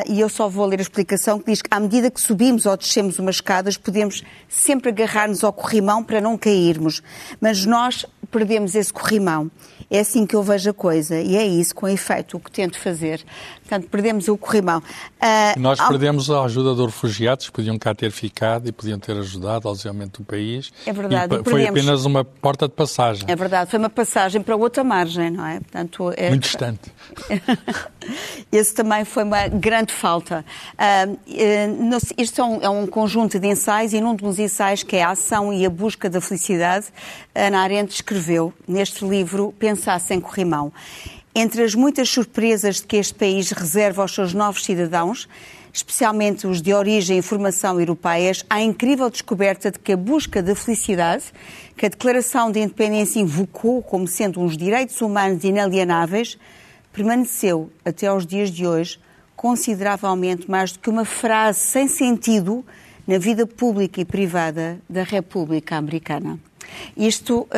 e 0.09 0.21
eu 0.21 0.29
só 0.29 0.49
vou 0.49 0.67
ler 0.67 0.81
a 0.81 0.83
explicação 0.83 1.39
que 1.39 1.47
diz 1.47 1.63
que 1.63 1.69
à 1.71 1.79
medida 1.79 2.11
que 2.11 2.21
subimos 2.21 2.67
ou 2.67 2.77
descemos 2.77 3.19
umas 3.19 3.37
escadas, 3.37 3.77
podemos 3.77 4.23
sempre 4.49 4.91
agarrar-nos 4.91 5.45
ao 5.45 5.53
corrimão 5.53 6.03
para 6.03 6.21
não 6.21 6.37
cair 6.37 6.58
cairmos. 6.59 7.03
Mas 7.41 7.65
nós 7.65 8.05
perdemos 8.31 8.75
esse 8.75 8.93
corrimão. 8.93 9.51
É 9.91 10.01
assim 10.01 10.27
que 10.27 10.37
eu 10.37 10.43
vejo 10.43 10.69
a 10.69 10.75
coisa 10.75 11.19
e 11.19 11.35
é 11.35 11.47
isso, 11.47 11.75
com 11.75 11.89
efeito, 11.89 12.37
o 12.37 12.41
que 12.41 12.51
tento 12.51 12.79
fazer. 12.79 13.25
Portanto, 13.61 13.89
perdemos 13.89 14.29
o 14.29 14.37
corrimão. 14.37 14.79
Uh, 14.79 15.59
nós 15.59 15.81
perdemos 15.81 16.31
a 16.31 16.43
ajuda 16.43 16.75
dos 16.75 16.87
refugiados, 16.87 17.47
que 17.47 17.53
podiam 17.53 17.79
cá 17.79 17.95
ter 17.95 18.11
ficado 18.11 18.69
e 18.69 18.73
podiam 18.73 18.99
ter 18.99 19.17
ajudado 19.17 19.67
ao 19.67 19.75
desenvolvimento 19.75 20.19
do 20.19 20.25
país. 20.27 20.71
É 20.85 20.93
verdade. 20.93 21.37
E 21.37 21.51
foi 21.51 21.67
apenas 21.67 22.05
uma 22.05 22.23
porta 22.23 22.69
de 22.69 22.75
passagem. 22.75 23.25
É 23.27 23.35
verdade, 23.35 23.71
foi 23.71 23.79
uma 23.79 23.89
passagem 23.89 24.43
para 24.43 24.55
outra 24.57 24.85
margem, 24.85 25.31
não 25.31 25.47
é? 25.47 25.61
Portanto, 25.61 26.13
é... 26.17 26.29
Muito 26.29 26.43
distante. 26.43 26.93
Esse 28.53 28.75
também 28.75 29.05
foi 29.05 29.25
uma 29.25 29.49
grande 29.49 29.93
falta. 29.93 30.45
Uh, 30.75 31.19
isto 32.17 32.41
é 32.41 32.45
um, 32.45 32.63
é 32.63 32.69
um, 32.69 32.87
conjunto 32.87 33.39
de 33.39 33.47
ensaios 33.47 33.93
e 33.93 34.01
num 34.01 34.15
dos 34.15 34.39
ensaios, 34.39 34.83
que 34.83 34.97
é 34.97 35.03
a 35.03 35.11
ação 35.11 35.53
e 35.53 35.65
a 35.65 35.71
busca 35.71 36.09
da 36.11 36.21
felicidade, 36.21 36.87
Ana 37.35 37.61
Arendt 37.61 37.95
escreveu 37.95 38.18
neste 38.67 39.05
livro 39.05 39.55
Pensar 39.59 39.99
sem 40.01 40.21
corrimão. 40.21 40.73
Entre 41.35 41.63
as 41.63 41.75
muitas 41.75 42.09
surpresas 42.09 42.81
que 42.81 42.97
este 42.97 43.15
país 43.15 43.51
reserva 43.51 44.03
aos 44.03 44.15
seus 44.15 44.35
novos 44.35 44.65
cidadãos, 44.65 45.29
especialmente 45.73 46.47
os 46.47 46.61
de 46.61 46.75
origem 46.75 47.19
e 47.19 47.23
formação 47.23 47.79
europeias, 47.79 48.45
há 48.51 48.57
a 48.57 48.63
incrível 48.63 49.09
descoberta 49.09 49.71
de 49.71 49.79
que 49.79 49.93
a 49.93 49.97
busca 49.97 50.43
da 50.43 50.55
felicidade, 50.55 51.25
que 51.77 51.87
a 51.87 51.89
Declaração 51.89 52.51
de 52.51 52.61
Independência 52.61 53.21
invocou 53.21 53.83
como 53.83 54.09
sendo 54.09 54.41
uns 54.41 54.57
direitos 54.57 55.01
humanos 55.01 55.45
inalienáveis, 55.45 56.37
permaneceu 56.93 57.71
até 57.85 58.07
aos 58.09 58.27
dias 58.27 58.51
de 58.51 58.67
hoje 58.67 58.99
consideravelmente 59.39 60.51
mais 60.51 60.73
do 60.73 60.81
que 60.81 60.91
uma 60.91 61.05
frase 61.05 61.61
sem 61.61 61.87
sentido 61.87 62.67
na 63.07 63.19
vida 63.19 63.47
pública 63.47 64.01
e 64.01 64.05
privada 64.05 64.81
da 64.91 65.05
República 65.05 65.77
Americana. 65.77 66.41
Isto 66.97 67.41
uh, 67.41 67.49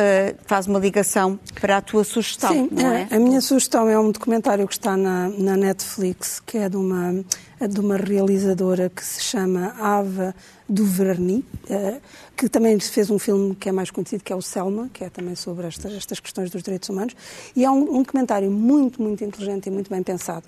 faz 0.45 0.67
uma 0.67 0.79
ligação 0.79 1.39
para 1.59 1.77
a 1.77 1.81
tua 1.81 2.03
sugestão, 2.03 2.53
Sim, 2.53 2.69
não 2.71 2.91
é? 2.91 3.07
A 3.11 3.19
minha 3.19 3.41
sugestão 3.41 3.89
é 3.89 3.99
um 3.99 4.11
documentário 4.11 4.67
que 4.67 4.73
está 4.73 4.95
na, 4.95 5.29
na 5.29 5.57
Netflix, 5.57 6.39
que 6.39 6.57
é 6.57 6.69
de 6.69 6.77
uma, 6.77 7.23
de 7.67 7.79
uma 7.79 7.97
realizadora 7.97 8.89
que 8.89 9.03
se 9.03 9.21
chama 9.21 9.75
Ava 9.79 10.35
Duvernay, 10.67 11.43
uh, 11.69 12.01
que 12.35 12.47
também 12.49 12.79
fez 12.79 13.09
um 13.09 13.19
filme 13.19 13.55
que 13.55 13.69
é 13.69 13.71
mais 13.71 13.91
conhecido, 13.91 14.23
que 14.23 14.33
é 14.33 14.35
o 14.35 14.41
Selma, 14.41 14.89
que 14.93 15.03
é 15.03 15.09
também 15.09 15.35
sobre 15.35 15.67
esta, 15.67 15.89
estas 15.89 16.19
questões 16.19 16.49
dos 16.49 16.63
direitos 16.63 16.89
humanos. 16.89 17.15
E 17.55 17.65
é 17.65 17.71
um, 17.71 17.97
um 17.97 18.03
documentário 18.03 18.49
muito, 18.49 19.01
muito 19.01 19.23
inteligente 19.23 19.67
e 19.67 19.71
muito 19.71 19.89
bem 19.89 20.01
pensado 20.03 20.45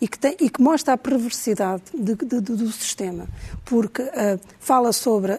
e 0.00 0.06
que, 0.06 0.18
tem, 0.18 0.36
e 0.40 0.48
que 0.48 0.62
mostra 0.62 0.94
a 0.94 0.96
perversidade 0.96 1.82
de, 1.92 2.14
de, 2.14 2.40
de, 2.40 2.56
do 2.56 2.70
sistema, 2.72 3.26
porque 3.64 4.02
uh, 4.02 4.40
fala 4.60 4.92
sobre 4.92 5.32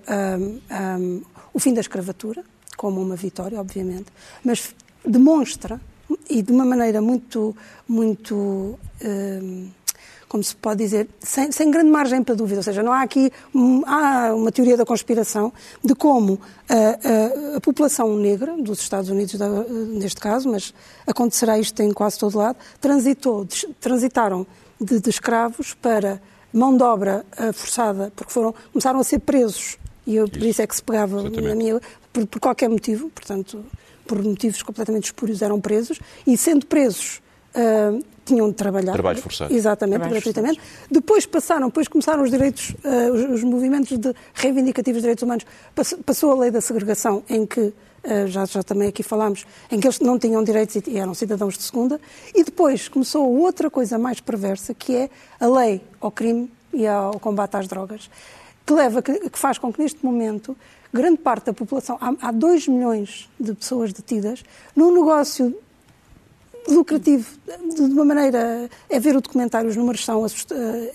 um, 0.70 1.22
o 1.54 1.60
fim 1.60 1.74
da 1.74 1.82
escravatura, 1.82 2.44
como 2.80 3.02
uma 3.02 3.18
vitória, 3.18 3.60
obviamente, 3.60 4.06
mas 4.42 4.74
demonstra, 5.06 5.82
e 6.30 6.42
de 6.42 6.50
uma 6.50 6.64
maneira 6.64 7.02
muito, 7.02 7.54
muito 7.86 8.80
hum, 9.04 9.68
como 10.30 10.42
se 10.42 10.56
pode 10.56 10.82
dizer, 10.82 11.10
sem, 11.20 11.52
sem, 11.52 11.70
grande 11.70 11.92
margem 11.92 12.24
para 12.24 12.36
dúvida. 12.36 12.60
Ou 12.60 12.64
seja, 12.64 12.82
não 12.82 12.94
há 12.94 13.02
aqui 13.02 13.34
há 13.86 14.34
uma 14.34 14.50
teoria 14.50 14.78
da 14.78 14.86
conspiração 14.86 15.52
de 15.84 15.94
como 15.94 16.40
a, 16.70 17.54
a, 17.54 17.58
a 17.58 17.60
população 17.60 18.16
negra 18.16 18.56
dos 18.56 18.80
Estados 18.80 19.10
Unidos, 19.10 19.36
neste 19.90 20.22
caso, 20.22 20.48
mas 20.50 20.74
acontecerá 21.06 21.60
isto 21.60 21.82
em 21.82 21.92
quase 21.92 22.18
todo 22.18 22.38
lado, 22.38 22.58
transitou, 22.80 23.46
transitaram 23.82 24.48
de, 24.80 25.02
de 25.02 25.10
escravos 25.10 25.74
para 25.74 26.22
mão 26.54 26.78
de 26.78 26.84
obra 26.84 27.26
eh, 27.38 27.52
forçada, 27.52 28.10
porque 28.16 28.32
foram, 28.32 28.56
começaram 28.72 29.02
a 29.02 29.04
ser 29.04 29.20
presos. 29.20 29.78
E 30.10 30.16
eu, 30.16 30.28
por 30.28 30.42
isso. 30.42 30.60
é 30.60 30.66
que 30.66 30.76
se 30.76 30.82
pegava 30.82 31.22
na 31.22 31.54
minha, 31.54 31.80
por, 32.12 32.26
por, 32.28 32.39
qualquer 32.39 32.70
motivo, 32.70 33.10
portanto, 33.10 33.64
por 34.05 34.22
motivos 34.24 34.62
completamente 34.64 35.05
espúrios, 35.05 35.41
eram 35.41 35.60
presos, 35.60 35.99
e 36.26 36.36
sendo 36.38 36.66
presos, 36.66 37.22
uh, 37.55 38.03
tinham 38.26 38.49
de 38.49 38.55
trabalhar. 38.55 38.93
Trabalho 38.93 39.22
forçado. 39.22 39.53
Exatamente, 39.53 39.95
Trabalho 39.97 40.14
gratuitamente. 40.14 40.60
Forçado. 40.60 40.88
Depois 40.91 41.26
passaram, 41.26 41.68
depois 41.68 41.88
começaram 41.88 42.24
os 42.24 42.30
direitos, 42.30 42.76
uh, 42.84 43.14
os, 43.14 43.39
os, 43.39 43.43
movimentos 43.43 43.97
de 43.97 44.14
reivindicativos 44.34 44.97
de 44.97 45.01
direitos 45.01 45.24
humanos, 45.24 45.45
passou 46.05 46.32
a 46.32 46.36
lei 46.36 46.51
da 46.51 46.62
segregação, 46.62 47.24
em 47.30 47.45
que 47.45 47.74
Uh, 47.99 48.28
já, 48.28 48.45
já 48.45 48.64
também 48.64 48.88
aqui 48.88 49.03
falámos, 49.03 49.45
em 49.70 49.78
que 49.78 49.86
eles 49.86 49.99
não 49.99 50.18
tinham 50.18 50.41
direitos 50.41 50.78
e 50.88 50.97
eram 50.97 51.14
cidadãos 51.14 51.57
de 51.57 51.64
segunda, 51.64 51.99
e 52.34 52.45
depois 52.45 52.88
começou 52.88 53.30
outra 53.38 53.70
coisa 53.70 53.97
mais 53.97 54.22
perversa, 54.22 54.74
que 54.74 54.95
é 54.95 55.10
a 55.38 55.45
lei 55.45 55.82
ao 55.99 56.10
crime 56.10 56.49
e 56.72 56.88
ao 56.88 57.20
combate 57.20 57.57
às 57.57 57.68
drogas, 57.68 58.10
que 58.66 58.74
leva, 58.74 59.01
que, 59.01 59.30
faz 59.34 59.57
com 59.57 59.74
que 59.74 59.82
neste 59.82 60.05
momento 60.05 60.55
grande 60.94 61.18
parte 61.18 61.46
da 61.46 61.54
população, 61.54 61.98
há, 62.00 62.32
2 62.32 62.68
milhões 62.68 63.30
de 63.40 63.54
pessoas 63.54 63.94
detidas, 63.94 64.44
num 64.76 64.94
negócio 64.94 65.56
lucrativo, 66.68 67.26
de 67.74 67.82
uma 67.82 68.06
maneira, 68.06 68.70
é 68.90 69.00
ver 69.00 69.16
o 69.16 69.22
documentário, 69.22 69.70
os 69.70 69.76
números 69.76 70.04
são 70.04 70.22
uh, 70.24 70.28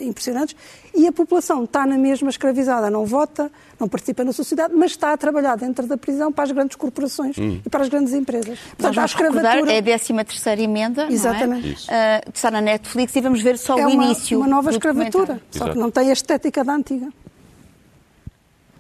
impressionantes, 0.00 0.54
e 0.94 1.06
a 1.06 1.12
população 1.12 1.64
está 1.64 1.86
na 1.86 1.98
mesma 1.98 2.30
escravizada, 2.30 2.90
não 2.90 3.04
vota, 3.04 3.50
não 3.80 3.88
participa 3.88 4.22
na 4.22 4.32
sociedade, 4.32 4.72
mas 4.74 4.92
está 4.92 5.12
a 5.12 5.16
trabalhar 5.16 5.56
dentro 5.56 5.86
da 5.86 5.96
prisão 5.96 6.30
para 6.30 6.44
as 6.44 6.52
grandes 6.52 6.76
corporações 6.76 7.36
hum. 7.38 7.60
e 7.64 7.68
para 7.68 7.82
as 7.82 7.88
grandes 7.88 8.12
empresas. 8.12 8.58
Portanto, 8.76 9.00
a 9.00 9.04
escravatura... 9.04 9.72
é 9.72 9.78
a 9.78 9.82
13 9.82 10.24
terceira 10.24 10.62
emenda, 10.62 11.06
Exatamente. 11.10 11.90
É? 11.90 12.22
Uh, 12.24 12.30
está 12.32 12.50
na 12.50 12.60
Netflix 12.60 13.16
e 13.16 13.20
vamos 13.20 13.42
ver 13.42 13.58
só 13.58 13.76
é 13.78 13.86
o 13.86 13.88
uma, 13.88 14.04
início 14.04 14.38
uma 14.38 14.46
nova 14.46 14.70
escravatura, 14.70 15.40
só 15.50 15.70
que 15.70 15.78
não 15.78 15.90
tem 15.90 16.10
a 16.10 16.12
estética 16.12 16.62
da 16.62 16.74
antiga. 16.74 17.08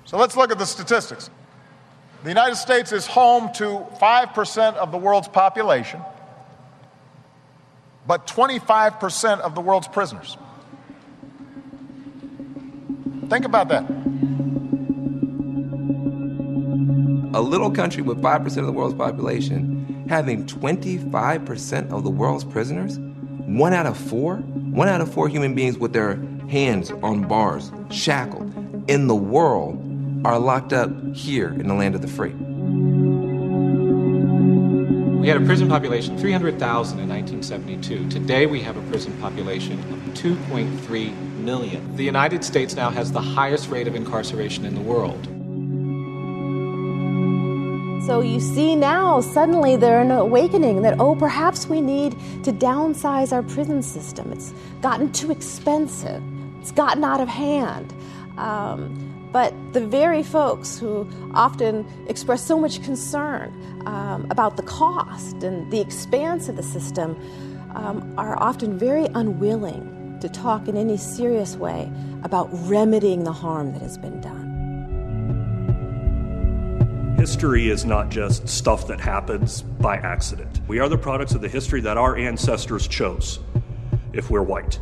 So 0.04 0.18
let's 0.18 0.36
look 0.36 0.50
at 0.50 0.58
the 0.58 0.66
statistics. 0.66 1.30
The 2.22 2.30
United 2.30 2.56
States 2.56 2.92
is 2.92 3.06
home 3.06 3.52
to 3.54 3.86
5% 4.00 4.74
of 4.76 4.92
the 4.92 4.98
world's 4.98 5.28
population, 5.28 6.00
but 8.06 8.26
25% 8.26 9.40
of 9.40 9.54
the 9.54 9.60
world's 9.60 9.88
prisoners. 9.88 10.36
Think 13.28 13.44
about 13.44 13.68
that. 13.68 13.84
A 17.34 17.40
little 17.40 17.70
country 17.70 18.02
with 18.02 18.22
5% 18.22 18.56
of 18.58 18.66
the 18.66 18.72
world's 18.72 18.94
population 18.94 20.06
having 20.08 20.46
25% 20.46 21.90
of 21.90 22.04
the 22.04 22.10
world's 22.10 22.44
prisoners? 22.44 22.98
One 23.46 23.72
out 23.72 23.86
of 23.86 23.96
four? 23.96 24.36
One 24.36 24.88
out 24.88 25.00
of 25.00 25.12
four 25.12 25.28
human 25.28 25.54
beings 25.54 25.78
with 25.78 25.92
their 25.92 26.16
hands 26.48 26.90
on 27.02 27.26
bars, 27.26 27.72
shackled, 27.90 28.52
in 28.88 29.06
the 29.06 29.14
world 29.14 29.93
are 30.24 30.38
locked 30.38 30.72
up 30.72 30.90
here 31.14 31.48
in 31.48 31.68
the 31.68 31.74
land 31.74 31.94
of 31.94 32.02
the 32.02 32.08
free. 32.08 32.34
We 35.24 35.28
had 35.28 35.40
a 35.40 35.44
prison 35.44 35.68
population 35.68 36.18
300,000 36.18 36.98
in 36.98 37.08
1972. 37.08 38.10
Today 38.10 38.46
we 38.46 38.60
have 38.60 38.76
a 38.76 38.82
prison 38.90 39.16
population 39.20 39.78
of 39.78 40.14
2.3 40.14 41.16
million. 41.38 41.96
The 41.96 42.04
United 42.04 42.44
States 42.44 42.74
now 42.74 42.90
has 42.90 43.12
the 43.12 43.20
highest 43.20 43.68
rate 43.68 43.86
of 43.86 43.94
incarceration 43.94 44.64
in 44.64 44.74
the 44.74 44.80
world. 44.80 45.28
So 48.06 48.20
you 48.20 48.38
see 48.38 48.76
now, 48.76 49.22
suddenly 49.22 49.76
they're 49.76 50.02
an 50.02 50.10
awakening 50.10 50.82
that, 50.82 51.00
oh, 51.00 51.16
perhaps 51.16 51.66
we 51.66 51.80
need 51.80 52.12
to 52.44 52.52
downsize 52.52 53.32
our 53.32 53.42
prison 53.42 53.82
system. 53.82 54.30
It's 54.30 54.52
gotten 54.82 55.10
too 55.12 55.30
expensive, 55.30 56.22
it's 56.60 56.72
gotten 56.72 57.02
out 57.02 57.20
of 57.20 57.28
hand. 57.28 57.94
Um, 58.36 59.03
but 59.34 59.52
the 59.72 59.84
very 59.84 60.22
folks 60.22 60.78
who 60.78 61.10
often 61.34 61.84
express 62.08 62.46
so 62.46 62.56
much 62.56 62.80
concern 62.84 63.52
um, 63.84 64.28
about 64.30 64.56
the 64.56 64.62
cost 64.62 65.42
and 65.42 65.72
the 65.72 65.80
expanse 65.80 66.48
of 66.48 66.54
the 66.54 66.62
system 66.62 67.16
um, 67.74 68.14
are 68.16 68.40
often 68.40 68.78
very 68.78 69.06
unwilling 69.16 70.16
to 70.20 70.28
talk 70.28 70.68
in 70.68 70.76
any 70.76 70.96
serious 70.96 71.56
way 71.56 71.90
about 72.22 72.48
remedying 72.68 73.24
the 73.24 73.32
harm 73.32 73.72
that 73.72 73.82
has 73.82 73.98
been 73.98 74.20
done. 74.20 74.44
History 77.18 77.70
is 77.70 77.84
not 77.84 78.10
just 78.10 78.48
stuff 78.48 78.86
that 78.86 79.00
happens 79.00 79.62
by 79.62 79.96
accident. 79.96 80.60
We 80.68 80.78
are 80.78 80.88
the 80.88 80.96
products 80.96 81.34
of 81.34 81.40
the 81.40 81.48
history 81.48 81.80
that 81.80 81.98
our 81.98 82.16
ancestors 82.16 82.86
chose, 82.86 83.40
if 84.12 84.30
we're 84.30 84.44
white. 84.44 84.78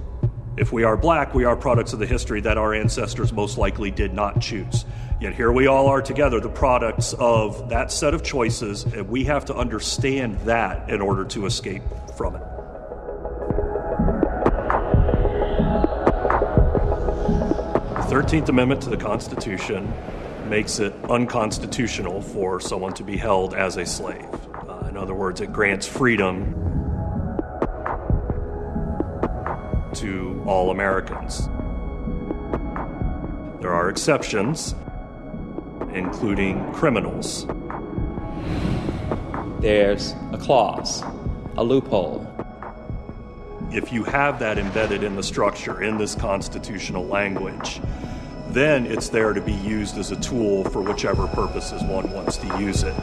If 0.55 0.70
we 0.70 0.84
are 0.84 0.98
black, 0.98 1.34
we 1.34 1.44
are 1.44 1.57
products 1.57 1.94
of 1.94 1.98
the 1.98 2.07
history 2.07 2.42
that 2.42 2.59
our 2.59 2.74
ancestors 2.74 3.32
most 3.32 3.57
likely 3.57 3.90
did 3.90 4.12
not 4.12 4.38
choose. 4.38 4.84
Yet 5.18 5.34
here 5.34 5.50
we 5.50 5.66
all 5.66 5.86
are 5.86 6.03
together, 6.03 6.40
the 6.40 6.50
products 6.50 7.14
of 7.14 7.70
that 7.70 7.90
set 7.90 8.12
of 8.12 8.22
choices, 8.22 8.84
and 8.84 9.09
we 9.09 9.24
have 9.24 9.46
to 9.46 9.55
understand 9.55 10.38
that 10.40 10.90
in 10.90 11.00
order 11.00 11.24
to 11.26 11.46
escape 11.46 11.82
from 12.18 12.36
it. 12.36 12.42
The 17.94 18.18
13th 18.18 18.50
Amendment 18.50 18.82
to 18.82 18.90
the 18.90 18.98
Constitution 18.98 19.90
makes 20.50 20.80
it 20.80 20.92
unconstitutional 21.09 22.20
for 22.20 22.61
someone 22.61 22.92
to 22.94 23.05
be 23.05 23.16
held 23.16 23.55
as 23.55 23.78
a 23.78 23.86
slave. 23.86 24.28
Uh, 24.68 24.86
in 24.86 24.98
other 24.98 25.14
words, 25.14 25.40
it 25.40 25.50
grants 25.50 25.86
freedom 25.86 26.72
to 29.95 30.43
all 30.47 30.70
Americans. 30.70 31.49
There 33.61 33.72
are 33.72 33.88
exceptions, 33.88 34.74
including 35.93 36.72
criminals. 36.72 37.47
There's 39.61 40.14
a 40.32 40.38
clause, 40.38 41.03
a 41.57 41.62
loophole. 41.62 42.28
If 43.70 43.93
you 43.93 44.05
have 44.05 44.38
that 44.40 44.59
embedded 44.59 45.03
in 45.03 45.14
the 45.16 45.22
structure, 45.22 45.82
in 45.82 45.97
this 45.97 46.14
constitutional 46.14 47.07
language, 47.07 47.80
then 48.49 48.86
it's 48.86 49.09
there 49.09 49.32
to 49.32 49.40
be 49.40 49.55
used 49.55 49.97
as 49.97 50.11
a 50.11 50.16
tool 50.20 50.64
for 50.64 50.82
whichever 50.82 51.26
purposes 51.28 51.82
one 51.84 52.11
wants 52.11 52.36
to 52.38 52.59
use 52.59 52.82
it. 52.82 52.95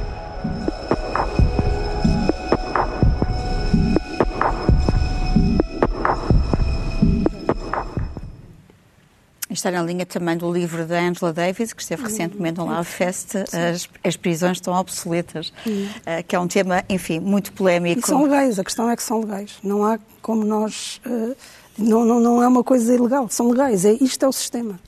Está 9.60 9.72
na 9.72 9.84
linha 9.84 10.06
também 10.06 10.38
do 10.38 10.50
livro 10.50 10.86
da 10.86 11.02
Angela 11.02 11.34
Davis, 11.34 11.74
que 11.74 11.82
esteve 11.82 12.04
recentemente 12.04 12.60
no 12.60 12.66
Love 12.66 12.86
Fest, 12.86 13.36
as, 13.36 13.90
as 14.02 14.16
prisões 14.16 14.56
estão 14.56 14.74
obsoletas, 14.74 15.50
uh, 15.50 16.24
que 16.26 16.34
é 16.34 16.40
um 16.40 16.48
tema, 16.48 16.82
enfim, 16.88 17.20
muito 17.20 17.52
polémico. 17.52 18.00
E 18.00 18.08
são 18.08 18.24
legais, 18.24 18.58
a 18.58 18.64
questão 18.64 18.90
é 18.90 18.96
que 18.96 19.04
são 19.04 19.20
legais. 19.20 19.58
Não 19.62 19.84
há 19.84 20.00
como 20.22 20.46
nós. 20.46 21.02
Uh, 21.06 21.36
não, 21.78 22.06
não, 22.06 22.22
não 22.22 22.42
é 22.42 22.48
uma 22.48 22.64
coisa 22.64 22.96
ilegal, 22.96 23.28
são 23.30 23.50
legais. 23.50 23.84
É, 23.84 23.92
isto 24.00 24.24
é 24.24 24.30
o 24.30 24.32
sistema. 24.32 24.80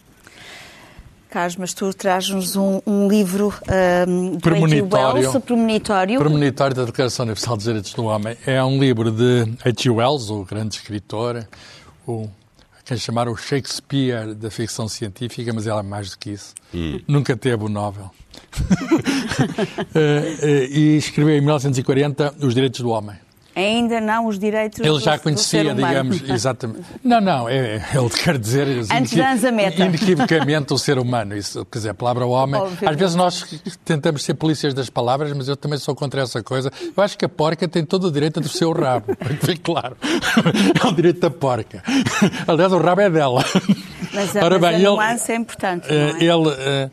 Carlos, 1.29 1.57
mas 1.57 1.73
tu 1.73 1.93
trazes 1.93 2.55
um, 2.55 2.79
um 2.87 3.09
livro 3.09 3.53
um, 4.07 4.31
do 4.31 4.39
premonitório, 4.39 5.21
Wells, 5.21 5.39
premonitório. 5.41 6.17
premonitório 6.19 6.75
da 6.77 6.85
Declaração 6.85 7.25
Universal 7.25 7.57
dos 7.57 7.65
Direitos 7.65 7.93
do 7.93 8.05
Homem. 8.05 8.37
É 8.47 8.63
um 8.63 8.79
livro 8.79 9.11
de 9.11 9.41
H.G. 9.65 9.89
Wells, 9.89 10.31
o 10.31 10.45
grande 10.45 10.75
escritor, 10.75 11.45
o 12.07 12.29
chamar 12.97 13.29
o 13.29 13.35
Shakespeare 13.35 14.33
da 14.35 14.49
ficção 14.49 14.87
científica, 14.87 15.53
mas 15.53 15.67
ela 15.67 15.79
é 15.79 15.83
mais 15.83 16.11
do 16.11 16.17
que 16.17 16.31
isso. 16.31 16.53
Hum. 16.73 16.99
Nunca 17.07 17.37
teve 17.37 17.63
o 17.63 17.69
Nobel. 17.69 18.11
e 20.71 20.97
escreveu 20.97 21.35
em 21.35 21.41
1940 21.41 22.35
Os 22.41 22.53
Direitos 22.53 22.81
do 22.81 22.89
Homem. 22.89 23.15
Ainda 23.61 24.01
não 24.01 24.27
os 24.27 24.37
direitos 24.39 24.79
Ele 24.79 24.99
já 24.99 25.15
do, 25.17 25.21
conhecia, 25.23 25.73
do 25.73 25.75
digamos, 25.83 26.21
exatamente. 26.29 26.83
Não, 27.03 27.21
não, 27.21 27.47
é, 27.49 27.75
ele 27.93 28.09
quer 28.23 28.37
dizer 28.37 28.67
Antes 28.91 29.17
Anzameta. 29.17 29.85
inequivocamente 29.85 30.73
o 30.73 30.77
ser 30.77 30.97
humano. 30.97 31.35
Isso, 31.35 31.65
quer 31.65 31.77
dizer, 31.79 31.89
a 31.89 31.93
palavra 31.93 32.25
homem. 32.25 32.59
Obviamente. 32.59 32.89
Às 32.93 32.95
vezes 32.99 33.15
nós 33.15 33.61
tentamos 33.85 34.23
ser 34.23 34.33
polícias 34.33 34.73
das 34.73 34.89
palavras, 34.89 35.31
mas 35.33 35.47
eu 35.47 35.55
também 35.55 35.77
sou 35.79 35.95
contra 35.95 36.21
essa 36.21 36.41
coisa. 36.43 36.71
Eu 36.95 37.03
acho 37.03 37.17
que 37.17 37.25
a 37.25 37.29
porca 37.29 37.67
tem 37.67 37.85
todo 37.85 38.07
o 38.07 38.11
direito 38.11 38.39
a 38.39 38.43
torcer 38.43 38.67
o 38.67 38.71
rabo, 38.73 39.15
para 39.17 39.33
que 39.35 39.45
fique 39.45 39.61
claro. 39.61 39.95
É 40.83 40.87
o 40.87 40.91
direito 40.91 41.19
da 41.19 41.29
porca. 41.29 41.83
Aliás, 42.47 42.71
o 42.73 42.77
rabo 42.77 43.01
é 43.01 43.09
dela. 43.09 43.43
Mas, 44.13 44.35
a- 44.35 44.43
Ora 44.43 44.59
mas 44.59 44.61
bem, 44.61 44.69
a 44.69 44.73
ele- 44.79 44.87
nuance 44.89 45.31
é 45.31 45.35
importante, 45.35 45.87
não 45.89 45.95
Eh, 45.95 46.11
é? 46.19 46.23
Ele. 46.23 46.55
eh, 46.59 46.89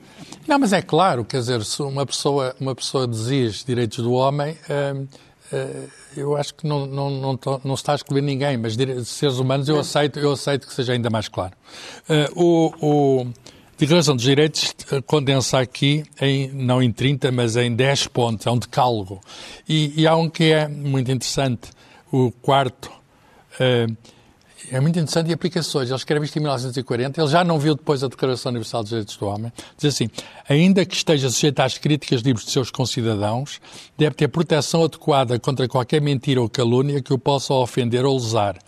Não, 0.47 0.59
mas 0.59 0.73
é 0.73 0.81
claro, 0.81 1.25
quer 1.25 1.39
dizer, 1.41 1.63
se 1.65 1.83
uma 1.83 2.07
pessoa, 2.07 2.55
uma 2.61 2.75
pessoa 2.75 3.07
diz 3.07 3.65
direitos 3.65 3.99
do 4.03 4.13
homem, 4.13 4.57
eh, 4.69 4.95
eh, 5.53 5.67
eu 6.19 6.37
acho 6.37 6.55
que 6.55 6.67
não, 6.67 6.87
não, 6.87 7.11
não, 7.11 7.37
to- 7.37 7.61
não 7.65 7.77
se 7.77 7.83
está 7.83 7.93
a 7.93 7.95
excluir 7.97 8.23
ninguém, 8.23 8.57
mas 8.57 8.77
dire- 8.77 9.05
seres 9.05 9.39
humanos 9.39 9.69
eu 9.69 9.79
aceito, 9.79 10.19
eu 10.19 10.33
aceito 10.33 10.67
que 10.67 10.75
seja 10.75 10.93
ainda 10.93 11.09
mais 11.11 11.29
claro. 11.29 11.53
Eh, 12.09 12.29
o, 12.35 12.73
o 12.81 13.27
Declaração 13.79 14.17
dos 14.17 14.25
Direitos 14.25 14.75
eh, 14.91 15.01
condensa 15.03 15.59
aqui, 15.61 16.03
em, 16.21 16.49
não 16.53 16.83
em 16.83 16.91
30, 16.93 17.31
mas 17.31 17.57
em 17.57 17.75
10 17.75 18.09
pontos, 18.09 18.47
é 18.47 18.51
um 18.51 18.59
decálogo. 18.59 19.21
E, 19.69 19.93
e 20.03 20.07
há 20.07 20.17
um 20.17 20.29
que 20.29 20.53
é 20.53 20.67
muito 20.69 21.11
interessante, 21.13 21.71
o 22.13 22.31
quarto. 22.43 22.91
eh, 23.61 23.87
é 24.71 24.81
muito 24.81 24.99
interessante 24.99 25.31
e 25.31 25.33
aplicações. 25.33 25.89
Ele 25.89 25.97
escreve 25.97 26.25
isto 26.25 26.37
em 26.37 26.41
1940, 26.41 27.21
ele 27.21 27.31
já 27.31 27.45
não 27.45 27.59
viu 27.59 27.75
depois 27.75 28.03
a 28.03 28.09
Declaração 28.09 28.51
Universal 28.51 28.83
dos 28.83 28.91
Direitos 28.91 29.17
do 29.17 29.27
Homem. 29.27 29.53
Diz 29.77 29.95
assim, 29.95 30.09
ainda 30.49 30.85
que 30.85 30.95
esteja 30.95 31.31
sujeito 31.31 31.61
às 31.61 31.79
críticas 31.79 32.21
livres 32.23 32.45
de 32.45 32.53
seus 32.53 32.71
concidadãos, 32.71 33.61
deve 33.97 34.15
ter 34.15 34.29
proteção 34.29 34.85
adequada 34.85 35.39
contra 35.39 35.69
qualquer 35.69 36.01
mentira 36.01 36.41
ou 36.41 36.49
calúnia 36.49 37.01
que 37.01 37.13
o 37.13 37.19
possa 37.19 37.55
ofender 37.55 38.05
ou 38.05 38.15
lesar. 38.17 38.59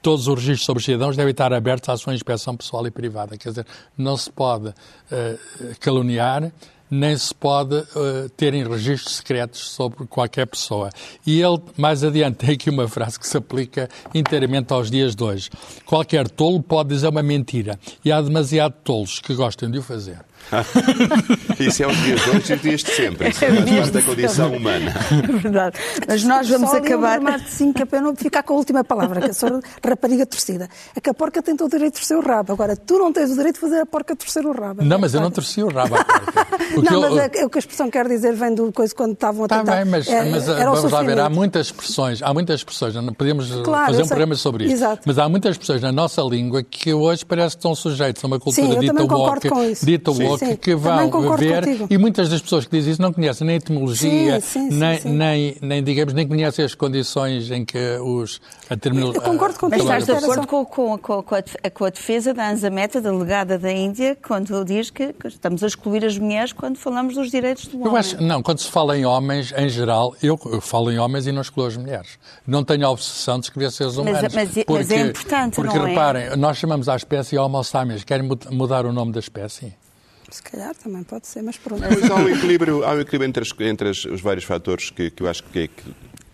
Todos 0.00 0.28
os 0.28 0.34
registros 0.34 0.64
sobre 0.64 0.78
os 0.78 0.84
cidadãos 0.84 1.16
devem 1.16 1.32
estar 1.32 1.52
abertos 1.52 1.88
à 1.88 1.96
sua 1.96 2.14
inspeção 2.14 2.56
pessoal 2.56 2.86
e 2.86 2.90
privada. 2.90 3.36
Quer 3.36 3.48
dizer, 3.48 3.66
não 3.96 4.16
se 4.16 4.30
pode 4.30 4.72
eh, 5.10 5.36
caluniar, 5.80 6.52
nem 6.90 7.16
se 7.16 7.34
pode 7.34 7.76
eh, 7.76 8.28
terem 8.36 8.66
registros 8.66 9.16
secretos 9.16 9.60
sobre 9.70 10.06
qualquer 10.06 10.46
pessoa. 10.46 10.90
E 11.26 11.40
ele, 11.40 11.60
mais 11.76 12.02
adiante, 12.02 12.36
tem 12.46 12.50
aqui 12.54 12.70
uma 12.70 12.88
frase 12.88 13.18
que 13.18 13.26
se 13.26 13.36
aplica 13.36 13.88
inteiramente 14.14 14.72
aos 14.72 14.90
dias 14.90 15.14
de 15.14 15.22
hoje. 15.22 15.50
Qualquer 15.84 16.28
tolo 16.28 16.62
pode 16.62 16.90
dizer 16.90 17.08
uma 17.08 17.22
mentira, 17.22 17.78
e 18.04 18.12
há 18.12 18.20
demasiado 18.20 18.74
tolos 18.84 19.20
que 19.20 19.34
gostem 19.34 19.70
de 19.70 19.78
o 19.78 19.82
fazer. 19.82 20.18
Isso 21.58 21.82
é 21.82 21.86
os 21.86 21.96
dias 21.98 22.20
de 22.22 22.30
hoje 22.30 22.52
e 22.52 22.56
os 22.56 22.62
dias 22.62 22.82
de 22.82 22.90
sempre. 22.92 23.28
Isso 23.28 23.40
faz 23.40 23.70
parte 23.70 23.90
da 23.92 24.02
condição 24.02 24.52
humana. 24.52 24.94
É 25.28 25.32
verdade. 25.40 25.78
Mas 26.06 26.24
nós 26.24 26.48
vamos 26.48 26.70
Só 26.70 26.76
um 26.76 26.78
acabar. 26.78 27.18
remate 27.18 27.44
de 27.44 27.50
cinco, 27.50 27.74
que 27.74 27.82
é 27.82 27.84
para 27.84 27.98
eu 27.98 28.02
não 28.02 28.16
ficar 28.16 28.42
com 28.42 28.54
a 28.54 28.56
última 28.56 28.82
palavra, 28.84 29.20
que 29.20 29.30
eu 29.30 29.34
sou 29.34 29.60
rapariga 29.86 30.24
torcida. 30.26 30.68
É 30.94 31.00
que 31.00 31.10
a 31.10 31.14
porca 31.14 31.42
tem 31.42 31.56
todo 31.56 31.66
o 31.68 31.70
direito 31.70 31.94
de 31.94 32.00
torcer 32.00 32.16
o 32.16 32.20
rabo. 32.20 32.52
Agora, 32.52 32.76
tu 32.76 32.98
não 32.98 33.12
tens 33.12 33.30
o 33.30 33.34
direito 33.36 33.54
de 33.56 33.60
fazer 33.60 33.80
a 33.80 33.86
porca 33.86 34.14
torcer 34.16 34.44
o 34.46 34.52
rabo. 34.52 34.82
Não, 34.84 34.98
mas 34.98 35.14
eu 35.14 35.20
não 35.20 35.30
torci 35.30 35.62
o 35.62 35.68
rabo 35.68 35.96
à 35.96 36.04
que 36.58 36.82
Não, 36.82 36.92
eu- 37.04 37.10
mas 37.14 37.16
é, 37.18 37.40
é 37.40 37.46
o 37.46 37.50
que 37.50 37.58
a 37.58 37.60
expressão 37.60 37.90
quer 37.90 38.06
dizer 38.08 38.32
vem 38.34 38.54
do 38.54 38.72
coisa 38.72 38.94
quando 38.94 39.12
estavam 39.12 39.42
a 39.42 39.46
Está 39.46 39.58
tentar. 39.58 39.76
bem, 39.76 39.84
mas, 39.86 40.08
é, 40.08 40.24
mas, 40.30 40.48
era 40.48 40.70
o 40.70 40.74
vamos 40.74 40.92
lá 40.92 41.02
ver, 41.02 41.18
há 41.18 41.28
muitas 41.30 41.66
expressões, 41.66 42.22
há 42.22 42.32
muitas 42.32 42.60
expressões, 42.60 42.94
não 42.94 43.12
podemos 43.12 43.50
uh, 43.50 43.62
Claro, 43.62 43.86
fazer 43.86 43.98
um 44.02 44.04
sei. 44.04 44.08
programa 44.08 44.34
sobre 44.34 44.64
isso, 44.64 44.74
Exato. 44.74 45.02
mas 45.06 45.18
há 45.18 45.28
muitas 45.28 45.52
expressões 45.52 45.82
na 45.82 45.92
nossa 45.92 46.22
língua 46.22 46.62
que 46.62 46.92
hoje 46.92 47.24
parece 47.24 47.56
que 47.56 47.60
estão 47.60 47.74
sujeitos 47.74 48.22
a 48.22 48.26
uma 48.26 48.38
cultura 48.38 48.66
Sim, 48.66 48.74
eu 48.74 48.80
dita 48.80 48.92
também 48.94 49.08
concordo 49.08 49.34
woke, 49.46 49.48
com 49.48 49.64
isso. 49.64 49.84
dita 49.86 50.12
Sim, 50.12 50.18
sim. 50.38 50.56
que 50.56 50.76
Também 50.76 51.10
vão 51.10 51.36
ver, 51.36 51.64
contigo. 51.64 51.86
e 51.90 51.98
muitas 51.98 52.28
das 52.28 52.40
pessoas 52.40 52.64
que 52.64 52.76
dizem 52.76 52.92
isso 52.92 53.02
não 53.02 53.12
conhecem 53.12 53.46
nem 53.46 53.54
a 53.54 53.58
etimologia, 53.58 54.40
Sim, 54.40 54.70
sim, 54.70 54.76
nem, 54.78 55.00
sim. 55.00 55.08
Nem, 55.12 55.56
nem, 55.60 55.82
digamos, 55.82 56.14
nem 56.14 56.26
conhecem 56.26 56.64
as 56.64 56.74
condições 56.74 57.50
em 57.50 57.64
que 57.64 57.78
os, 58.02 58.40
a 58.70 58.76
terminologia... 58.76 59.20
Eu 59.20 59.24
concordo 59.30 59.58
contigo. 59.58 59.84
Mas 59.84 60.02
estás 60.02 60.18
de 60.20 60.24
acordo 60.24 60.46
com, 60.46 60.64
com, 60.64 60.98
com, 60.98 61.22
com 61.22 61.34
a 61.34 61.42
com 61.70 61.84
a 61.84 61.90
defesa 61.90 62.32
da 62.34 62.50
Anzameta, 62.50 63.00
delegada 63.00 63.58
da 63.58 63.70
Índia, 63.72 64.16
quando 64.26 64.64
diz 64.64 64.90
que, 64.90 65.12
que 65.12 65.28
estamos 65.28 65.62
a 65.62 65.66
excluir 65.66 66.04
as 66.04 66.18
mulheres 66.18 66.52
quando 66.52 66.76
falamos 66.78 67.14
dos 67.14 67.30
direitos 67.30 67.66
do 67.66 67.76
homem? 67.78 67.92
Eu 67.92 67.96
acho, 67.96 68.22
não, 68.22 68.42
quando 68.42 68.58
se 68.58 68.68
fala 68.70 68.96
em 68.98 69.04
homens, 69.04 69.52
em 69.56 69.68
geral, 69.68 70.14
eu, 70.22 70.38
eu 70.46 70.60
falo 70.60 70.90
em 70.90 70.98
homens 70.98 71.26
e 71.26 71.32
não 71.32 71.42
excluo 71.42 71.66
as 71.66 71.76
mulheres. 71.76 72.18
Não 72.46 72.64
tenho 72.64 72.86
a 72.86 72.90
obsessão 72.90 73.38
de 73.38 73.46
escrever 73.46 73.70
seres 73.70 73.96
Mas- 73.96 74.06
humanos. 74.08 74.34
mas- 74.34 74.64
mas 74.68 74.90
é 74.90 75.00
importante, 75.02 75.54
Porque, 75.56 75.78
não 75.78 75.86
é? 75.86 75.88
reparem, 75.90 76.36
nós 76.36 76.56
chamamos 76.56 76.88
à 76.88 76.96
espécie 76.96 77.36
Homo 77.38 77.62
sapiens. 77.62 78.04
Querem 78.04 78.26
mud- 78.26 78.46
mudar 78.50 78.86
o 78.86 78.92
nome 78.92 79.12
da 79.12 79.20
espécie? 79.20 79.72
Se 80.30 80.42
calhar 80.42 80.74
também 80.74 81.02
pode 81.02 81.26
ser, 81.26 81.42
mas 81.42 81.56
pronto. 81.56 81.82
Mas 81.82 82.10
há 82.10 82.14
um 82.16 82.28
equilíbrio, 82.28 82.84
há 82.84 82.92
um 82.92 83.00
equilíbrio 83.00 83.28
entre, 83.28 83.42
as- 83.42 83.54
entre 83.60 83.88
as- 83.88 84.04
os 84.04 84.20
vários 84.20 84.44
fatores 84.44 84.90
que, 84.90 85.10
que 85.10 85.22
eu 85.22 85.28
acho 85.28 85.42
que, 85.44 85.68
que 85.68 85.84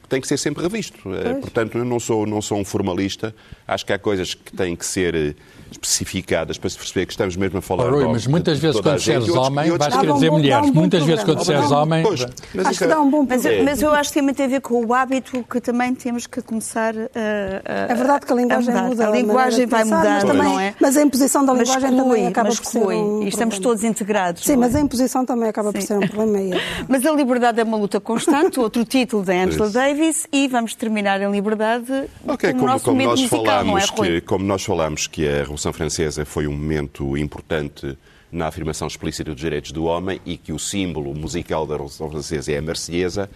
tem 0.09 0.20
que 0.20 0.26
ser 0.28 0.36
sempre 0.36 0.62
revisto. 0.62 0.99
Eh, 1.14 1.34
Portanto, 1.34 1.78
eu 1.78 1.84
não 1.84 1.99
sou, 2.01 2.26
não 2.26 2.42
sou 2.42 2.59
um 2.59 2.64
formalista. 2.64 3.34
Acho 3.66 3.86
que 3.86 3.92
há 3.92 3.98
coisas 3.98 4.34
que 4.34 4.52
têm 4.54 4.76
que 4.76 4.84
ser 4.84 5.14
eh, 5.14 5.34
especificadas 5.70 6.58
para 6.58 6.70
se 6.70 6.76
perceber 6.78 7.06
que 7.06 7.12
estamos 7.12 7.36
mesmo 7.36 7.58
a 7.58 7.62
falar 7.62 7.86
Oh, 7.86 7.90
Rui, 7.90 8.06
de- 8.06 8.12
mas 8.12 8.26
muitas 8.26 8.58
vezes 8.58 8.78
a 8.78 8.82
quando 8.82 8.96
disseres 8.98 9.28
homem 9.30 9.70
outros 9.70 9.88
vais 9.90 10.00
querer 10.00 10.10
um 10.12 10.14
dizer 10.14 10.30
bom- 10.30 10.36
mulheres. 10.38 10.70
um 10.70 10.72
Muitas 10.74 11.02
vezes 11.04 11.24
quando 11.24 11.38
disseres 11.38 11.70
homem... 11.70 12.02
Pois, 12.02 12.26
mas 12.54 12.66
Acho 12.66 12.78
que 12.78 12.84
é- 12.84 12.88
dá 12.88 13.00
um 13.00 13.10
bom 13.10 13.26
Mas, 13.28 13.42
programa. 13.42 13.70
mas 13.70 13.82
eu 13.82 13.92
acho 13.92 14.12
que 14.12 14.32
tem 14.32 14.44
a 14.44 14.48
ver 14.48 14.60
com 14.60 14.84
o 14.84 14.94
hábito 14.94 15.44
que 15.50 15.60
também 15.60 15.94
temos 15.94 16.26
que 16.26 16.40
começar 16.42 16.94
a. 16.94 17.88
a 17.88 17.92
É 17.92 17.94
verdade 17.94 18.26
que 18.26 18.32
a 18.32 18.36
linguagem 18.36 18.74
mudar. 18.74 18.86
muda. 18.88 19.08
A 19.08 19.10
linguagem 19.10 19.60
de 19.64 19.70
vai 19.70 19.82
pensar, 19.82 19.96
mudar, 19.98 20.12
mas, 20.14 20.24
também, 20.24 20.42
não 20.44 20.60
é? 20.60 20.74
mas 20.80 20.96
a 20.96 21.02
imposição 21.02 21.44
da 21.44 21.52
Mas 21.54 21.68
linguagem 21.68 21.90
exclui, 21.90 22.08
também 22.08 22.26
acaba 22.28 22.48
mas 22.50 22.60
por 22.60 22.66
ser 22.70 22.78
um 22.78 23.22
E 23.22 23.28
estamos 23.28 23.54
problema. 23.54 23.62
todos 23.62 23.84
integrados. 23.84 24.44
Sim, 24.44 24.56
mas 24.56 24.74
é? 24.74 24.78
a 24.78 24.80
imposição 24.82 25.24
também 25.24 25.48
acaba 25.48 25.72
por 25.72 25.80
Sim. 25.80 25.86
ser 25.86 25.94
um 25.98 26.06
problema. 26.06 26.34
Mas 26.88 27.04
a 27.06 27.10
liberdade 27.12 27.60
é 27.60 27.64
uma 27.64 27.76
luta 27.76 27.98
constante, 28.00 28.58
outro 28.60 28.84
título 28.84 29.22
da 29.24 29.32
Angela. 29.32 29.70
Davis, 29.70 30.26
e 30.32 30.46
vamos 30.48 30.74
terminar 30.74 31.20
em 31.20 31.30
liberdade 31.30 32.04
Ok, 32.26 32.50
com 32.50 32.56
o 32.56 32.60
como, 32.60 32.72
nosso 32.72 32.84
como 32.84 32.96
momento 32.96 33.10
nós 33.10 33.20
musical, 33.20 33.44
falámos 33.55 33.84
é, 33.84 33.92
que, 33.92 34.20
como 34.20 34.44
nós 34.44 34.64
falámos 34.64 35.07
que 35.07 35.28
a 35.28 35.38
Revolução 35.38 35.72
Francesa 35.72 36.24
foi 36.24 36.46
um 36.46 36.52
momento 36.52 37.16
importante 37.16 37.96
na 38.30 38.48
afirmação 38.48 38.88
explícita 38.88 39.30
dos 39.30 39.40
direitos 39.40 39.70
do 39.70 39.84
homem 39.84 40.20
e 40.26 40.36
que 40.36 40.52
o 40.52 40.59
símbolo 40.59 41.14
musical 41.14 41.66
da 41.66 41.74
Revolução 41.74 42.11
Francesa 42.11 42.52
é 42.52 42.59
a 42.59 42.62
Marselhesa, 42.62 43.30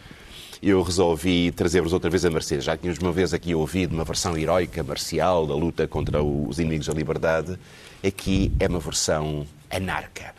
eu 0.61 0.83
resolvi 0.83 1.53
trazer-vos 1.53 1.93
outra 1.93 2.11
vez 2.11 2.25
a 2.25 2.31
Mercedes. 2.31 2.65
Já 2.65 2.77
tínhamos 2.77 2.99
uma 3.01 3.13
vez 3.13 3.33
aqui 3.33 3.55
ouvido 3.55 3.95
uma 3.95 4.05
versão 4.05 4.37
heroica, 4.37 4.83
marcial, 4.83 5.47
da 5.47 5.55
luta 5.55 5.87
contra 5.87 6.21
os 6.21 6.59
inimigos 6.59 6.89
da 6.89 6.95
liberdade. 6.95 7.57
Aqui 8.05 8.51
é 8.59 8.67
uma 8.67 8.81
versão 8.81 9.47
anarca. 9.71 10.38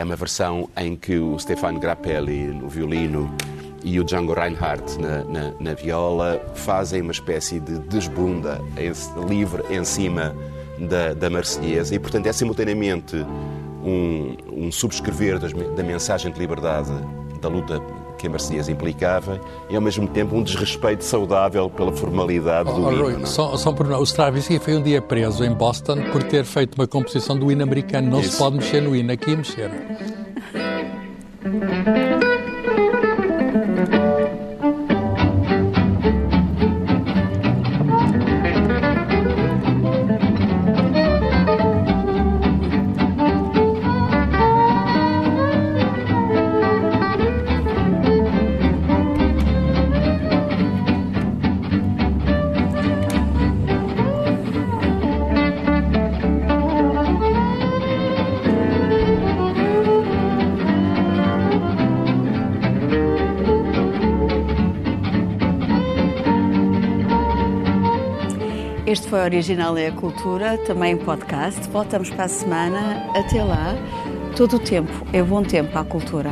É 0.00 0.02
uma 0.02 0.16
versão 0.16 0.66
em 0.78 0.96
que 0.96 1.18
o 1.18 1.38
Stefano 1.38 1.78
Grappelli 1.78 2.46
no 2.46 2.70
violino 2.70 3.30
e 3.84 4.00
o 4.00 4.04
Django 4.04 4.32
Reinhardt 4.32 4.98
na, 4.98 5.24
na, 5.24 5.52
na 5.60 5.74
viola 5.74 6.40
fazem 6.54 7.02
uma 7.02 7.12
espécie 7.12 7.60
de 7.60 7.78
desbunda 7.80 8.62
livre 9.28 9.62
em 9.68 9.84
cima 9.84 10.34
da, 10.88 11.12
da 11.12 11.28
Marselhesa 11.28 11.94
e, 11.94 11.98
portanto, 11.98 12.28
é 12.28 12.32
simultaneamente 12.32 13.14
um, 13.84 14.38
um 14.50 14.72
subscrever 14.72 15.38
das, 15.38 15.52
da 15.52 15.82
mensagem 15.82 16.32
de 16.32 16.38
liberdade 16.38 16.90
da 17.42 17.50
luta 17.50 17.78
que 18.20 18.26
a 18.26 18.30
Marselhesa 18.30 18.70
implicava 18.70 19.40
e, 19.68 19.74
ao 19.74 19.80
mesmo 19.80 20.06
tempo, 20.06 20.36
um 20.36 20.42
desrespeito 20.42 21.02
saudável 21.04 21.70
pela 21.70 21.90
formalidade 21.90 22.70
do 22.70 22.84
oh, 22.84 22.92
hino. 22.92 23.02
Rui, 23.02 23.26
só, 23.26 23.56
só 23.56 23.72
por, 23.72 23.90
o 23.90 24.02
Stravinsky 24.02 24.58
foi 24.58 24.76
um 24.76 24.82
dia 24.82 25.00
preso 25.00 25.42
em 25.42 25.52
Boston 25.52 25.96
por 26.12 26.22
ter 26.22 26.44
feito 26.44 26.74
uma 26.74 26.86
composição 26.86 27.36
do 27.36 27.50
hino 27.50 27.62
americano. 27.62 28.10
Não 28.10 28.20
Isso. 28.20 28.32
se 28.32 28.38
pode 28.38 28.56
mexer 28.56 28.82
no 28.82 28.94
hino, 28.94 29.10
aqui 29.10 29.34
mexeram. 29.34 29.74
Original 69.22 69.76
é 69.76 69.88
a 69.88 69.92
Cultura, 69.92 70.58
também 70.66 70.96
podcast. 70.96 71.68
Voltamos 71.70 72.10
para 72.10 72.24
a 72.24 72.28
semana. 72.28 73.06
Até 73.14 73.42
lá. 73.42 73.74
Todo 74.36 74.56
o 74.56 74.58
tempo 74.58 74.92
é 75.12 75.22
bom 75.22 75.42
tempo 75.42 75.76
à 75.78 75.84
cultura. 75.84 76.30